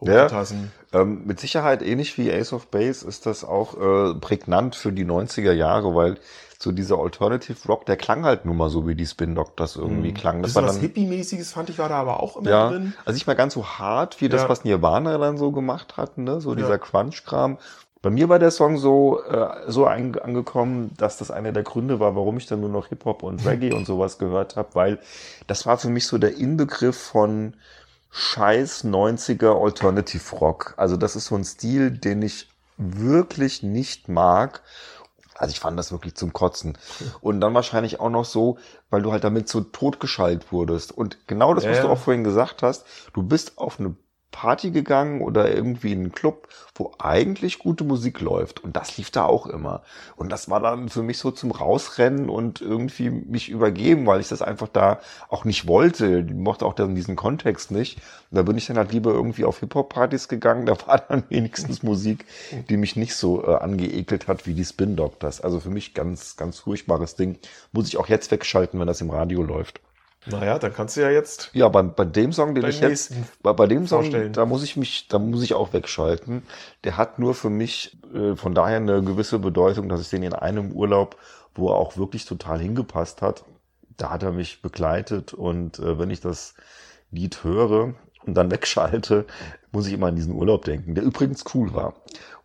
Hochtassen. 0.00 0.70
Ähm, 0.92 1.22
mit 1.24 1.40
Sicherheit 1.40 1.80
ähnlich 1.82 2.18
wie 2.18 2.30
Ace 2.32 2.52
of 2.52 2.66
Base 2.68 3.06
ist 3.06 3.26
das 3.26 3.44
auch 3.44 3.74
äh, 3.80 4.14
prägnant 4.14 4.74
für 4.76 4.92
die 4.92 5.04
90er 5.06 5.52
Jahre, 5.52 5.94
weil 5.94 6.18
so 6.58 6.72
dieser 6.72 6.98
Alternative 6.98 7.56
Rock, 7.68 7.86
der 7.86 7.96
klang 7.96 8.24
halt 8.24 8.44
nun 8.44 8.56
mal 8.56 8.70
so, 8.70 8.86
wie 8.88 8.94
die 8.94 9.06
Spin 9.06 9.34
Doctors 9.34 9.76
irgendwie 9.76 10.12
klangen. 10.12 10.42
Das 10.42 10.52
Das 10.54 10.62
war 10.62 10.68
was 10.68 10.78
Hippie-mäßiges 10.80 11.52
fand 11.52 11.70
ich 11.70 11.78
war 11.78 11.88
da 11.88 11.96
aber 12.00 12.22
auch 12.22 12.36
immer 12.36 12.50
ja, 12.50 12.68
drin. 12.70 12.94
also 13.04 13.14
nicht 13.16 13.26
mal 13.26 13.34
ganz 13.34 13.54
so 13.54 13.66
hart 13.66 14.20
wie 14.20 14.28
das, 14.28 14.42
Ja. 14.42 14.48
was 14.48 14.64
Nirvana 14.64 15.16
dann 15.18 15.36
so 15.38 15.52
gemacht 15.52 15.96
hatten, 15.96 16.24
ne? 16.24 16.40
so 16.40 16.54
dieser 16.54 16.70
Ja. 16.70 16.78
Crunch-Kram. 16.78 17.58
Bei 18.04 18.10
mir 18.10 18.28
war 18.28 18.38
der 18.38 18.50
Song 18.50 18.76
so, 18.76 19.22
äh, 19.24 19.62
so 19.66 19.86
angekommen, 19.86 20.90
dass 20.98 21.16
das 21.16 21.30
einer 21.30 21.52
der 21.52 21.62
Gründe 21.62 22.00
war, 22.00 22.14
warum 22.14 22.36
ich 22.36 22.44
dann 22.44 22.60
nur 22.60 22.68
noch 22.68 22.88
Hip-Hop 22.88 23.22
und 23.22 23.46
Reggae 23.46 23.72
und 23.72 23.86
sowas 23.86 24.18
gehört 24.18 24.56
habe, 24.56 24.68
weil 24.74 24.98
das 25.46 25.64
war 25.64 25.78
für 25.78 25.88
mich 25.88 26.06
so 26.06 26.18
der 26.18 26.36
Inbegriff 26.36 26.98
von 26.98 27.54
scheiß 28.10 28.84
90er 28.84 29.58
Alternative 29.58 30.36
Rock. 30.36 30.74
Also 30.76 30.98
das 30.98 31.16
ist 31.16 31.24
so 31.24 31.34
ein 31.34 31.46
Stil, 31.46 31.92
den 31.92 32.20
ich 32.20 32.50
wirklich 32.76 33.62
nicht 33.62 34.10
mag. 34.10 34.60
Also 35.34 35.52
ich 35.52 35.60
fand 35.60 35.78
das 35.78 35.90
wirklich 35.90 36.14
zum 36.14 36.34
Kotzen. 36.34 36.76
Und 37.22 37.40
dann 37.40 37.54
wahrscheinlich 37.54 38.00
auch 38.00 38.10
noch 38.10 38.26
so, 38.26 38.58
weil 38.90 39.00
du 39.00 39.12
halt 39.12 39.24
damit 39.24 39.48
so 39.48 39.62
totgeschallt 39.62 40.52
wurdest. 40.52 40.92
Und 40.92 41.26
genau 41.26 41.54
das, 41.54 41.64
Ja, 41.64 41.70
was 41.70 41.80
du 41.80 41.86
ja. 41.86 41.92
auch 41.94 41.98
vorhin 41.98 42.22
gesagt 42.22 42.62
hast, 42.62 42.84
du 43.14 43.22
bist 43.22 43.56
auf 43.56 43.80
eine 43.80 43.96
Party 44.34 44.72
gegangen 44.72 45.20
oder 45.20 45.54
irgendwie 45.54 45.92
in 45.92 46.00
einen 46.00 46.12
Club, 46.12 46.48
wo 46.74 46.92
eigentlich 46.98 47.60
gute 47.60 47.84
Musik 47.84 48.20
läuft. 48.20 48.64
Und 48.64 48.74
das 48.74 48.98
lief 48.98 49.12
da 49.12 49.24
auch 49.26 49.46
immer. 49.46 49.82
Und 50.16 50.30
das 50.32 50.50
war 50.50 50.58
dann 50.58 50.88
für 50.88 51.04
mich 51.04 51.18
so 51.18 51.30
zum 51.30 51.52
Rausrennen 51.52 52.28
und 52.28 52.60
irgendwie 52.60 53.10
mich 53.10 53.48
übergeben, 53.48 54.06
weil 54.06 54.20
ich 54.20 54.26
das 54.28 54.42
einfach 54.42 54.66
da 54.66 54.98
auch 55.28 55.44
nicht 55.44 55.68
wollte. 55.68 56.26
Ich 56.28 56.34
mochte 56.34 56.66
auch 56.66 56.74
dann 56.74 56.96
diesen 56.96 57.14
Kontext 57.14 57.70
nicht. 57.70 57.98
Und 58.32 58.36
da 58.38 58.42
bin 58.42 58.58
ich 58.58 58.66
dann 58.66 58.76
halt 58.76 58.90
lieber 58.92 59.12
irgendwie 59.12 59.44
auf 59.44 59.60
Hip-Hop-Partys 59.60 60.28
gegangen. 60.28 60.66
Da 60.74 60.88
war 60.88 60.98
dann 60.98 61.22
wenigstens 61.28 61.84
Musik, 61.84 62.24
die 62.68 62.76
mich 62.76 62.96
nicht 62.96 63.14
so 63.14 63.46
äh, 63.46 63.54
angeekelt 63.54 64.26
hat 64.26 64.46
wie 64.46 64.54
die 64.54 64.64
Spin 64.64 64.96
Doctors. 64.96 65.40
Also 65.40 65.60
für 65.60 65.70
mich 65.70 65.94
ganz, 65.94 66.36
ganz 66.36 66.58
furchtbares 66.58 67.14
Ding. 67.14 67.38
Muss 67.70 67.86
ich 67.86 67.98
auch 67.98 68.08
jetzt 68.08 68.32
wegschalten, 68.32 68.80
wenn 68.80 68.88
das 68.88 69.00
im 69.00 69.10
Radio 69.10 69.42
läuft. 69.42 69.83
Naja, 70.26 70.58
dann 70.58 70.72
kannst 70.72 70.96
du 70.96 71.02
ja 71.02 71.10
jetzt 71.10 71.50
Ja, 71.52 71.68
bei, 71.68 71.82
bei 71.82 72.04
dem 72.04 72.32
Song, 72.32 72.54
den 72.54 72.64
ich 72.66 72.80
jetzt, 72.80 73.12
bei, 73.42 73.52
bei 73.52 73.66
dem 73.66 73.86
Song, 73.86 74.02
vorstellen. 74.02 74.32
da 74.32 74.46
muss 74.46 74.62
ich 74.62 74.76
mich, 74.76 75.08
da 75.08 75.18
muss 75.18 75.42
ich 75.42 75.54
auch 75.54 75.72
wegschalten. 75.72 76.42
Der 76.84 76.96
hat 76.96 77.18
nur 77.18 77.34
für 77.34 77.50
mich 77.50 77.98
äh, 78.14 78.34
von 78.36 78.54
daher 78.54 78.78
eine 78.78 79.02
gewisse 79.02 79.38
Bedeutung, 79.38 79.88
dass 79.88 80.00
ich 80.00 80.08
den 80.10 80.22
in 80.22 80.32
einem 80.32 80.72
Urlaub, 80.72 81.16
wo 81.54 81.68
er 81.70 81.76
auch 81.76 81.96
wirklich 81.96 82.24
total 82.24 82.58
hingepasst 82.60 83.22
hat, 83.22 83.44
da 83.96 84.10
hat 84.10 84.22
er 84.22 84.32
mich 84.32 84.62
begleitet 84.62 85.34
und 85.34 85.78
äh, 85.78 85.98
wenn 85.98 86.10
ich 86.10 86.20
das 86.20 86.54
Lied 87.10 87.44
höre 87.44 87.94
und 88.26 88.34
dann 88.34 88.50
wegschalte, 88.50 89.26
muss 89.72 89.86
ich 89.86 89.92
immer 89.92 90.06
an 90.08 90.16
diesen 90.16 90.34
Urlaub 90.34 90.64
denken, 90.64 90.94
der 90.94 91.04
übrigens 91.04 91.44
cool 91.54 91.74
war. 91.74 91.94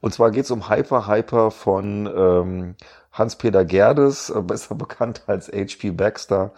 Und 0.01 0.13
zwar 0.13 0.31
geht's 0.31 0.51
um 0.51 0.69
Hyper 0.69 1.07
Hyper 1.07 1.51
von 1.51 2.07
ähm, 2.13 2.75
Hans-Peter 3.11 3.65
Gerdes, 3.65 4.29
äh, 4.29 4.41
besser 4.41 4.75
bekannt 4.75 5.23
als 5.27 5.47
H.P. 5.47 5.91
Baxter 5.91 6.51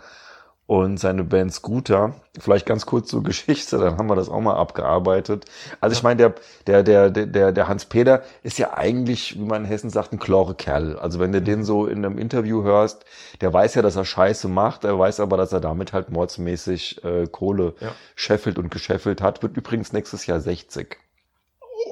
und 0.71 0.95
seine 1.01 1.25
Band 1.25 1.53
Scooter. 1.53 2.13
Vielleicht 2.39 2.65
ganz 2.65 2.85
kurz 2.85 3.09
zur 3.09 3.23
Geschichte, 3.23 3.77
dann 3.77 3.97
haben 3.97 4.07
wir 4.07 4.15
das 4.15 4.29
auch 4.29 4.39
mal 4.39 4.55
abgearbeitet. 4.55 5.43
Also 5.81 5.97
ich 5.97 6.01
meine, 6.01 6.15
der, 6.15 6.33
der, 6.65 6.83
der, 6.83 7.09
der- 7.09 7.25
der, 7.25 7.51
der 7.51 7.67
Hans-Peter 7.67 8.23
ist 8.41 8.57
ja 8.57 8.73
eigentlich, 8.77 9.35
wie 9.37 9.43
man 9.43 9.63
in 9.63 9.67
Hessen 9.67 9.89
sagt, 9.89 10.13
ein 10.13 10.19
klare 10.19 10.55
Kerl. 10.55 10.97
Also 10.97 11.19
wenn 11.19 11.33
du 11.33 11.41
den 11.41 11.65
so 11.65 11.87
in 11.87 12.05
einem 12.05 12.17
Interview 12.17 12.63
hörst, 12.63 13.03
der 13.41 13.51
weiß 13.51 13.75
ja, 13.75 13.81
dass 13.81 13.97
er 13.97 14.05
Scheiße 14.05 14.47
macht, 14.47 14.85
er 14.85 14.97
weiß 14.97 15.19
aber, 15.19 15.35
dass 15.35 15.51
er 15.51 15.59
damit 15.59 15.91
halt 15.91 16.09
mordsmäßig 16.09 17.03
äh, 17.03 17.27
Kohle 17.27 17.73
Ja. 17.81 17.89
scheffelt 18.15 18.57
und 18.57 18.71
gescheffelt 18.71 19.21
hat. 19.21 19.43
Wird 19.43 19.57
übrigens 19.57 19.91
nächstes 19.91 20.25
Jahr 20.25 20.39
60. 20.39 20.97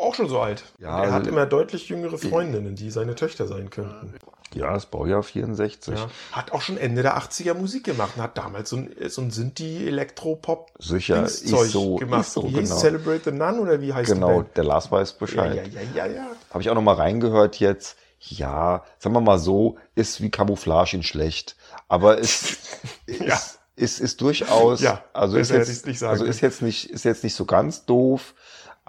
auch 0.02 0.16
schon 0.16 0.30
so 0.30 0.40
alt. 0.40 0.64
Ja, 0.80 1.04
er 1.04 1.12
hat 1.12 1.20
also- 1.20 1.32
immer 1.32 1.46
deutlich 1.46 1.90
jüngere 1.90 2.18
Freundinnen, 2.18 2.76
die 2.76 2.92
seine 2.92 3.16
Töchter 3.16 3.46
sein 3.46 3.70
könnten. 3.70 4.14
Ja, 4.56 4.74
das 4.74 4.88
Baujahr 4.88 5.22
64. 5.24 5.94
Ja. 5.96 6.10
Hat 6.32 6.52
auch 6.52 6.62
schon 6.62 6.78
Ende 6.78 7.02
der 7.04 7.18
80er 7.18 7.54
Musik 7.54 7.84
gemacht 7.84 8.14
und 8.18 8.24
hat 8.24 8.38
damals 8.38 8.70
so 8.70 8.78
ein, 8.78 8.90
so 9.08 9.22
ein 9.22 9.30
Sinti 9.32 9.88
Elektro-Pop 9.88 10.72
Sicher, 10.80 11.24
ist 11.26 11.48
Zeug 11.48 11.70
so, 11.70 11.96
gemacht. 11.98 12.22
ist 12.22 12.34
so, 12.34 12.44
wie 12.50 12.54
genau. 12.54 12.76
Celebrate 12.78 13.22
the 13.26 13.32
Nun 13.32 13.60
oder 13.60 13.80
wie 13.82 13.94
heißt 13.94 14.12
Genau, 14.12 14.42
der 14.42 14.64
Lars 14.64 14.92
weiß 14.92 15.14
Bescheid. 15.14 15.56
ja, 15.74 15.82
ja, 15.82 16.06
ja, 16.08 16.14
ja. 16.14 16.28
Habe 16.50 16.62
ich 16.62 16.70
auch 16.70 16.76
noch 16.76 16.82
mal 16.82 16.96
reingehört 16.96 17.60
jetzt. 17.60 17.98
Ja, 18.22 18.84
sagen 18.98 19.16
wir 19.16 19.22
mal 19.22 19.40
so, 19.40 19.78
ist 19.96 20.20
wie 20.22 20.30
Camouflage 20.30 20.96
in 20.98 21.04
schlecht. 21.04 21.56
Aber 21.88 22.20
es 22.20 22.58
Ja. 23.08 23.36
ist, 23.36 23.60
ist, 23.76 24.00
ist 24.02 24.22
durchaus, 24.22 24.82
Ja, 24.82 25.04
also 25.14 25.38
ist 25.38 25.52
jetzt, 25.52 26.04
also 26.04 26.26
ist 26.26 26.42
jetzt 26.42 26.62
nicht, 26.62 26.90
ist 26.90 27.06
jetzt 27.06 27.24
nicht 27.24 27.36
so 27.36 27.46
ganz 27.46 27.86
doof. 27.86 28.34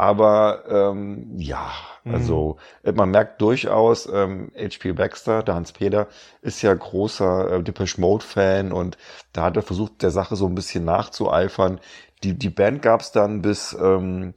Aber 0.01 0.65
ähm, 0.69 1.35
ja, 1.37 1.71
Mhm. 2.05 2.15
also 2.15 2.57
äh, 2.83 2.93
man 2.93 3.11
merkt 3.11 3.41
durchaus, 3.43 4.07
ähm, 4.07 4.51
H.P. 4.57 4.93
Baxter, 4.93 5.43
der 5.43 5.55
Hans-Peter, 5.55 6.09
ist 6.43 6.63
ja 6.63 6.73
großer 6.75 7.51
äh, 7.59 7.63
Depeche 7.63 8.01
Mode-Fan 8.01 8.73
und 8.73 8.97
da 9.35 9.43
hat 9.45 9.57
er 9.57 9.63
versucht, 9.63 10.03
der 10.03 10.11
Sache 10.11 10.37
so 10.37 10.47
ein 10.47 10.55
bisschen 10.55 10.85
nachzueifern. 10.85 11.81
Die, 12.23 12.39
die 12.39 12.49
Band 12.51 12.83
gab's 12.83 13.13
dann 13.13 13.43
bis 13.43 13.75
ähm, 13.75 14.35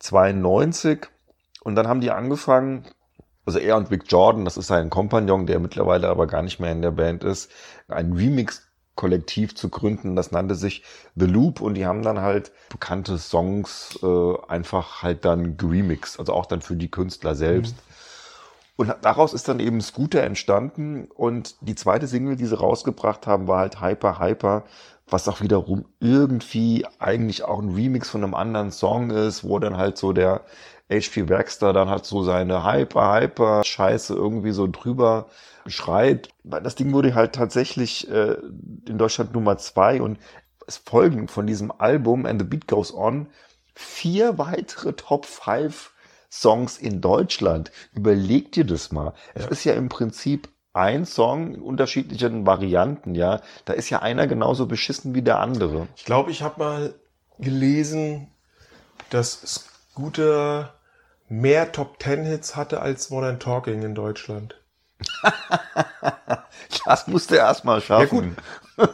92 0.00 1.06
und 1.62 1.76
dann 1.76 1.86
haben 1.88 2.00
die 2.00 2.10
angefangen, 2.10 2.84
also 3.46 3.58
er 3.58 3.76
und 3.76 3.90
Vic 3.90 4.04
Jordan, 4.08 4.44
das 4.44 4.56
ist 4.56 4.68
sein 4.68 4.90
Kompagnon, 4.90 5.46
der 5.46 5.60
mittlerweile 5.60 6.08
aber 6.08 6.26
gar 6.26 6.42
nicht 6.42 6.60
mehr 6.60 6.72
in 6.72 6.82
der 6.82 6.90
Band 6.92 7.24
ist, 7.24 7.50
ein 7.88 8.16
Remix-Kollektiv 8.94 9.54
zu 9.54 9.68
gründen. 9.68 10.16
Das 10.16 10.32
nannte 10.32 10.54
sich 10.54 10.82
The 11.16 11.26
Loop 11.26 11.60
und 11.60 11.74
die 11.74 11.86
haben 11.86 12.02
dann 12.02 12.20
halt 12.20 12.52
bekannte 12.68 13.18
Songs 13.18 13.98
äh, 14.02 14.34
einfach 14.48 15.02
halt 15.02 15.24
dann 15.24 15.56
geremixed, 15.56 16.18
also 16.18 16.32
auch 16.32 16.46
dann 16.46 16.62
für 16.62 16.76
die 16.76 16.90
Künstler 16.90 17.34
selbst. 17.34 17.74
Und 18.76 18.92
daraus 19.02 19.34
ist 19.34 19.46
dann 19.46 19.60
eben 19.60 19.80
Scooter 19.80 20.22
entstanden. 20.24 21.06
Und 21.14 21.54
die 21.60 21.76
zweite 21.76 22.08
Single, 22.08 22.36
die 22.36 22.46
sie 22.46 22.58
rausgebracht 22.58 23.26
haben, 23.26 23.46
war 23.46 23.60
halt 23.60 23.80
Hyper 23.80 24.18
Hyper, 24.18 24.64
was 25.08 25.28
auch 25.28 25.40
wiederum 25.40 25.84
irgendwie 26.00 26.84
eigentlich 26.98 27.44
auch 27.44 27.60
ein 27.60 27.74
Remix 27.74 28.10
von 28.10 28.24
einem 28.24 28.34
anderen 28.34 28.72
Song 28.72 29.10
ist, 29.10 29.44
wo 29.44 29.60
dann 29.60 29.76
halt 29.76 29.96
so 29.96 30.12
der 30.12 30.40
HP 30.90 31.22
Baxter 31.22 31.72
dann 31.72 31.88
halt 31.88 32.04
so 32.04 32.24
seine 32.24 32.64
Hyper 32.64 33.14
Hyper 33.14 33.62
Scheiße 33.64 34.12
irgendwie 34.12 34.50
so 34.50 34.66
drüber 34.66 35.26
schreit. 35.66 36.28
Das 36.42 36.74
Ding 36.74 36.92
wurde 36.92 37.14
halt 37.14 37.34
tatsächlich 37.34 38.10
äh, 38.10 38.36
in 38.88 38.98
Deutschland 38.98 39.32
Nummer 39.32 39.56
zwei 39.58 40.00
und 40.02 40.18
es 40.66 40.78
folgen 40.78 41.28
von 41.28 41.46
diesem 41.46 41.72
Album 41.72 42.26
And 42.26 42.40
the 42.40 42.46
Beat 42.46 42.68
Goes 42.68 42.92
On 42.94 43.28
vier 43.74 44.38
weitere 44.38 44.92
Top 44.92 45.26
5 45.26 45.92
Songs 46.30 46.78
in 46.78 47.00
Deutschland. 47.00 47.70
Überleg 47.92 48.52
dir 48.52 48.64
das 48.64 48.92
mal. 48.92 49.14
Es 49.34 49.46
ist 49.46 49.64
ja 49.64 49.74
im 49.74 49.88
Prinzip 49.88 50.48
ein 50.72 51.06
Song 51.06 51.54
in 51.54 51.62
unterschiedlichen 51.62 52.46
Varianten, 52.46 53.14
ja. 53.14 53.40
Da 53.64 53.72
ist 53.72 53.90
ja 53.90 54.00
einer 54.00 54.26
genauso 54.26 54.66
beschissen 54.66 55.14
wie 55.14 55.22
der 55.22 55.38
andere. 55.38 55.86
Ich 55.96 56.04
glaube, 56.04 56.32
ich 56.32 56.42
habe 56.42 56.58
mal 56.58 56.94
gelesen, 57.38 58.28
dass 59.10 59.68
Scooter 59.92 60.74
mehr 61.28 61.70
Top 61.70 62.00
Ten 62.00 62.24
Hits 62.24 62.56
hatte 62.56 62.80
als 62.80 63.10
Modern 63.10 63.38
Talking 63.38 63.82
in 63.82 63.94
Deutschland. 63.94 64.56
Das 66.86 67.06
musste 67.06 67.38
er 67.38 67.46
erst 67.46 67.64
mal 67.64 67.80
schaffen. 67.80 68.36
Ja, 68.76 68.88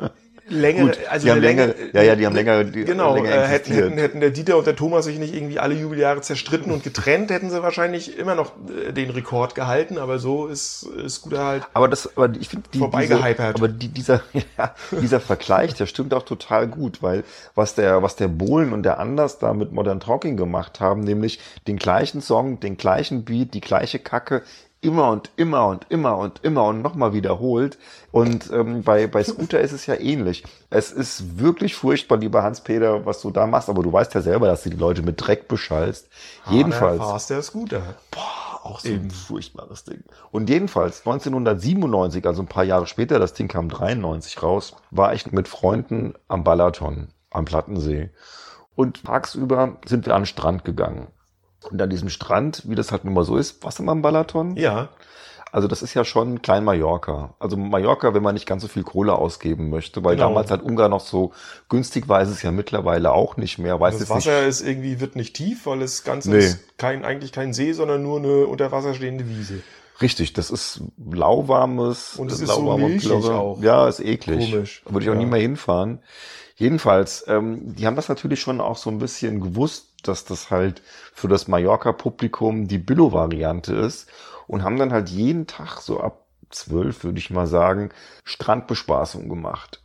längere, 0.48 0.86
Gut, 0.86 0.98
also 1.10 1.26
die 1.26 1.30
haben 1.30 1.38
eine 1.38 1.46
länger, 1.46 1.66
Länge- 1.66 1.90
ja, 1.92 2.02
ja, 2.02 2.16
die 2.16 2.26
haben 2.26 2.34
länger, 2.34 2.64
die, 2.64 2.84
Genau, 2.84 3.14
länger 3.16 3.28
äh, 3.30 3.46
hätten, 3.46 3.72
hätten, 3.72 3.98
hätten 3.98 4.20
der 4.20 4.30
Dieter 4.30 4.56
und 4.56 4.66
der 4.66 4.76
Thomas 4.76 5.04
sich 5.04 5.18
nicht 5.18 5.34
irgendwie 5.34 5.58
alle 5.58 5.74
Jubeljahre 5.74 6.22
zerstritten 6.22 6.72
und 6.72 6.82
getrennt, 6.84 7.30
hätten 7.30 7.50
sie 7.50 7.62
wahrscheinlich 7.62 8.16
immer 8.16 8.34
noch 8.34 8.52
äh, 8.86 8.92
den 8.92 9.10
Rekord 9.10 9.54
gehalten, 9.54 9.98
aber 9.98 10.18
so 10.18 10.46
ist, 10.46 10.84
ist 10.84 11.16
Scooter 11.16 11.44
halt. 11.44 11.64
Aber 11.74 11.88
das, 11.88 12.16
aber 12.16 12.30
ich 12.38 12.48
finde 12.48 12.66
die, 12.68 12.78
diese, 12.78 12.84
Vorbeigehypert. 12.90 13.56
aber 13.56 13.68
die, 13.68 13.88
dieser, 13.88 14.22
ja, 14.56 14.74
dieser 15.02 15.20
Vergleich, 15.20 15.74
der 15.74 15.86
stimmt 15.86 16.14
auch 16.14 16.22
total 16.22 16.66
gut, 16.66 17.02
weil 17.02 17.24
was 17.54 17.74
der, 17.74 18.02
was 18.02 18.16
der 18.16 18.28
Bohlen 18.28 18.72
und 18.72 18.84
der 18.84 18.98
Anders 19.00 19.38
da 19.38 19.52
mit 19.52 19.72
Modern 19.72 20.00
Talking 20.00 20.36
gemacht 20.38 20.80
haben, 20.80 21.02
nämlich 21.02 21.40
den 21.66 21.76
gleichen 21.76 22.22
Song, 22.22 22.58
den 22.60 22.78
gleichen 22.78 23.24
Beat, 23.24 23.52
die 23.52 23.60
gleiche 23.60 23.98
Kacke 23.98 24.42
immer 24.80 25.10
und 25.10 25.30
immer 25.36 25.66
und 25.66 25.86
immer 25.88 26.16
und 26.16 26.44
immer 26.44 26.64
und 26.64 26.82
nochmal 26.82 27.12
wiederholt. 27.12 27.78
Und 28.12 28.50
ähm, 28.52 28.82
bei, 28.82 29.06
bei 29.06 29.24
Scooter 29.24 29.60
ist 29.60 29.72
es 29.72 29.86
ja 29.86 29.94
ähnlich. 29.94 30.44
Es 30.70 30.92
ist 30.92 31.38
wirklich 31.38 31.74
furchtbar, 31.74 32.18
lieber 32.18 32.42
Hans-Peter, 32.42 33.04
was 33.04 33.20
du 33.20 33.30
da 33.30 33.46
machst, 33.46 33.68
aber 33.68 33.82
du 33.82 33.92
weißt 33.92 34.14
ja 34.14 34.20
selber, 34.20 34.46
dass 34.46 34.62
du 34.62 34.70
die 34.70 34.76
Leute 34.76 35.02
mit 35.02 35.20
Dreck 35.20 35.48
beschallst. 35.48 36.08
Jedenfalls. 36.50 36.98
Fast 36.98 37.30
der 37.30 37.42
Scooter. 37.42 37.82
Boah, 38.10 38.60
auch 38.62 38.80
so 38.80 38.88
ein 38.88 39.10
furchtbares 39.10 39.84
Ding. 39.84 40.04
Und 40.30 40.48
jedenfalls 40.48 41.00
1997, 41.00 42.24
also 42.26 42.42
ein 42.42 42.48
paar 42.48 42.64
Jahre 42.64 42.86
später, 42.86 43.18
das 43.18 43.34
Ding 43.34 43.48
kam 43.48 43.68
93 43.68 44.42
raus, 44.42 44.76
war 44.90 45.12
ich 45.12 45.32
mit 45.32 45.48
Freunden 45.48 46.14
am 46.28 46.44
Balaton, 46.44 47.08
am 47.30 47.44
Plattensee. 47.44 48.10
Und 48.76 49.04
tagsüber 49.04 49.78
sind 49.86 50.06
wir 50.06 50.14
an 50.14 50.22
den 50.22 50.26
Strand 50.26 50.64
gegangen. 50.64 51.08
Und 51.70 51.80
an 51.82 51.90
diesem 51.90 52.08
Strand, 52.08 52.62
wie 52.66 52.74
das 52.74 52.92
halt 52.92 53.04
nun 53.04 53.14
mal 53.14 53.24
so 53.24 53.36
ist, 53.36 53.62
was 53.64 53.78
immer 53.80 53.92
am 53.92 54.02
Balaton? 54.02 54.56
Ja, 54.56 54.88
Also 55.50 55.66
das 55.66 55.80
ist 55.82 55.94
ja 55.94 56.04
schon 56.04 56.42
Klein 56.42 56.62
Mallorca. 56.62 57.34
Also 57.38 57.56
Mallorca, 57.56 58.12
wenn 58.12 58.22
man 58.22 58.34
nicht 58.34 58.46
ganz 58.46 58.60
so 58.60 58.68
viel 58.68 58.82
Kohle 58.82 59.14
ausgeben 59.14 59.70
möchte, 59.70 60.04
weil 60.04 60.14
Genau. 60.16 60.28
damals 60.28 60.50
halt 60.50 60.60
Ungarn 60.62 60.90
noch 60.90 61.00
so 61.00 61.32
günstig 61.70 62.06
war, 62.06 62.20
ist 62.20 62.28
es 62.28 62.42
ja 62.42 62.50
mittlerweile 62.50 63.12
auch 63.12 63.38
nicht 63.38 63.58
mehr. 63.58 63.80
Weiß 63.80 63.94
das 63.94 64.02
jetzt 64.08 64.14
nicht, 64.14 64.26
Wasser 64.26 64.46
ist 64.46 64.60
irgendwie, 64.60 65.00
wird 65.00 65.16
nicht 65.16 65.34
tief, 65.34 65.64
weil 65.64 65.80
es 65.80 66.04
ganz 66.04 66.26
Nee. 66.26 66.36
ist 66.38 66.76
kein, 66.76 67.02
eigentlich 67.02 67.32
kein 67.32 67.54
See, 67.54 67.72
sondern 67.72 68.02
nur 68.02 68.18
eine 68.18 68.46
unter 68.46 68.70
Wasser 68.72 68.92
stehende 68.92 69.26
Wiese. 69.26 69.62
Richtig, 70.02 70.34
das 70.34 70.50
ist 70.50 70.82
lauwarmes. 71.10 72.16
Und 72.16 72.30
es 72.30 72.40
ist 72.40 72.50
so 72.52 72.76
milchig 72.76 73.08
Plörre. 73.08 73.34
auch. 73.38 73.62
Ja, 73.62 73.88
ist 73.88 74.00
eklig. 74.00 74.50
Komisch. 74.52 74.82
Würde 74.88 75.04
ich 75.04 75.10
auch 75.10 75.14
Ja. 75.14 75.18
nie 75.20 75.26
mehr 75.26 75.40
hinfahren. 75.40 76.00
Jedenfalls, 76.56 77.24
ähm, 77.28 77.74
die 77.76 77.86
haben 77.86 77.96
das 77.96 78.08
natürlich 78.08 78.40
schon 78.40 78.60
auch 78.60 78.76
so 78.76 78.90
ein 78.90 78.98
bisschen 78.98 79.40
gewusst, 79.40 79.86
dass 80.02 80.24
das 80.24 80.50
halt 80.50 80.82
für 81.12 81.28
das 81.28 81.48
Mallorca-Publikum 81.48 82.68
die 82.68 82.78
Billo-Variante 82.78 83.74
ist 83.74 84.08
und 84.46 84.62
haben 84.62 84.78
dann 84.78 84.92
halt 84.92 85.08
jeden 85.08 85.46
Tag 85.46 85.80
so 85.80 86.00
ab 86.00 86.26
zwölf, 86.50 87.04
würde 87.04 87.18
ich 87.18 87.30
mal 87.30 87.46
sagen, 87.46 87.90
Strandbespaßung 88.24 89.28
gemacht. 89.28 89.82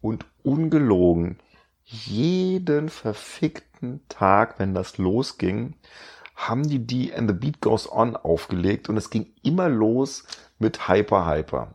Und 0.00 0.24
ungelogen, 0.42 1.38
jeden 1.84 2.88
verfickten 2.88 4.00
Tag, 4.08 4.58
wenn 4.58 4.74
das 4.74 4.98
losging, 4.98 5.74
haben 6.36 6.68
die 6.68 6.86
die 6.86 7.12
And 7.12 7.28
the 7.28 7.34
Beat 7.34 7.60
Goes 7.60 7.90
On 7.90 8.16
aufgelegt 8.16 8.88
und 8.88 8.96
es 8.96 9.10
ging 9.10 9.34
immer 9.42 9.68
los 9.68 10.24
mit 10.58 10.88
Hyper 10.88 11.26
Hyper. 11.26 11.74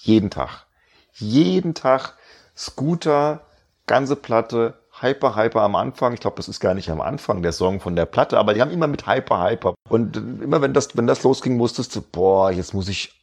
Jeden 0.00 0.30
Tag. 0.30 0.66
Jeden 1.14 1.74
Tag 1.74 2.16
Scooter, 2.56 3.46
ganze 3.86 4.16
Platte, 4.16 4.77
Hyper 5.00 5.36
Hyper 5.36 5.62
am 5.62 5.76
Anfang. 5.76 6.14
Ich 6.14 6.20
glaube, 6.20 6.36
das 6.36 6.48
ist 6.48 6.60
gar 6.60 6.74
nicht 6.74 6.90
am 6.90 7.00
Anfang 7.00 7.42
der 7.42 7.52
Song 7.52 7.80
von 7.80 7.96
der 7.96 8.06
Platte, 8.06 8.38
aber 8.38 8.54
die 8.54 8.60
haben 8.60 8.70
immer 8.70 8.86
mit 8.86 9.06
Hyper 9.06 9.42
Hyper. 9.42 9.74
Und 9.88 10.16
äh, 10.16 10.44
immer 10.44 10.62
wenn 10.62 10.74
das, 10.74 10.96
wenn 10.96 11.06
das 11.06 11.22
losging, 11.22 11.56
musstest 11.56 11.94
du, 11.96 12.02
boah, 12.02 12.50
jetzt 12.50 12.74
muss 12.74 12.88
ich 12.88 13.14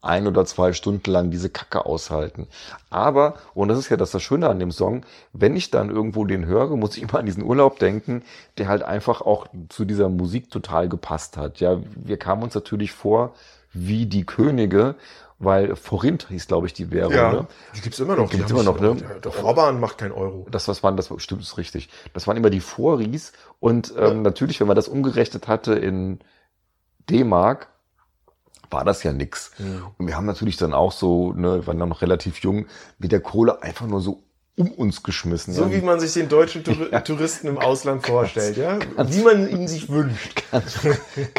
ein 0.00 0.26
oder 0.26 0.44
zwei 0.44 0.72
Stunden 0.72 1.10
lang 1.10 1.30
diese 1.30 1.50
Kacke 1.50 1.84
aushalten. 1.84 2.46
Aber, 2.88 3.34
und 3.54 3.68
das 3.68 3.78
ist 3.78 3.88
ja 3.88 3.96
das, 3.96 4.12
das 4.12 4.22
Schöne 4.22 4.48
an 4.48 4.60
dem 4.60 4.70
Song, 4.70 5.04
wenn 5.32 5.56
ich 5.56 5.70
dann 5.70 5.90
irgendwo 5.90 6.24
den 6.24 6.46
höre, 6.46 6.76
muss 6.76 6.96
ich 6.96 7.02
immer 7.08 7.18
an 7.18 7.26
diesen 7.26 7.42
Urlaub 7.42 7.78
denken, 7.78 8.22
der 8.58 8.68
halt 8.68 8.82
einfach 8.82 9.20
auch 9.20 9.46
zu 9.68 9.84
dieser 9.84 10.08
Musik 10.08 10.50
total 10.50 10.88
gepasst 10.88 11.36
hat. 11.36 11.60
Ja, 11.60 11.80
wir 11.96 12.16
kamen 12.16 12.42
uns 12.42 12.54
natürlich 12.54 12.92
vor 12.92 13.34
wie 13.72 14.06
die 14.06 14.24
Könige, 14.24 14.94
weil 15.38 15.76
Forint 15.76 16.26
hieß, 16.28 16.46
glaube 16.48 16.66
ich, 16.66 16.72
die 16.72 16.90
Währung. 16.90 17.12
Ja, 17.12 17.32
Ne? 17.32 17.46
die 17.76 17.80
gibt's 17.80 17.98
immer 18.00 18.16
noch. 18.16 18.28
Die 18.30 18.36
gibt's 18.38 18.50
immer 18.50 18.62
noch, 18.64 18.78
sich- 18.78 19.02
ne? 19.02 19.20
Der 19.22 19.44
Orban 19.44 19.78
macht 19.80 19.98
kein 19.98 20.12
Euro. 20.12 20.46
Das, 20.50 20.66
was 20.68 20.82
waren, 20.82 20.96
das 20.96 21.12
stimmt, 21.18 21.42
ist 21.42 21.56
richtig. 21.58 21.88
Das 22.12 22.26
waren 22.26 22.36
immer 22.36 22.50
die 22.50 22.60
Voris. 22.60 23.32
Und 23.60 23.94
ähm, 23.96 24.22
natürlich, 24.22 24.60
wenn 24.60 24.66
man 24.66 24.76
das 24.76 24.88
umgerechnet 24.88 25.46
hatte 25.48 25.74
in 25.74 26.18
D-Mark, 27.08 27.68
war 28.70 28.84
das 28.84 29.02
ja 29.02 29.12
nix. 29.12 29.52
Und 29.96 30.06
wir 30.06 30.16
haben 30.16 30.26
natürlich 30.26 30.56
dann 30.58 30.74
auch 30.74 30.92
so, 30.92 31.32
ne, 31.32 31.54
wir 31.60 31.66
waren 31.66 31.78
dann 31.78 31.88
noch 31.88 32.02
relativ 32.02 32.38
jung, 32.40 32.66
mit 32.98 33.12
der 33.12 33.20
Kohle 33.20 33.62
einfach 33.62 33.86
nur 33.86 34.00
so 34.00 34.22
um 34.56 34.72
uns 34.72 35.02
geschmissen. 35.04 35.54
So 35.54 35.62
ja. 35.66 35.72
wie 35.72 35.80
man 35.80 36.00
sich 36.00 36.12
den 36.14 36.28
deutschen 36.28 36.64
Tour 36.64 36.90
Touristen 37.04 37.46
im 37.46 37.58
Ausland 37.58 38.04
vorstellt, 38.04 38.56
ja? 38.56 38.78
Wie 39.06 39.22
man 39.22 39.48
ihn 39.48 39.68
sich 39.68 39.88
wünscht. 39.88 40.42
ganz, 40.50 40.80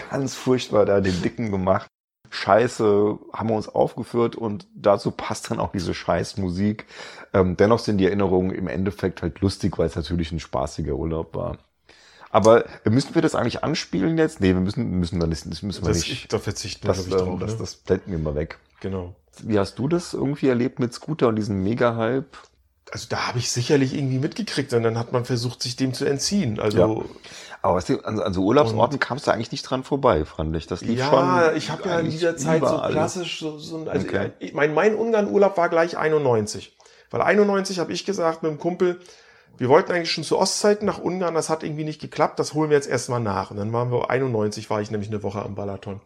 ganz 0.10 0.36
furchtbar 0.36 0.86
da 0.86 1.02
den 1.02 1.22
Dicken 1.22 1.52
gemacht. 1.52 1.88
Scheiße 2.30 3.18
haben 3.34 3.50
wir 3.50 3.56
uns 3.56 3.68
aufgeführt 3.70 4.36
und 4.36 4.68
dazu 4.76 5.12
passt 5.12 5.50
dann 5.52 5.60
auch 5.60 5.72
diese 5.72 5.94
Scheißmusik. 5.94 6.86
Ähm, 7.34 7.58
dennoch 7.58 7.80
sind 7.80 7.98
die 7.98 8.06
Erinnerungen 8.06 8.52
im 8.52 8.68
Endeffekt 8.68 9.22
halt 9.22 9.40
lustig, 9.42 9.78
weil 9.78 9.88
es 9.88 9.96
natürlich 9.96 10.32
ein 10.32 10.40
spaßiger 10.40 10.94
Urlaub 10.96 11.36
war. 11.36 11.58
Aber 12.32 12.66
müssen 12.86 13.16
wir 13.16 13.22
das 13.24 13.34
eigentlich 13.34 13.64
anspielen 13.64 14.18
jetzt? 14.18 14.40
Nee, 14.40 14.54
wir 14.54 14.62
müssen, 14.62 14.90
müssen 15.00 15.20
wir 15.20 15.28
nicht, 15.28 15.50
das 15.52 15.64
müssen 15.64 15.84
wir 15.84 15.88
Das, 15.90 16.04
ich, 16.04 16.10
nicht. 16.10 16.34
da 16.34 16.38
verzichten 16.40 16.84
wir, 16.84 16.90
Das, 16.94 17.08
ich, 17.08 17.12
ähm, 17.12 17.18
drauf. 17.20 17.40
das, 17.40 17.52
ne? 17.54 17.58
das 17.60 17.76
blenden 17.76 18.12
wir 18.12 18.20
mal 18.20 18.36
weg. 18.36 18.60
Genau. 18.82 19.16
Wie 19.42 19.58
hast 19.58 19.80
du 19.80 19.88
das 19.88 20.14
irgendwie 20.14 20.48
erlebt 20.50 20.80
mit 20.80 20.94
Scooter 20.94 21.28
und 21.30 21.36
diesem 21.38 21.64
Mega-Hype? 21.64 22.38
Also 22.92 23.06
da 23.10 23.28
habe 23.28 23.38
ich 23.40 23.52
sicherlich 23.52 23.94
irgendwie 23.94 24.18
mitgekriegt 24.18 24.74
und 24.74 24.84
dann 24.84 24.98
hat 24.98 25.12
man 25.12 25.24
versucht, 25.26 25.62
sich 25.62 25.76
dem 25.76 25.94
zu 25.94 26.06
entziehen. 26.06 26.60
Also 26.60 26.78
Ja. 26.78 27.06
Aber 27.62 27.82
du, 27.82 28.00
an, 28.02 28.20
an 28.20 28.34
so 28.34 28.42
Urlaubsorten 28.44 29.00
kamst 29.00 29.28
du 29.28 29.32
eigentlich 29.32 29.52
nicht 29.52 29.64
dran 29.64 29.84
vorbei, 29.84 30.24
fand 30.26 30.56
ich. 30.56 30.66
Das 30.66 30.82
lief 30.82 30.98
Ja, 31.00 31.10
schon. 31.50 31.58
ich 31.58 31.70
habe 31.70 31.88
ja 31.90 32.00
in 32.00 32.10
dieser 32.10 32.38
Zeit 32.38 32.66
so 32.66 32.78
klassisch 32.80 33.40
so, 33.40 33.60
so 33.60 33.78
ein, 33.80 33.90
also 33.90 34.08
Okay. 34.08 34.32
ich 34.40 34.54
mein, 34.54 34.74
mein 34.74 34.96
Ungarn-Urlaub 34.96 35.58
war 35.58 35.70
gleich 35.70 35.98
91. 35.98 36.76
Weil 37.12 37.22
91 37.22 37.80
habe 37.80 37.92
ich 37.92 38.06
gesagt 38.06 38.44
mit 38.44 38.52
dem 38.52 38.60
Kumpel, 38.60 39.00
wir 39.58 39.68
wollten 39.68 39.92
eigentlich 39.92 40.12
schon 40.12 40.24
zu 40.24 40.38
Ostzeiten 40.40 40.86
nach 40.86 41.00
Ungarn, 41.00 41.34
das 41.36 41.50
hat 41.50 41.64
irgendwie 41.64 41.84
nicht 41.84 42.00
geklappt, 42.00 42.40
das 42.40 42.54
holen 42.54 42.70
wir 42.70 42.78
jetzt 42.78 42.88
erstmal 42.88 43.20
nach. 43.20 43.52
Und 43.52 43.58
dann 43.58 43.74
waren 43.74 43.92
wir 43.92 44.10
91, 44.10 44.70
war 44.70 44.82
ich 44.82 44.90
nämlich 44.90 45.10
eine 45.10 45.22
Woche 45.22 45.42
am 45.42 45.56
Balaton. 45.56 46.00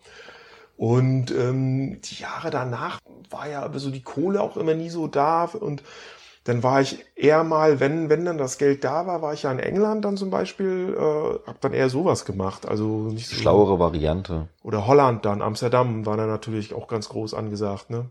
Und 0.76 1.30
ähm, 1.32 2.02
die 2.02 2.16
Jahre 2.22 2.50
danach 2.50 3.00
war 3.30 3.48
ja 3.48 3.62
aber 3.62 3.78
so 3.78 3.92
die 3.92 4.02
Kohle 4.02 4.42
auch 4.42 4.58
immer 4.58 4.74
nie 4.74 4.90
so 4.90 5.06
da 5.08 5.44
und 5.46 5.84
dann 6.46 6.62
war 6.64 6.82
ich 6.82 7.06
eher 7.16 7.44
mal, 7.44 7.80
wenn, 7.80 8.10
wenn 8.10 8.26
dann 8.26 8.38
das 8.38 8.58
Geld 8.58 8.84
da 8.84 9.08
war, 9.08 9.22
war 9.22 9.34
ich 9.34 9.44
ja 9.44 9.52
in 9.52 9.60
England 9.60 10.04
dann 10.04 10.18
zum 10.18 10.30
Beispiel, 10.30 10.96
äh, 10.98 11.48
hab 11.48 11.62
dann 11.62 11.74
eher 11.74 11.90
sowas 11.90 12.26
gemacht. 12.26 12.68
Also 12.68 12.86
nicht 13.10 13.30
so 13.30 13.36
Schlauere 13.36 13.80
Variante. 13.80 14.48
oder 14.62 14.86
Holland 14.88 15.26
dann, 15.26 15.42
Amsterdam 15.42 16.06
war 16.06 16.18
dann 16.18 16.28
natürlich 16.30 16.74
auch 16.74 16.88
ganz 16.88 17.10
groß 17.10 17.34
angesagt, 17.34 17.90
ne? 17.90 18.10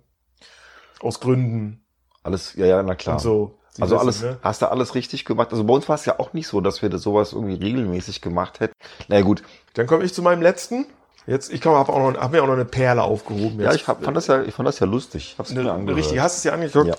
Aus 1.01 1.21
Gründen 1.21 1.85
Alles, 2.23 2.55
ja, 2.55 2.67
ja, 2.67 2.83
na 2.83 2.95
klar. 2.95 3.17
und 3.17 3.21
so. 3.21 3.59
Sie 3.75 3.83
Also 3.83 3.95
wissen, 3.97 4.03
alles, 4.03 4.23
ne? 4.23 4.39
hast 4.43 4.63
du 4.63 4.71
alles 4.71 4.95
richtig 4.95 5.25
gemacht? 5.25 5.49
Also 5.53 5.65
bei 5.65 5.73
uns 5.75 5.89
war 5.89 5.95
es 5.97 6.05
ja 6.05 6.19
auch 6.19 6.33
nicht 6.35 6.47
so, 6.47 6.61
dass 6.61 6.83
wir 6.83 6.91
das 6.91 7.03
sowas 7.03 7.33
irgendwie 7.33 7.55
regelmäßig 7.55 8.21
gemacht 8.21 8.61
hätten. 8.61 8.75
Na 9.09 9.17
ja, 9.17 9.23
gut. 9.23 9.43
Dann 9.75 9.87
komme 9.87 10.05
ich 10.05 10.13
zu 10.15 10.23
meinem 10.23 10.43
letzten. 10.43 10.87
Jetzt, 11.27 11.53
ich 11.53 11.65
habe 11.65 11.91
auch 11.93 12.13
noch, 12.13 12.21
hab 12.21 12.33
mir 12.33 12.43
auch 12.43 12.47
noch 12.49 12.55
eine 12.55 12.65
Perle 12.65 13.03
aufgehoben. 13.03 13.61
Ja, 13.61 13.67
Jetzt. 13.71 13.77
ich 13.83 13.89
hab, 13.89 14.03
fand 14.05 14.17
das 14.17 14.27
ja, 14.27 14.43
ich 14.43 14.55
fand 14.55 14.67
das 14.69 14.79
ja 14.79 14.87
lustig. 14.87 15.37
Hab's 15.39 15.53
mir 15.53 15.61
Eine, 15.61 15.73
angehört. 15.73 15.99
richtig, 15.99 16.19
hast 16.21 16.37
es 16.39 16.45
ja 16.45 16.53
angeguckt. 16.53 16.87
Ja. 16.89 16.95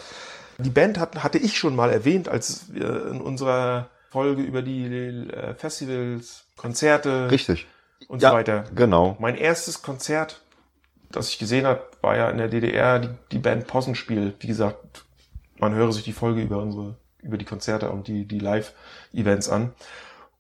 Die 0.57 0.69
Band 0.69 0.97
hat, 0.99 1.23
hatte 1.23 1.37
ich 1.37 1.57
schon 1.57 1.75
mal 1.75 1.89
erwähnt, 1.89 2.27
als 2.29 2.73
wir 2.73 3.07
in 3.07 3.21
unserer 3.21 3.89
Folge 4.09 4.41
über 4.43 4.61
die 4.61 4.85
äh, 4.85 5.55
Festivals, 5.55 6.45
Konzerte, 6.55 7.29
Richtig. 7.31 7.67
und 8.07 8.21
Ja, 8.21 8.29
so 8.29 8.35
weiter. 8.35 8.65
genau. 8.75 9.17
Mein 9.19 9.35
erstes 9.35 9.81
Konzert, 9.81 10.41
das 11.11 11.29
ich 11.29 11.39
gesehen 11.39 11.65
habe, 11.65 11.81
war 12.01 12.15
ja 12.15 12.29
in 12.29 12.37
der 12.37 12.47
DDR 12.47 12.99
die, 12.99 13.09
die 13.31 13.39
Band 13.39 13.67
Possenspiel. 13.67 14.33
Wie 14.39 14.47
gesagt, 14.47 15.03
man 15.57 15.73
höre 15.73 15.91
sich 15.91 16.03
die 16.03 16.13
Folge 16.13 16.41
über 16.41 16.57
unsere, 16.59 16.95
über 17.21 17.37
die 17.37 17.45
Konzerte 17.45 17.89
und 17.89 18.07
die, 18.07 18.25
die 18.27 18.39
Live-Events 18.39 19.49
an. 19.49 19.73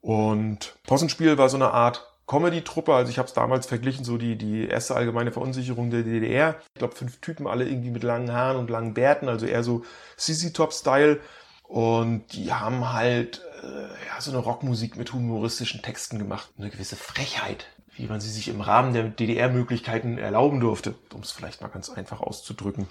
Und 0.01 0.75
Possenspiel 0.85 1.37
war 1.37 1.49
so 1.49 1.57
eine 1.57 1.71
Art 1.71 2.12
Comedy-Truppe, 2.25 2.93
also 2.93 3.09
ich 3.11 3.17
habe 3.17 3.27
es 3.27 3.33
damals 3.33 3.65
verglichen, 3.65 4.05
so 4.05 4.17
die, 4.17 4.37
die 4.37 4.67
erste 4.67 4.95
allgemeine 4.95 5.31
Verunsicherung 5.31 5.89
der 5.89 6.03
DDR. 6.03 6.55
Ich 6.73 6.79
glaube, 6.79 6.95
fünf 6.95 7.19
Typen, 7.19 7.47
alle 7.47 7.67
irgendwie 7.67 7.91
mit 7.91 8.03
langen 8.03 8.31
Haaren 8.31 8.57
und 8.57 8.69
langen 8.69 8.93
Bärten, 8.93 9.27
also 9.27 9.45
eher 9.45 9.63
so 9.63 9.83
CC-Top-Style. 10.17 11.19
Und 11.63 12.33
die 12.33 12.53
haben 12.53 12.93
halt 12.93 13.41
äh, 13.63 13.81
ja, 14.07 14.19
so 14.21 14.31
eine 14.31 14.39
Rockmusik 14.39 14.95
mit 14.95 15.11
humoristischen 15.11 15.81
Texten 15.81 16.17
gemacht. 16.17 16.49
Eine 16.57 16.69
gewisse 16.69 16.95
Frechheit, 16.95 17.67
wie 17.95 18.07
man 18.07 18.21
sie 18.21 18.29
sich 18.29 18.47
im 18.47 18.61
Rahmen 18.61 18.93
der 18.93 19.03
DDR-Möglichkeiten 19.03 20.17
erlauben 20.17 20.59
durfte, 20.59 20.95
um 21.13 21.21
es 21.21 21.31
vielleicht 21.31 21.61
mal 21.61 21.69
ganz 21.69 21.89
einfach 21.89 22.21
auszudrücken. 22.21 22.87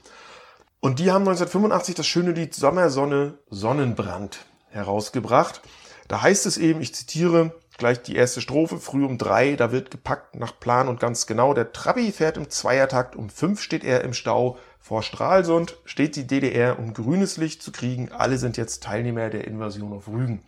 Und 0.80 0.98
die 0.98 1.10
haben 1.10 1.22
1985 1.22 1.94
das 1.94 2.06
schöne 2.06 2.32
Lied 2.32 2.54
Sommersonne 2.54 3.38
Sonnenbrand 3.48 4.40
herausgebracht. 4.70 5.62
Da 6.08 6.22
heißt 6.22 6.44
es 6.44 6.58
eben, 6.58 6.80
ich 6.80 6.94
zitiere 6.94 7.54
gleich 7.78 8.02
die 8.02 8.16
erste 8.16 8.40
Strophe, 8.40 8.78
früh 8.78 9.04
um 9.04 9.18
drei, 9.18 9.56
da 9.56 9.72
wird 9.72 9.90
gepackt 9.90 10.36
nach 10.36 10.58
Plan 10.58 10.88
und 10.88 11.00
ganz 11.00 11.26
genau. 11.26 11.54
Der 11.54 11.72
Trabi 11.72 12.12
fährt 12.12 12.36
im 12.36 12.50
Zweiertakt, 12.50 13.16
um 13.16 13.30
fünf 13.30 13.60
steht 13.60 13.84
er 13.84 14.02
im 14.02 14.14
Stau. 14.14 14.58
Vor 14.80 15.02
Stralsund 15.02 15.76
steht 15.84 16.16
die 16.16 16.26
DDR, 16.26 16.78
um 16.78 16.92
grünes 16.92 17.36
Licht 17.36 17.62
zu 17.62 17.72
kriegen. 17.72 18.10
Alle 18.10 18.38
sind 18.38 18.56
jetzt 18.56 18.82
Teilnehmer 18.82 19.30
der 19.30 19.46
Invasion 19.46 19.92
auf 19.92 20.08
Rügen. 20.08 20.42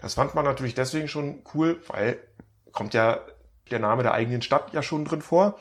Das 0.00 0.14
fand 0.14 0.34
man 0.34 0.44
natürlich 0.44 0.74
deswegen 0.74 1.08
schon 1.08 1.42
cool, 1.54 1.80
weil 1.88 2.18
kommt 2.72 2.94
ja 2.94 3.20
der 3.70 3.78
Name 3.78 4.02
der 4.02 4.12
eigenen 4.12 4.42
Stadt 4.42 4.72
ja 4.72 4.82
schon 4.82 5.04
drin 5.04 5.22
vor. 5.22 5.58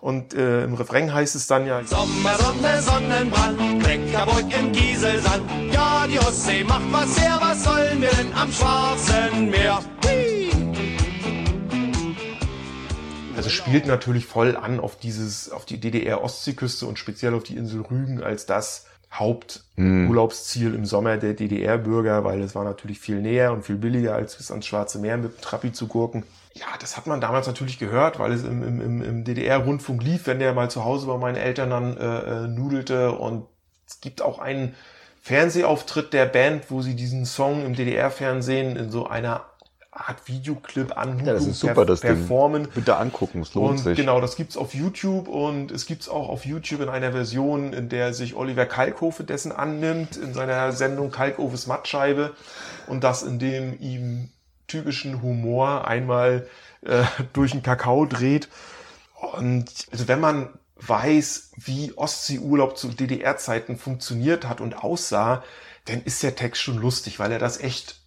Und 0.00 0.32
äh, 0.32 0.64
im 0.64 0.72
Refrain 0.74 1.12
heißt 1.12 1.36
es 1.36 1.46
dann 1.46 1.66
ja, 1.66 1.84
Sommer, 1.84 2.34
Sonne, 2.36 2.80
Sonnenbrand, 2.80 3.82
Kleckerburg 3.82 4.44
im 4.58 4.72
Gieselsand. 4.72 5.42
Ja, 5.72 6.06
die 6.06 6.18
Ostsee 6.18 6.64
macht 6.64 6.90
was 6.90 7.20
her, 7.20 7.38
was 7.38 7.64
sollen 7.64 8.00
wir 8.00 8.08
denn 8.08 8.32
am 8.32 8.50
Schwarzen 8.50 9.50
Meer? 9.50 9.80
Hui! 10.04 10.50
Also 13.36 13.50
spielt 13.50 13.86
natürlich 13.86 14.24
voll 14.24 14.56
an 14.56 14.80
auf 14.80 14.98
dieses, 14.98 15.50
auf 15.50 15.66
die 15.66 15.78
DDR-Ostseeküste 15.78 16.86
und 16.86 16.98
speziell 16.98 17.34
auf 17.34 17.42
die 17.42 17.56
Insel 17.56 17.82
Rügen 17.82 18.22
als 18.22 18.46
das 18.46 18.86
Haupturlaubsziel 19.12 20.74
im 20.74 20.86
Sommer 20.86 21.18
der 21.18 21.34
DDR-Bürger, 21.34 22.24
weil 22.24 22.40
es 22.40 22.54
war 22.54 22.64
natürlich 22.64 23.00
viel 23.00 23.20
näher 23.20 23.52
und 23.52 23.64
viel 23.64 23.76
billiger, 23.76 24.14
als 24.14 24.36
bis 24.36 24.50
ans 24.50 24.66
Schwarze 24.66 24.98
Meer 24.98 25.18
mit 25.18 25.36
dem 25.36 25.40
Trapi 25.42 25.72
zu 25.72 25.88
gurken. 25.88 26.22
Ja, 26.60 26.66
das 26.78 26.98
hat 26.98 27.06
man 27.06 27.22
damals 27.22 27.46
natürlich 27.46 27.78
gehört, 27.78 28.18
weil 28.18 28.32
es 28.32 28.44
im, 28.44 28.62
im, 28.62 29.02
im, 29.02 29.24
DDR-Rundfunk 29.24 30.02
lief, 30.02 30.26
wenn 30.26 30.38
der 30.38 30.52
mal 30.52 30.70
zu 30.70 30.84
Hause 30.84 31.06
bei 31.06 31.16
meinen 31.16 31.36
Eltern 31.36 31.70
dann 31.70 31.96
äh, 31.96 32.44
äh, 32.44 32.48
nudelte. 32.48 33.12
Und 33.12 33.46
es 33.88 34.02
gibt 34.02 34.20
auch 34.20 34.38
einen 34.38 34.74
Fernsehauftritt 35.22 36.12
der 36.12 36.26
Band, 36.26 36.70
wo 36.70 36.82
sie 36.82 36.94
diesen 36.94 37.24
Song 37.24 37.64
im 37.64 37.74
DDR-Fernsehen 37.74 38.76
in 38.76 38.90
so 38.90 39.06
einer 39.06 39.46
Art 39.90 40.28
Videoclip 40.28 40.96
anhuben, 40.96 41.26
Ja, 41.26 41.32
das 41.32 41.46
ist 41.46 41.60
super, 41.60 41.84
das 41.84 42.00
Ding. 42.00 42.10
performen. 42.10 42.68
Bitte 42.74 42.96
angucken, 42.96 43.40
es 43.40 43.54
lohnt 43.54 43.70
Und 43.70 43.78
sich. 43.78 43.96
genau, 43.96 44.20
das 44.20 44.36
gibt's 44.36 44.56
auf 44.56 44.74
YouTube 44.74 45.28
und 45.28 45.72
es 45.72 45.86
gibt's 45.86 46.08
auch 46.08 46.28
auf 46.28 46.44
YouTube 46.44 46.80
in 46.82 46.88
einer 46.88 47.12
Version, 47.12 47.72
in 47.72 47.88
der 47.88 48.14
sich 48.14 48.36
Oliver 48.36 48.66
Kalkofe 48.66 49.24
dessen 49.24 49.50
annimmt, 49.50 50.16
in 50.16 50.32
seiner 50.32 50.72
Sendung 50.72 51.10
Kalkofes 51.10 51.66
Mattscheibe 51.66 52.34
und 52.86 53.02
das 53.02 53.22
in 53.22 53.38
dem 53.38 53.80
ihm 53.80 54.30
typischen 54.70 55.22
Humor 55.22 55.86
einmal 55.86 56.46
äh, 56.82 57.04
durch 57.32 57.52
den 57.52 57.62
Kakao 57.62 58.06
dreht. 58.06 58.48
Und 59.32 59.86
also 59.90 60.08
wenn 60.08 60.20
man 60.20 60.48
weiß, 60.76 61.52
wie 61.56 61.92
Ostseeurlaub 61.96 62.78
zu 62.78 62.88
DDR-Zeiten 62.88 63.76
funktioniert 63.76 64.48
hat 64.48 64.60
und 64.60 64.82
aussah, 64.82 65.44
dann 65.84 66.02
ist 66.02 66.22
der 66.22 66.36
Text 66.36 66.62
schon 66.62 66.78
lustig, 66.78 67.18
weil 67.18 67.32
er 67.32 67.38
das 67.38 67.60
echt 67.60 67.99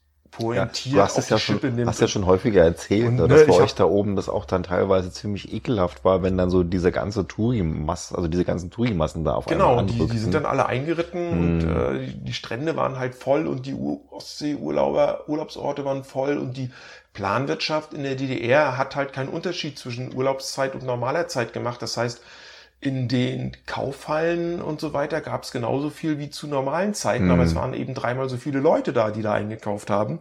Ja, 0.52 0.66
pointiert 0.68 0.92
du 0.92 1.02
hast 1.02 1.18
auf 1.18 1.18
es 1.18 1.30
ja 1.30 1.38
die 1.38 1.40
schon, 1.40 1.62
Schippe 1.62 1.72
nimmt. 1.72 1.86
hast 1.86 2.02
ja 2.02 2.08
schon 2.08 2.26
häufiger 2.26 2.64
erzählt, 2.64 3.18
Und, 3.18 3.18
ne, 3.18 3.28
ne, 3.28 3.46
dass 3.46 3.46
bei 3.46 3.54
euch 3.54 3.76
da 3.76 3.86
oben 3.86 4.16
das 4.16 4.30
auch 4.30 4.46
dann 4.46 4.64
teilweise 4.64 5.12
ziemlich 5.12 5.52
ekelhaft 5.54 6.04
war, 6.06 6.22
wenn 6.24 6.38
dann 6.38 6.50
so 6.50 6.64
diese 6.64 6.92
ganze 6.92 7.28
Touri-Masse, 7.28 8.16
also 8.16 8.28
diese 8.28 8.46
ganzen 8.46 8.70
Touri-Massen 8.72 9.24
da 9.24 9.34
auf 9.36 9.48
Genau, 9.48 9.76
einmal 9.76 9.82
die, 9.82 10.08
die 10.08 10.20
anrückten. 10.20 10.20
sind 10.20 10.34
dann 10.34 10.46
alle 10.46 10.68
eingeritten 10.68 11.38
und 11.38 11.64
Hm. 11.64 11.70
äh, 11.70 12.06
die, 12.06 12.14
die 12.24 12.34
Strände 12.34 12.78
waren 12.78 12.98
halt 12.98 13.14
voll 13.16 13.46
und 13.48 13.66
die 13.66 13.74
Ur- 13.74 14.00
Ostsee-Urlauber, 14.10 15.28
Urlaubsorte 15.28 15.84
waren 15.84 16.06
voll 16.06 16.38
und 16.38 16.56
die 16.56 16.72
Planwirtschaft 17.14 17.94
in 17.94 18.04
der 18.04 18.16
DDR 18.16 18.78
hat 18.78 18.96
halt 18.96 19.12
keinen 19.12 19.28
Unterschied 19.30 19.78
zwischen 19.78 20.16
Urlaubszeit 20.16 20.76
und 20.76 20.84
normaler 20.84 21.28
Zeit 21.28 21.52
gemacht. 21.52 21.82
Das 21.82 21.98
heißt, 21.98 22.22
in 22.84 23.08
den 23.08 23.56
Kaufhallen 23.66 24.62
und 24.62 24.80
so 24.82 24.94
weiter 24.94 25.22
gab 25.22 25.44
es 25.44 25.52
genauso 25.52 25.90
viel 25.90 26.20
wie 26.20 26.30
zu 26.30 26.48
normalen 26.48 26.94
Zeiten, 26.94 27.26
Hm. 27.26 27.32
aber 27.32 27.44
es 27.44 27.56
waren 27.56 27.74
eben 27.74 27.94
dreimal 27.94 28.30
so 28.30 28.38
viele 28.38 28.60
Leute 28.60 28.94
da, 28.94 29.12
die 29.12 29.22
da 29.22 29.34
eingekauft 29.34 29.90
haben. 29.90 30.20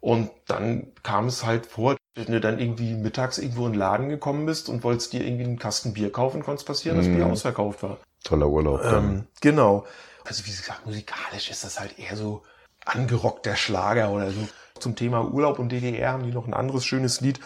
Und 0.00 0.30
dann 0.48 0.88
kam 1.02 1.26
es 1.26 1.44
halt 1.46 1.66
vor, 1.66 1.96
wenn 2.16 2.26
du 2.26 2.40
dann 2.40 2.58
irgendwie 2.58 2.94
mittags 2.94 3.38
irgendwo 3.38 3.66
in 3.66 3.72
den 3.72 3.78
Laden 3.78 4.08
gekommen 4.08 4.46
bist 4.46 4.68
und 4.68 4.82
wolltest 4.84 5.12
dir 5.12 5.24
irgendwie 5.24 5.44
einen 5.44 5.58
Kasten 5.58 5.92
Bier 5.94 6.10
kaufen, 6.10 6.42
konnte 6.42 6.60
es 6.60 6.64
passieren, 6.64 6.96
dass 6.98 7.06
Mhm. 7.06 7.16
Bier 7.16 7.26
ausverkauft 7.26 7.82
war. 7.82 7.98
Toller 8.24 8.48
Urlaub. 8.48 8.80
Ähm, 8.84 9.26
genau. 9.40 9.86
Also 10.24 10.44
wie 10.46 10.50
gesagt, 10.50 10.86
musikalisch 10.86 11.50
ist 11.50 11.64
das 11.64 11.78
halt 11.80 11.98
eher 11.98 12.16
so 12.16 12.42
angerockter 12.84 13.54
Schlager 13.56 14.10
oder 14.10 14.30
so. 14.30 14.48
Zum 14.78 14.96
Thema 14.96 15.24
Urlaub 15.32 15.58
und 15.58 15.70
DDR 15.70 16.12
haben 16.12 16.24
die 16.24 16.32
noch 16.32 16.46
ein 16.46 16.54
anderes 16.54 16.84
schönes 16.84 17.20
Lied. 17.20 17.38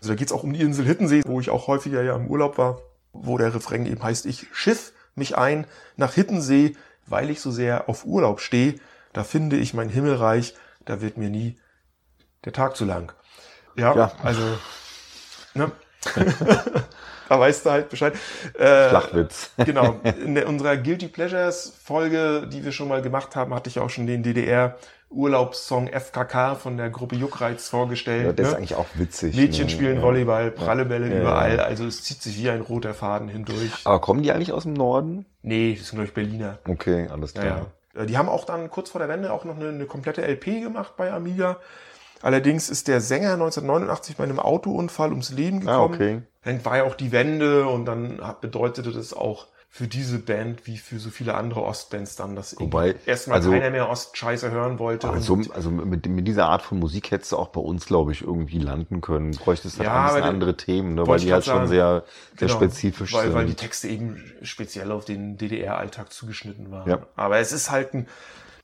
Also 0.00 0.10
da 0.10 0.14
geht's 0.16 0.32
auch 0.32 0.44
um 0.44 0.52
die 0.52 0.60
Insel 0.60 0.84
Hittensee, 0.84 1.22
wo 1.26 1.40
ich 1.40 1.50
auch 1.50 1.66
häufiger 1.66 2.02
ja 2.02 2.14
im 2.14 2.28
Urlaub 2.28 2.58
war, 2.58 2.78
wo 3.14 3.38
der 3.38 3.54
Refrain 3.54 3.86
eben 3.86 4.02
heißt, 4.02 4.26
ich 4.26 4.46
schiff 4.52 4.92
mich 5.14 5.36
ein 5.38 5.66
nach 5.96 6.12
Hittensee, 6.14 6.76
weil 7.06 7.30
ich 7.30 7.40
so 7.40 7.50
sehr 7.50 7.88
auf 7.88 8.04
Urlaub 8.04 8.40
stehe. 8.40 8.74
Da 9.12 9.24
finde 9.24 9.56
ich 9.56 9.74
mein 9.74 9.88
Himmelreich, 9.88 10.54
da 10.84 11.00
wird 11.00 11.16
mir 11.16 11.30
nie 11.30 11.56
der 12.44 12.52
Tag 12.52 12.76
zu 12.76 12.84
lang. 12.84 13.12
Ja, 13.76 13.94
Ja. 13.94 14.12
also, 14.22 14.42
ne? 15.54 15.70
da 17.28 17.40
weißt 17.40 17.66
du 17.66 17.70
halt 17.70 17.88
Bescheid. 17.88 18.14
Äh, 18.58 18.88
Flachwitz. 18.88 19.50
Genau. 19.64 19.96
In 20.24 20.34
der, 20.34 20.48
unserer 20.48 20.76
Guilty 20.76 21.08
Pleasures 21.08 21.72
Folge, 21.82 22.48
die 22.52 22.64
wir 22.64 22.72
schon 22.72 22.88
mal 22.88 23.02
gemacht 23.02 23.36
haben, 23.36 23.54
hatte 23.54 23.70
ich 23.70 23.78
auch 23.78 23.90
schon 23.90 24.06
den 24.06 24.22
DDR 24.22 24.76
Urlaubssong 25.10 25.88
FKK 25.88 26.56
von 26.56 26.76
der 26.76 26.90
Gruppe 26.90 27.14
Juckreiz 27.16 27.68
vorgestellt. 27.68 28.26
Ja, 28.26 28.32
der 28.32 28.44
ist 28.46 28.50
ne? 28.52 28.56
eigentlich 28.58 28.74
auch 28.74 28.86
witzig. 28.94 29.36
Mädchen 29.36 29.66
ne? 29.66 29.70
spielen 29.70 29.96
Ja. 29.96 30.02
Volleyball, 30.02 30.50
pralle 30.50 30.84
Bälle 30.84 31.08
Ja. 31.08 31.20
überall. 31.20 31.60
Also 31.60 31.86
es 31.86 32.02
zieht 32.02 32.20
sich 32.20 32.36
wie 32.38 32.50
ein 32.50 32.60
roter 32.60 32.94
Faden 32.94 33.28
hindurch. 33.28 33.70
Aber 33.84 34.00
kommen 34.00 34.22
die 34.22 34.32
eigentlich 34.32 34.52
aus 34.52 34.64
dem 34.64 34.72
Norden? 34.72 35.24
Nee, 35.42 35.76
das 35.78 35.88
sind 35.88 35.96
glaube 35.98 36.08
ich 36.08 36.14
Berliner. 36.14 36.58
Okay, 36.68 37.08
alles 37.12 37.32
klar. 37.34 37.44
ja. 37.94 38.02
Äh, 38.02 38.06
Die 38.06 38.18
haben 38.18 38.28
auch 38.28 38.44
dann 38.44 38.68
kurz 38.70 38.90
vor 38.90 38.98
der 38.98 39.08
Wende 39.08 39.32
auch 39.32 39.44
noch 39.44 39.56
eine, 39.56 39.68
eine 39.68 39.86
komplette 39.86 40.22
LP 40.26 40.62
gemacht 40.62 40.94
bei 40.96 41.12
Amiga. 41.12 41.58
Allerdings 42.24 42.70
ist 42.70 42.88
der 42.88 43.00
Sänger 43.00 43.34
1989 43.34 44.16
bei 44.16 44.24
einem 44.24 44.38
Autounfall 44.40 45.10
ums 45.10 45.30
Leben 45.30 45.68
Ah, 45.68 45.72
gekommen. 45.86 45.94
okay. 45.94 46.22
Dann 46.42 46.64
war 46.64 46.78
ja 46.78 46.84
auch 46.84 46.94
die 46.94 47.12
Wende 47.12 47.66
und 47.66 47.84
dann 47.84 48.20
bedeutete 48.40 48.92
das 48.92 49.12
auch 49.12 49.46
für 49.68 49.88
diese 49.88 50.20
Band 50.20 50.66
wie 50.68 50.78
für 50.78 50.98
so 51.00 51.10
viele 51.10 51.34
andere 51.34 51.62
Ostbands 51.64 52.14
dann, 52.16 52.36
dass 52.36 52.58
Wobei, 52.60 52.94
erstmal 53.06 53.38
also- 53.38 53.50
keiner 53.50 53.70
mehr 53.70 53.88
Ostscheiße 53.90 54.50
hören 54.52 54.78
wollte. 54.78 55.08
Aber 55.08 55.20
so, 55.20 55.32
und, 55.34 55.52
also 55.54 55.68
mit, 55.70 56.06
mit 56.06 56.26
dieser 56.28 56.46
Art 56.48 56.62
von 56.62 56.78
Musik 56.78 57.10
hättest 57.10 57.32
du 57.32 57.36
auch 57.36 57.48
bei 57.48 57.60
uns, 57.60 57.84
glaube 57.84 58.12
ich, 58.12 58.22
irgendwie 58.22 58.58
landen 58.58 59.00
können. 59.00 59.32
Bräuchtest 59.32 59.78
halt 59.78 59.88
Ja, 59.88 60.00
ein 60.06 60.06
bisschen 60.14 60.22
andere 60.28 60.56
Themen, 60.56 60.94
ne? 60.94 61.06
weil 61.06 61.18
die 61.18 61.32
halt 61.32 61.44
schon 61.44 61.54
sagen. 61.56 61.68
sehr, 61.68 62.04
sehr 62.38 62.48
Genau, 62.48 62.54
spezifisch 62.60 63.12
weil, 63.12 63.24
sind. 63.24 63.34
weil 63.34 63.46
die 63.46 63.54
Texte 63.54 63.88
eben 63.88 64.22
speziell 64.42 64.92
auf 64.92 65.04
den 65.04 65.36
DDR-Alltag 65.38 66.12
zugeschnitten 66.12 66.70
waren. 66.70 66.88
Ja. 66.88 66.98
Aber 67.16 67.38
es 67.38 67.50
ist 67.52 67.70
halt 67.72 67.92
ein, 67.94 68.06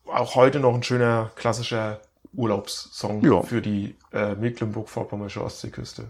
auch 0.06 0.34
heute 0.36 0.60
noch 0.60 0.74
ein 0.74 0.82
schöner 0.84 1.30
klassischer 1.34 2.00
Urlaubssong 2.34 3.22
Ja. 3.24 3.42
für 3.42 3.60
die 3.60 3.96
äh, 4.12 4.34
Mecklenburg-Vorpommersche 4.34 5.42
Ostseeküste. 5.42 6.08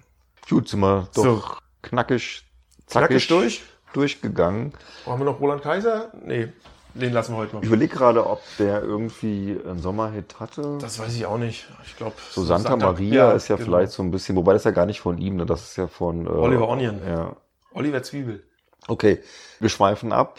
Gut, 0.48 0.68
sind 0.68 0.80
wir 0.80 1.08
doch 1.14 1.24
So. 1.24 1.42
knackig, 1.82 2.44
zackig 2.86 3.08
Knackig 3.08 3.28
durch? 3.28 3.62
durchgegangen. 3.92 4.72
Haben 5.06 5.20
wir 5.20 5.24
noch 5.24 5.40
Roland 5.40 5.62
Kaiser? 5.62 6.12
Nee, 6.24 6.48
den 6.94 7.12
lassen 7.12 7.32
wir 7.34 7.38
heute 7.38 7.54
mal. 7.54 7.60
Ich 7.62 7.68
überlege 7.68 7.94
gerade, 7.94 8.26
ob 8.26 8.40
der 8.58 8.82
irgendwie 8.82 9.58
einen 9.66 9.78
Sommerhit 9.80 10.40
hatte. 10.40 10.78
Das 10.80 10.98
weiß 10.98 11.14
ich 11.14 11.26
auch 11.26 11.38
nicht. 11.38 11.66
Ich 11.84 11.96
glaube, 11.96 12.14
so 12.30 12.44
Santa 12.44 12.76
Maria 12.76 13.32
ist 13.32 13.48
ja 13.48 13.56
vielleicht 13.56 13.92
so 13.92 14.02
ein 14.02 14.10
bisschen, 14.10 14.36
wobei 14.36 14.52
das 14.52 14.64
ja 14.64 14.70
gar 14.72 14.86
nicht 14.86 15.00
von 15.00 15.18
ihm, 15.18 15.36
ne? 15.36 15.46
das 15.46 15.62
ist 15.70 15.76
ja 15.76 15.86
von 15.86 16.26
äh, 16.26 16.30
Oliver 16.30 16.68
Onion. 16.68 17.00
Ja. 17.06 17.36
Oliver 17.72 18.02
Zwiebel. 18.02 18.42
Okay, 18.88 19.20
wir 19.60 19.68
schweifen 19.68 20.12
ab. 20.12 20.38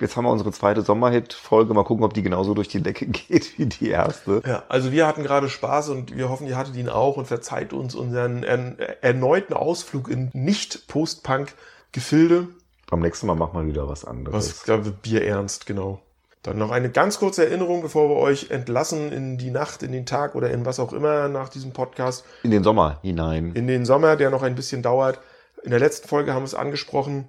Jetzt 0.00 0.16
haben 0.16 0.24
wir 0.24 0.30
unsere 0.30 0.52
zweite 0.52 0.82
Sommerhit-Folge. 0.82 1.74
Mal 1.74 1.84
gucken, 1.84 2.04
ob 2.04 2.14
die 2.14 2.22
genauso 2.22 2.54
durch 2.54 2.68
die 2.68 2.82
Decke 2.82 3.06
geht 3.06 3.58
wie 3.58 3.66
die 3.66 3.90
erste. 3.90 4.42
Ja, 4.46 4.62
also 4.68 4.92
wir 4.92 5.06
hatten 5.06 5.22
gerade 5.22 5.48
Spaß 5.48 5.90
und 5.90 6.16
wir 6.16 6.28
hoffen, 6.28 6.46
ihr 6.46 6.56
hattet 6.56 6.76
ihn 6.76 6.88
auch 6.88 7.16
und 7.16 7.26
verzeiht 7.26 7.72
uns 7.72 7.94
unseren 7.94 8.44
ern 8.44 8.78
erneuten 9.00 9.54
Ausflug 9.54 10.08
in 10.08 10.30
Nicht-Post-Punk-Gefilde. 10.32 12.48
Beim 12.88 13.00
nächsten 13.00 13.26
Mal 13.26 13.36
machen 13.36 13.60
wir 13.60 13.66
wieder 13.66 13.88
was 13.88 14.04
anderes. 14.04 14.48
Was, 14.48 14.62
glaube 14.64 14.88
ich, 14.88 14.94
Bier 14.94 15.24
ernst, 15.24 15.66
genau. 15.66 16.00
Dann 16.42 16.56
noch 16.56 16.70
eine 16.70 16.90
ganz 16.90 17.18
kurze 17.18 17.44
Erinnerung, 17.44 17.82
bevor 17.82 18.08
wir 18.08 18.16
euch 18.16 18.50
entlassen 18.50 19.12
in 19.12 19.36
die 19.36 19.50
Nacht, 19.50 19.82
in 19.82 19.92
den 19.92 20.06
Tag 20.06 20.34
oder 20.34 20.50
in 20.50 20.64
was 20.64 20.80
auch 20.80 20.94
immer 20.94 21.28
nach 21.28 21.50
diesem 21.50 21.72
Podcast. 21.72 22.24
In 22.42 22.50
den 22.50 22.64
Sommer 22.64 22.98
hinein. 23.02 23.52
In 23.54 23.66
den 23.66 23.84
Sommer, 23.84 24.16
der 24.16 24.30
noch 24.30 24.42
ein 24.42 24.54
bisschen 24.54 24.82
dauert. 24.82 25.20
In 25.62 25.70
der 25.70 25.80
letzten 25.80 26.08
Folge 26.08 26.32
haben 26.32 26.42
wir 26.42 26.46
es 26.46 26.54
angesprochen. 26.54 27.28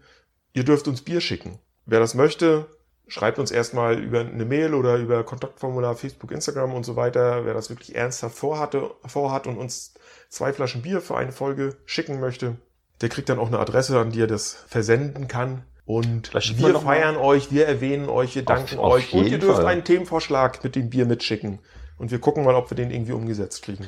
Ihr 0.53 0.63
dürft 0.63 0.87
uns 0.87 1.01
Bier 1.01 1.21
schicken. 1.21 1.59
Wer 1.85 1.99
das 1.99 2.13
möchte, 2.13 2.67
schreibt 3.07 3.39
uns 3.39 3.51
erstmal 3.51 3.99
über 3.99 4.21
eine 4.21 4.45
Mail 4.45 4.73
oder 4.73 4.97
über 4.97 5.23
Kontaktformular, 5.23 5.95
Facebook, 5.95 6.31
Instagram 6.31 6.73
und 6.73 6.85
so 6.85 6.95
weiter. 6.95 7.45
Wer 7.45 7.53
das 7.53 7.69
wirklich 7.69 7.95
ernsthaft 7.95 8.35
vorhatte, 8.37 8.91
vorhat 9.05 9.47
und 9.47 9.57
uns 9.57 9.93
zwei 10.29 10.53
Flaschen 10.53 10.81
Bier 10.81 11.01
für 11.01 11.17
eine 11.17 11.31
Folge 11.31 11.75
schicken 11.85 12.19
möchte, 12.19 12.55
der 13.01 13.09
kriegt 13.09 13.29
dann 13.29 13.39
auch 13.39 13.47
eine 13.47 13.59
Adresse, 13.59 13.99
an 13.99 14.11
die 14.11 14.21
er 14.21 14.27
das 14.27 14.53
versenden 14.67 15.27
kann. 15.27 15.63
Und 15.85 16.31
wir 16.33 16.73
mal- 16.73 16.79
feiern 16.79 17.17
euch, 17.17 17.51
wir 17.51 17.67
erwähnen 17.67 18.07
euch, 18.07 18.35
wir 18.35 18.43
danken 18.45 18.77
auf 18.79 18.93
euch. 18.93 19.13
Und 19.13 19.27
ihr 19.27 19.39
dürft 19.39 19.57
Fall. 19.57 19.65
einen 19.65 19.83
Themenvorschlag 19.83 20.63
mit 20.63 20.75
dem 20.75 20.89
Bier 20.89 21.05
mitschicken. 21.05 21.59
Und 21.97 22.11
wir 22.11 22.19
gucken 22.19 22.45
mal, 22.45 22.55
ob 22.55 22.69
wir 22.69 22.75
den 22.75 22.91
irgendwie 22.91 23.11
umgesetzt 23.11 23.63
kriegen. 23.63 23.87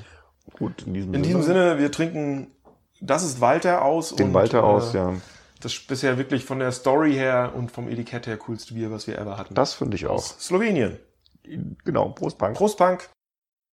Gut, 0.57 0.84
in 0.86 0.93
diesem, 0.93 1.14
In 1.14 1.24
diesem 1.24 1.43
Sinne, 1.43 1.80
wir 1.80 1.91
trinken, 1.91 2.51
das 2.99 3.24
ist 3.24 3.39
Walter 3.39 3.84
aus. 3.84 4.16
Den 4.16 4.28
und, 4.28 4.34
Walter 4.34 4.59
äh, 4.59 4.61
aus, 4.61 4.93
ja. 4.93 5.14
Das 5.64 5.74
ist 5.74 5.88
bisher 5.88 6.18
wirklich 6.18 6.43
von 6.43 6.59
der 6.59 6.74
Story 6.74 7.14
her 7.14 7.53
und 7.55 7.72
vom 7.72 7.88
Etikett 7.88 8.28
her 8.28 8.36
coolste 8.36 8.74
Bier, 8.74 8.91
was 8.91 9.07
wir 9.07 9.18
ever 9.18 9.38
hatten. 9.38 9.55
Das 9.55 9.74
finde 9.74 9.95
ich 9.95 10.05
auch. 10.07 10.16
aus 10.16 10.36
Slowenien. 10.38 10.99
Genau, 11.86 12.09
Prost, 12.09 12.38
Punk. 12.38 12.57
Prost 12.57 12.78
Punk. 12.78 13.09